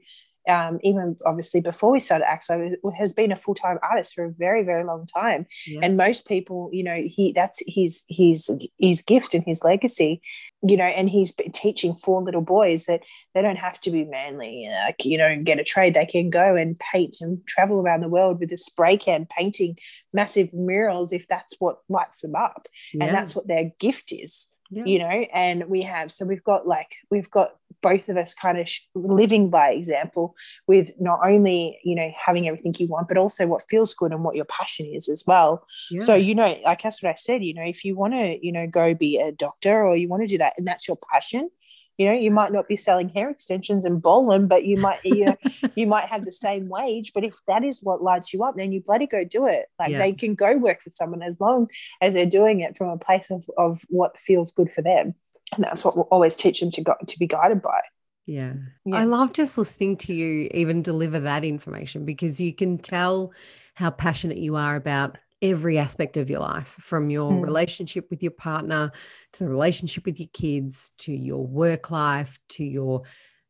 um, 0.49 0.79
even 0.83 1.17
obviously 1.25 1.61
before 1.61 1.93
we 1.93 2.01
started 2.01 2.27
AXO 2.27 2.75
has 2.97 3.13
been 3.13 3.33
a 3.33 3.37
full-time 3.37 3.79
artist 3.83 4.15
for 4.15 4.25
a 4.25 4.31
very 4.31 4.63
very 4.63 4.85
long 4.85 5.07
time 5.07 5.47
Yeah. 5.67 5.81
and 5.83 5.97
most 5.97 6.27
people 6.27 6.71
you 6.73 6.83
know 6.85 7.03
he 7.07 7.33
that's 7.33 7.63
his 7.67 8.05
his 8.09 8.51
his 8.79 9.03
gift 9.03 9.35
and 9.35 9.45
his 9.47 9.63
legacy 9.65 10.21
you 10.63 10.77
know 10.77 10.85
and 10.85 11.11
he's 11.11 11.33
been 11.33 11.53
teaching 11.53 11.97
four 11.97 12.23
little 12.23 12.41
boys 12.41 12.85
that 12.85 13.03
they 13.35 13.43
don't 13.43 13.59
have 13.59 13.81
to 13.83 13.91
be 13.91 14.05
manly 14.05 14.69
like 14.85 15.05
you 15.05 15.19
know 15.19 15.41
get 15.43 15.61
a 15.61 15.65
trade 15.65 15.95
they 15.95 16.07
can 16.07 16.31
go 16.31 16.57
and 16.57 16.79
paint 16.79 17.17
and 17.21 17.45
travel 17.47 17.81
around 17.81 18.01
the 18.01 18.09
world 18.09 18.41
with 18.41 18.53
a 18.53 18.59
spray 18.59 18.97
can 18.97 19.27
painting 19.37 19.77
massive 20.13 20.53
murals 20.55 21.13
if 21.13 21.27
that's 21.29 21.55
what 21.59 21.79
lights 21.89 22.21
them 22.23 22.35
up 22.35 22.69
yeah. 22.95 23.05
and 23.05 23.15
that's 23.15 23.35
what 23.37 23.47
their 23.49 23.71
gift 23.79 24.13
is 24.13 24.49
yeah. 24.71 24.85
you 24.85 24.99
know 24.99 25.27
and 25.33 25.65
we 25.69 25.83
have 25.83 26.13
so 26.13 26.25
we've 26.25 26.45
got 26.45 26.67
like 26.67 26.97
we've 27.11 27.31
got 27.31 27.51
both 27.83 28.09
of 28.09 28.17
us 28.17 28.35
kind 28.35 28.59
of 28.59 28.69
living 28.95 29.51
by 29.51 29.71
example 29.71 30.35
with 30.67 30.91
not 30.99 31.21
only 31.25 31.79
you 31.85 31.95
know 31.95 32.11
having 32.25 32.49
everything 32.49 32.75
you 32.79 32.87
want 32.87 33.09
but 33.09 33.17
also 33.17 33.47
what 33.47 33.65
feels 33.69 33.95
good 33.95 34.13
and 34.13 34.25
what 34.25 34.35
your 34.35 34.47
passion 34.47 34.87
is 34.87 35.09
as 35.09 35.25
well 35.27 35.65
yeah. 35.91 36.01
so 36.01 36.15
you 36.15 36.35
know 36.35 36.57
like 36.65 36.83
that's 36.83 37.03
what 37.03 37.11
i 37.11 37.15
said 37.15 37.45
you 37.45 37.55
know 37.55 37.65
if 37.65 37.85
you 37.85 37.95
want 37.97 38.13
to 38.13 38.39
you 38.45 38.53
know 38.53 38.67
go 38.67 38.95
be 38.95 39.19
a 39.19 39.33
doctor 39.33 39.83
or 39.83 39.97
you 39.97 40.09
want 40.09 40.23
to 40.23 40.27
do 40.27 40.39
that 40.39 40.55
and 40.57 40.67
that's 40.67 40.89
your 40.89 40.99
passion 41.13 41.49
you 41.97 42.11
know 42.11 42.17
you 42.17 42.31
might 42.31 42.53
not 42.53 42.69
be 42.69 42.77
selling 42.77 43.09
hair 43.09 43.31
extensions 43.31 43.85
and 43.85 44.03
bowling 44.03 44.47
but 44.47 44.65
you 44.65 44.77
might 44.77 45.01
you 45.05 45.27
know 45.27 45.37
you 45.75 45.87
might 45.87 46.05
have 46.05 46.25
the 46.25 46.33
same 46.33 46.69
wage 46.69 47.13
but 47.15 47.25
if 47.25 47.35
that 47.47 47.65
is 47.65 47.83
what 47.83 48.03
lights 48.03 48.33
you 48.33 48.45
up 48.45 48.57
then 48.57 48.73
you 48.73 48.83
bloody 48.83 49.07
go 49.07 49.25
do 49.25 49.47
it 49.47 49.67
like 49.79 49.91
yeah. 49.91 49.99
they 49.99 50.13
can 50.13 50.35
go 50.35 50.57
work 50.57 50.83
for 50.83 50.91
someone 50.91 51.23
as 51.23 51.37
long 51.41 51.69
as 52.01 52.15
they're 52.15 52.27
doing 52.27 52.61
it 52.61 52.77
from 52.77 52.89
a 52.89 52.99
place 52.99 53.31
of, 53.31 53.45
of 53.57 53.83
what 53.89 54.19
feels 54.19 54.53
good 54.53 54.71
for 54.73 54.83
them 54.83 55.15
and 55.55 55.65
that's 55.65 55.85
what 55.85 55.97
we'll 55.97 56.09
always 56.11 56.37
teach 56.37 56.61
them 56.61 56.71
to 56.71 56.83
go 56.83 56.95
to 57.07 57.19
be 57.19 57.27
guided 57.27 57.63
by 57.63 57.81
yeah. 58.27 58.55
yeah. 58.85 58.97
I 58.97 59.05
love 59.05 59.33
just 59.33 59.57
listening 59.57 59.97
to 59.99 60.13
you 60.13 60.51
even 60.53 60.83
deliver 60.83 61.21
that 61.21 61.45
information 61.45 62.05
because 62.05 62.41
you 62.41 62.53
can 62.53 62.77
tell 62.79 63.33
how 63.75 63.91
passionate 63.91 64.39
you 64.39 64.57
are 64.57 64.75
about 64.75 65.17
every 65.43 65.79
aspect 65.79 66.17
of 66.17 66.31
your 66.31 66.41
life 66.41 66.69
from 66.69 67.11
your 67.11 67.31
mm. 67.31 67.43
relationship 67.43 68.09
with 68.11 68.23
your 68.23 68.33
partner 68.33 68.91
to 69.33 69.45
the 69.45 69.51
relationship 69.51 70.05
with 70.07 70.19
your 70.19 70.31
kids 70.33 70.93
to 70.99 71.13
your 71.13 71.47
work 71.47 71.91
life 71.91 72.39
to 72.49 72.65
your 72.65 73.03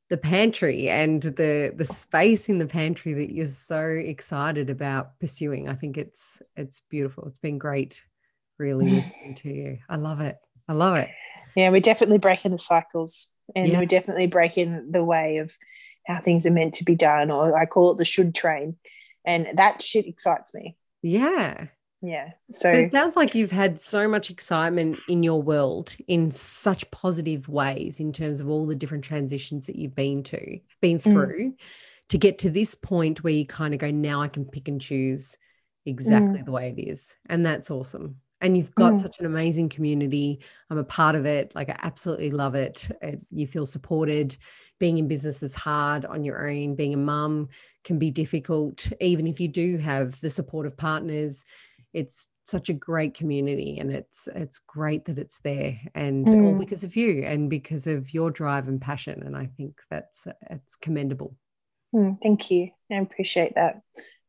the 0.09 0.17
pantry 0.17 0.89
and 0.89 1.23
the 1.23 1.73
the 1.75 1.85
space 1.85 2.49
in 2.49 2.59
the 2.59 2.67
pantry 2.67 3.13
that 3.13 3.33
you're 3.33 3.47
so 3.47 3.81
excited 3.81 4.71
about 4.71 5.19
pursuing. 5.19 5.69
I 5.69 5.75
think 5.75 5.99
it's 5.99 6.41
it's 6.57 6.81
beautiful. 6.89 7.27
It's 7.27 7.39
been 7.39 7.59
great 7.59 8.03
really 8.59 8.87
listening 8.91 9.35
to 9.37 9.49
you. 9.49 9.79
I 9.89 9.97
love 9.97 10.21
it. 10.21 10.37
I 10.69 10.73
love 10.75 10.97
it. 10.97 11.11
Yeah 11.57 11.71
we're 11.71 11.81
definitely 11.81 12.19
breaking 12.19 12.53
the 12.53 12.59
cycles 12.59 13.29
and 13.55 13.69
yeah. 13.69 13.79
we're 13.79 13.87
definitely 13.87 14.27
breaking 14.27 14.91
the 14.91 15.05
way 15.05 15.39
of 15.39 15.53
how 16.07 16.21
things 16.21 16.47
are 16.47 16.53
meant 16.53 16.75
to 16.75 16.85
be 16.85 16.95
done 16.95 17.31
or 17.31 17.57
i 17.57 17.67
call 17.67 17.93
it 17.93 17.97
the 17.97 18.05
should 18.05 18.35
train 18.35 18.77
and 19.25 19.49
that 19.55 19.83
shit 19.83 20.07
excites 20.07 20.55
me. 20.55 20.77
Yeah 21.03 21.67
yeah 22.07 22.31
so 22.51 22.71
but 22.71 22.81
it 22.81 22.93
sounds 22.93 23.17
like 23.17 23.35
you've 23.35 23.51
had 23.51 23.81
so 23.81 24.07
much 24.07 24.31
excitement 24.31 24.97
in 25.09 25.23
your 25.23 25.43
world 25.43 25.97
in 26.07 26.31
such 26.31 26.89
positive 26.91 27.49
ways 27.49 27.99
in 27.99 28.13
terms 28.13 28.39
of 28.39 28.49
all 28.49 28.65
the 28.65 28.77
different 28.77 29.03
transitions 29.03 29.67
that 29.67 29.77
you've 29.77 29.95
been 29.95 30.23
to 30.23 30.59
been 30.81 30.99
mm. 30.99 31.03
through 31.03 31.51
mm. 31.51 31.55
to 32.09 32.17
get 32.17 32.39
to 32.39 32.51
this 32.51 32.75
point 32.75 33.25
where 33.25 33.33
you 33.33 33.45
kind 33.45 33.75
of 33.75 33.81
go 33.81 33.91
now 33.91 34.23
i 34.23 34.29
can 34.29 34.45
pick 34.45 34.69
and 34.69 34.81
choose 34.81 35.37
exactly 35.85 36.41
mm. 36.41 36.45
the 36.45 36.53
way 36.53 36.75
it 36.77 36.81
is 36.81 37.17
and 37.29 37.45
that's 37.45 37.71
awesome 37.71 38.17
and 38.41 38.57
you've 38.57 38.75
got 38.75 38.93
mm. 38.93 39.01
such 39.01 39.19
an 39.19 39.27
amazing 39.27 39.69
community 39.69 40.39
i'm 40.71 40.79
a 40.79 40.85
part 40.85 41.17
of 41.17 41.27
it 41.27 41.53
like 41.57 41.69
i 41.69 41.77
absolutely 41.83 42.31
love 42.31 42.55
it. 42.55 42.89
it 43.03 43.21
you 43.33 43.47
feel 43.47 43.67
supported 43.67 44.37
being 44.79 44.99
in 44.99 45.09
business 45.09 45.43
is 45.43 45.55
hard 45.55 46.05
on 46.05 46.23
your 46.23 46.49
own 46.49 46.75
being 46.75 46.95
a 46.95 46.99
mum 46.99 47.49
can 47.83 47.99
be 47.99 48.11
difficult 48.11 48.93
even 49.01 49.27
if 49.27 49.41
you 49.41 49.49
do 49.49 49.79
have 49.79 50.21
the 50.21 50.31
support 50.31 50.67
of 50.67 50.77
partners 50.77 51.45
it's 51.97 52.29
such 52.45 52.69
a 52.69 52.75
great 52.75 53.15
community 53.15 53.79
and 53.79 53.91
it's 53.91 54.29
it's 54.35 54.59
great 54.59 55.07
that 55.07 55.19
it's 55.19 55.41
there 55.41 55.81
and 55.95 56.27
mm. 56.27 56.45
all 56.45 56.55
because 56.55 56.85
of 56.85 56.95
you 56.95 57.23
and 57.25 57.49
because 57.49 57.87
of 57.87 58.13
your 58.13 58.31
drive 58.31 58.69
and 58.69 58.83
passion 58.83 59.23
and 59.25 59.35
i 59.35 59.47
think 59.57 59.81
that's 59.91 60.29
it's 60.51 60.77
commendable. 60.77 61.35
Mm, 61.95 62.19
thank 62.21 62.51
you. 62.51 62.71
I 62.91 62.97
appreciate 62.97 63.55
that. 63.55 63.81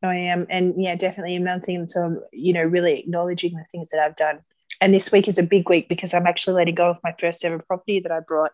I 0.02 0.14
am 0.14 0.46
and 0.48 0.74
yeah 0.78 0.94
definitely 0.94 1.36
another 1.36 1.62
thing 1.62 1.80
that's 1.80 1.96
um, 1.96 2.20
you 2.32 2.52
know 2.52 2.62
really 2.62 3.00
acknowledging 3.00 3.54
the 3.54 3.66
things 3.70 3.90
that 3.90 4.00
i've 4.00 4.16
done. 4.16 4.40
And 4.80 4.94
this 4.94 5.10
week 5.12 5.28
is 5.28 5.38
a 5.38 5.42
big 5.42 5.68
week 5.68 5.88
because 5.88 6.14
i'm 6.14 6.26
actually 6.26 6.54
letting 6.54 6.76
go 6.76 6.88
of 6.90 6.98
my 7.04 7.14
first 7.20 7.44
ever 7.44 7.58
property 7.58 8.00
that 8.00 8.12
i 8.12 8.20
brought 8.20 8.52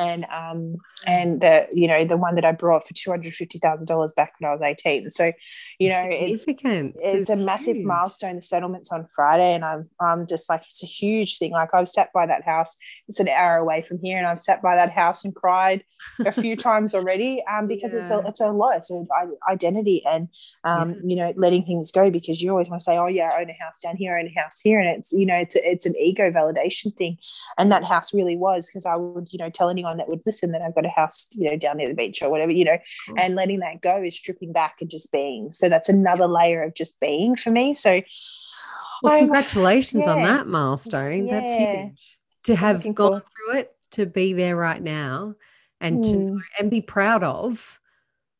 and 0.00 0.24
um 0.24 0.76
and 1.06 1.40
the 1.40 1.66
you 1.72 1.86
know 1.86 2.04
the 2.04 2.16
one 2.16 2.34
that 2.34 2.44
I 2.44 2.52
brought 2.52 2.86
for 2.86 2.94
two 2.94 3.10
hundred 3.10 3.34
fifty 3.34 3.58
thousand 3.58 3.86
dollars 3.86 4.12
back 4.12 4.34
when 4.38 4.50
I 4.50 4.52
was 4.52 4.62
eighteen. 4.62 5.08
So, 5.10 5.32
you 5.78 5.88
know, 5.90 6.06
it's 6.08 6.44
it's 6.46 7.30
a 7.30 7.36
massive 7.36 7.78
milestone. 7.78 8.36
The 8.36 8.42
settlement's 8.42 8.90
on 8.92 9.06
Friday, 9.14 9.54
and 9.54 9.64
I'm 9.64 9.88
I'm 10.00 10.26
just 10.26 10.48
like 10.48 10.64
it's 10.66 10.82
a 10.82 10.86
huge 10.86 11.38
thing. 11.38 11.52
Like 11.52 11.70
I've 11.74 11.88
sat 11.88 12.12
by 12.12 12.26
that 12.26 12.44
house. 12.44 12.76
It's 13.08 13.20
an 13.20 13.28
hour 13.28 13.56
away 13.56 13.82
from 13.82 13.98
here, 14.02 14.18
and 14.18 14.26
I've 14.26 14.40
sat 14.40 14.62
by 14.62 14.76
that 14.76 14.90
house 14.90 15.24
and 15.24 15.34
cried 15.34 15.84
a 16.24 16.32
few 16.32 16.56
times 16.68 16.94
already. 16.94 17.42
Um, 17.50 17.66
because 17.66 17.92
yeah. 17.92 18.00
it's 18.00 18.10
a 18.10 18.22
it's 18.26 18.40
a 18.40 18.48
lot. 18.48 18.76
It's 18.76 18.90
an 18.90 19.06
identity, 19.48 20.02
and 20.06 20.28
um, 20.64 20.90
yeah. 20.90 21.00
you 21.04 21.16
know, 21.16 21.34
letting 21.36 21.64
things 21.64 21.90
go 21.90 22.10
because 22.10 22.42
you 22.42 22.50
always 22.50 22.68
want 22.68 22.80
to 22.80 22.84
say, 22.84 22.96
oh 22.96 23.08
yeah, 23.08 23.30
I 23.34 23.42
own 23.42 23.50
a 23.50 23.64
house 23.64 23.80
down 23.82 23.96
here, 23.96 24.16
I 24.16 24.20
own 24.20 24.26
a 24.26 24.40
house 24.40 24.60
here, 24.60 24.80
and 24.80 24.88
it's 24.88 25.12
you 25.12 25.26
know, 25.26 25.36
it's 25.36 25.56
a, 25.56 25.70
it's 25.70 25.86
an 25.86 25.96
ego 25.96 26.30
validation 26.30 26.94
thing, 26.94 27.18
and 27.58 27.70
that 27.72 27.84
house 27.84 28.12
really 28.12 28.36
was 28.36 28.68
because 28.68 28.86
I 28.86 28.96
would 28.96 29.28
you 29.30 29.38
know 29.38 29.50
tell 29.50 29.70
anyone 29.70 29.89
anyone 29.90 29.98
that 29.98 30.08
would 30.08 30.22
listen 30.26 30.52
that 30.52 30.62
I've 30.62 30.74
got 30.74 30.86
a 30.86 30.90
house, 30.90 31.26
you 31.32 31.50
know, 31.50 31.56
down 31.56 31.78
near 31.78 31.88
the 31.88 31.94
beach 31.94 32.22
or 32.22 32.30
whatever, 32.30 32.52
you 32.52 32.64
know, 32.64 32.78
and 33.16 33.34
letting 33.34 33.60
that 33.60 33.82
go 33.82 34.02
is 34.02 34.16
stripping 34.16 34.52
back 34.52 34.76
and 34.80 34.90
just 34.90 35.12
being. 35.12 35.52
So 35.52 35.68
that's 35.68 35.88
another 35.88 36.26
layer 36.26 36.62
of 36.62 36.74
just 36.74 37.00
being 37.00 37.36
for 37.36 37.50
me. 37.50 37.74
So 37.74 38.00
well, 39.02 39.18
congratulations 39.18 40.04
yeah. 40.06 40.12
on 40.12 40.22
that 40.22 40.46
milestone. 40.46 41.26
Yeah. 41.26 41.40
That's 41.40 41.54
huge. 41.54 42.18
To 42.44 42.56
have 42.56 42.82
gone 42.82 42.94
cool. 42.94 43.20
through 43.20 43.58
it, 43.58 43.74
to 43.92 44.06
be 44.06 44.32
there 44.32 44.56
right 44.56 44.82
now 44.82 45.34
and 45.80 46.00
mm. 46.00 46.08
to 46.08 46.14
hmm. 46.14 46.38
and 46.58 46.70
be 46.70 46.80
proud 46.80 47.22
of 47.22 47.80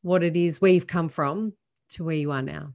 what 0.03 0.23
it 0.23 0.37
is 0.37 0.61
where 0.61 0.73
you've 0.73 0.87
come 0.87 1.09
from 1.09 1.53
to 1.91 2.05
where 2.05 2.17
you 2.17 2.31
are 2.31 2.43
now 2.43 2.73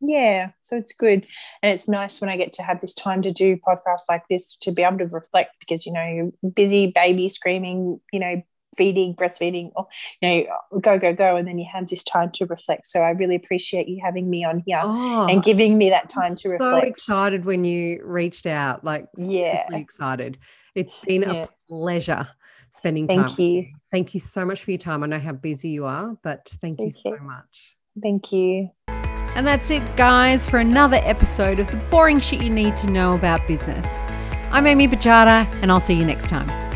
yeah 0.00 0.50
so 0.62 0.76
it's 0.76 0.92
good. 0.92 1.26
And 1.62 1.72
it's 1.72 1.88
nice 1.88 2.20
when 2.20 2.30
i 2.30 2.36
get 2.36 2.52
to 2.54 2.62
have 2.62 2.80
this 2.80 2.94
time 2.94 3.22
to 3.22 3.32
do 3.32 3.56
podcasts 3.56 4.08
like 4.08 4.22
this 4.28 4.56
to 4.62 4.72
be 4.72 4.82
able 4.82 4.98
to 4.98 5.06
reflect 5.06 5.56
because 5.60 5.86
you 5.86 5.92
know 5.92 6.04
you're 6.04 6.50
busy 6.50 6.92
baby 6.94 7.28
screaming 7.28 8.00
you 8.12 8.20
know 8.20 8.42
feeding 8.76 9.14
breastfeeding 9.14 9.70
or 9.76 9.86
you 10.20 10.28
know 10.28 10.80
go 10.80 10.98
go 10.98 11.12
go 11.12 11.36
and 11.36 11.48
then 11.48 11.58
you 11.58 11.66
have 11.70 11.86
this 11.88 12.04
time 12.04 12.30
to 12.32 12.46
reflect. 12.46 12.86
So 12.86 13.00
i 13.00 13.10
really 13.10 13.34
appreciate 13.34 13.88
you 13.88 14.00
having 14.02 14.28
me 14.28 14.44
on 14.44 14.62
here 14.66 14.80
oh, 14.82 15.26
and 15.26 15.42
giving 15.42 15.78
me 15.78 15.90
that 15.90 16.08
time 16.08 16.36
to 16.36 16.48
reflect. 16.50 16.84
so 16.84 16.88
excited 16.88 17.44
when 17.44 17.64
you 17.64 18.00
reached 18.04 18.46
out 18.46 18.84
like 18.84 19.06
yeah. 19.16 19.66
excited. 19.72 20.38
It's 20.74 20.94
been 21.06 21.22
yeah. 21.22 21.32
a 21.32 21.48
pleasure 21.68 22.28
spending 22.70 23.08
time 23.08 23.28
thank 23.28 23.38
you. 23.38 23.46
you. 23.46 23.66
Thank 23.90 24.14
you 24.14 24.20
so 24.20 24.44
much 24.44 24.62
for 24.62 24.70
your 24.70 24.78
time. 24.78 25.02
I 25.02 25.06
know 25.06 25.18
how 25.18 25.32
busy 25.32 25.70
you 25.70 25.86
are 25.86 26.16
but 26.22 26.48
thank, 26.60 26.78
thank 26.78 26.80
you 26.80 26.90
so 26.90 27.14
you. 27.14 27.20
much. 27.20 27.74
Thank 28.00 28.32
you 28.32 28.70
and 29.38 29.46
that's 29.46 29.70
it, 29.70 29.96
guys, 29.96 30.50
for 30.50 30.58
another 30.58 30.98
episode 31.04 31.60
of 31.60 31.68
the 31.68 31.76
boring 31.92 32.18
shit 32.18 32.42
you 32.42 32.50
need 32.50 32.76
to 32.76 32.90
know 32.90 33.12
about 33.12 33.46
business. 33.46 33.96
I'm 34.50 34.66
Amy 34.66 34.88
Bajada, 34.88 35.46
and 35.62 35.70
I'll 35.70 35.78
see 35.78 35.94
you 35.94 36.04
next 36.04 36.28
time. 36.28 36.67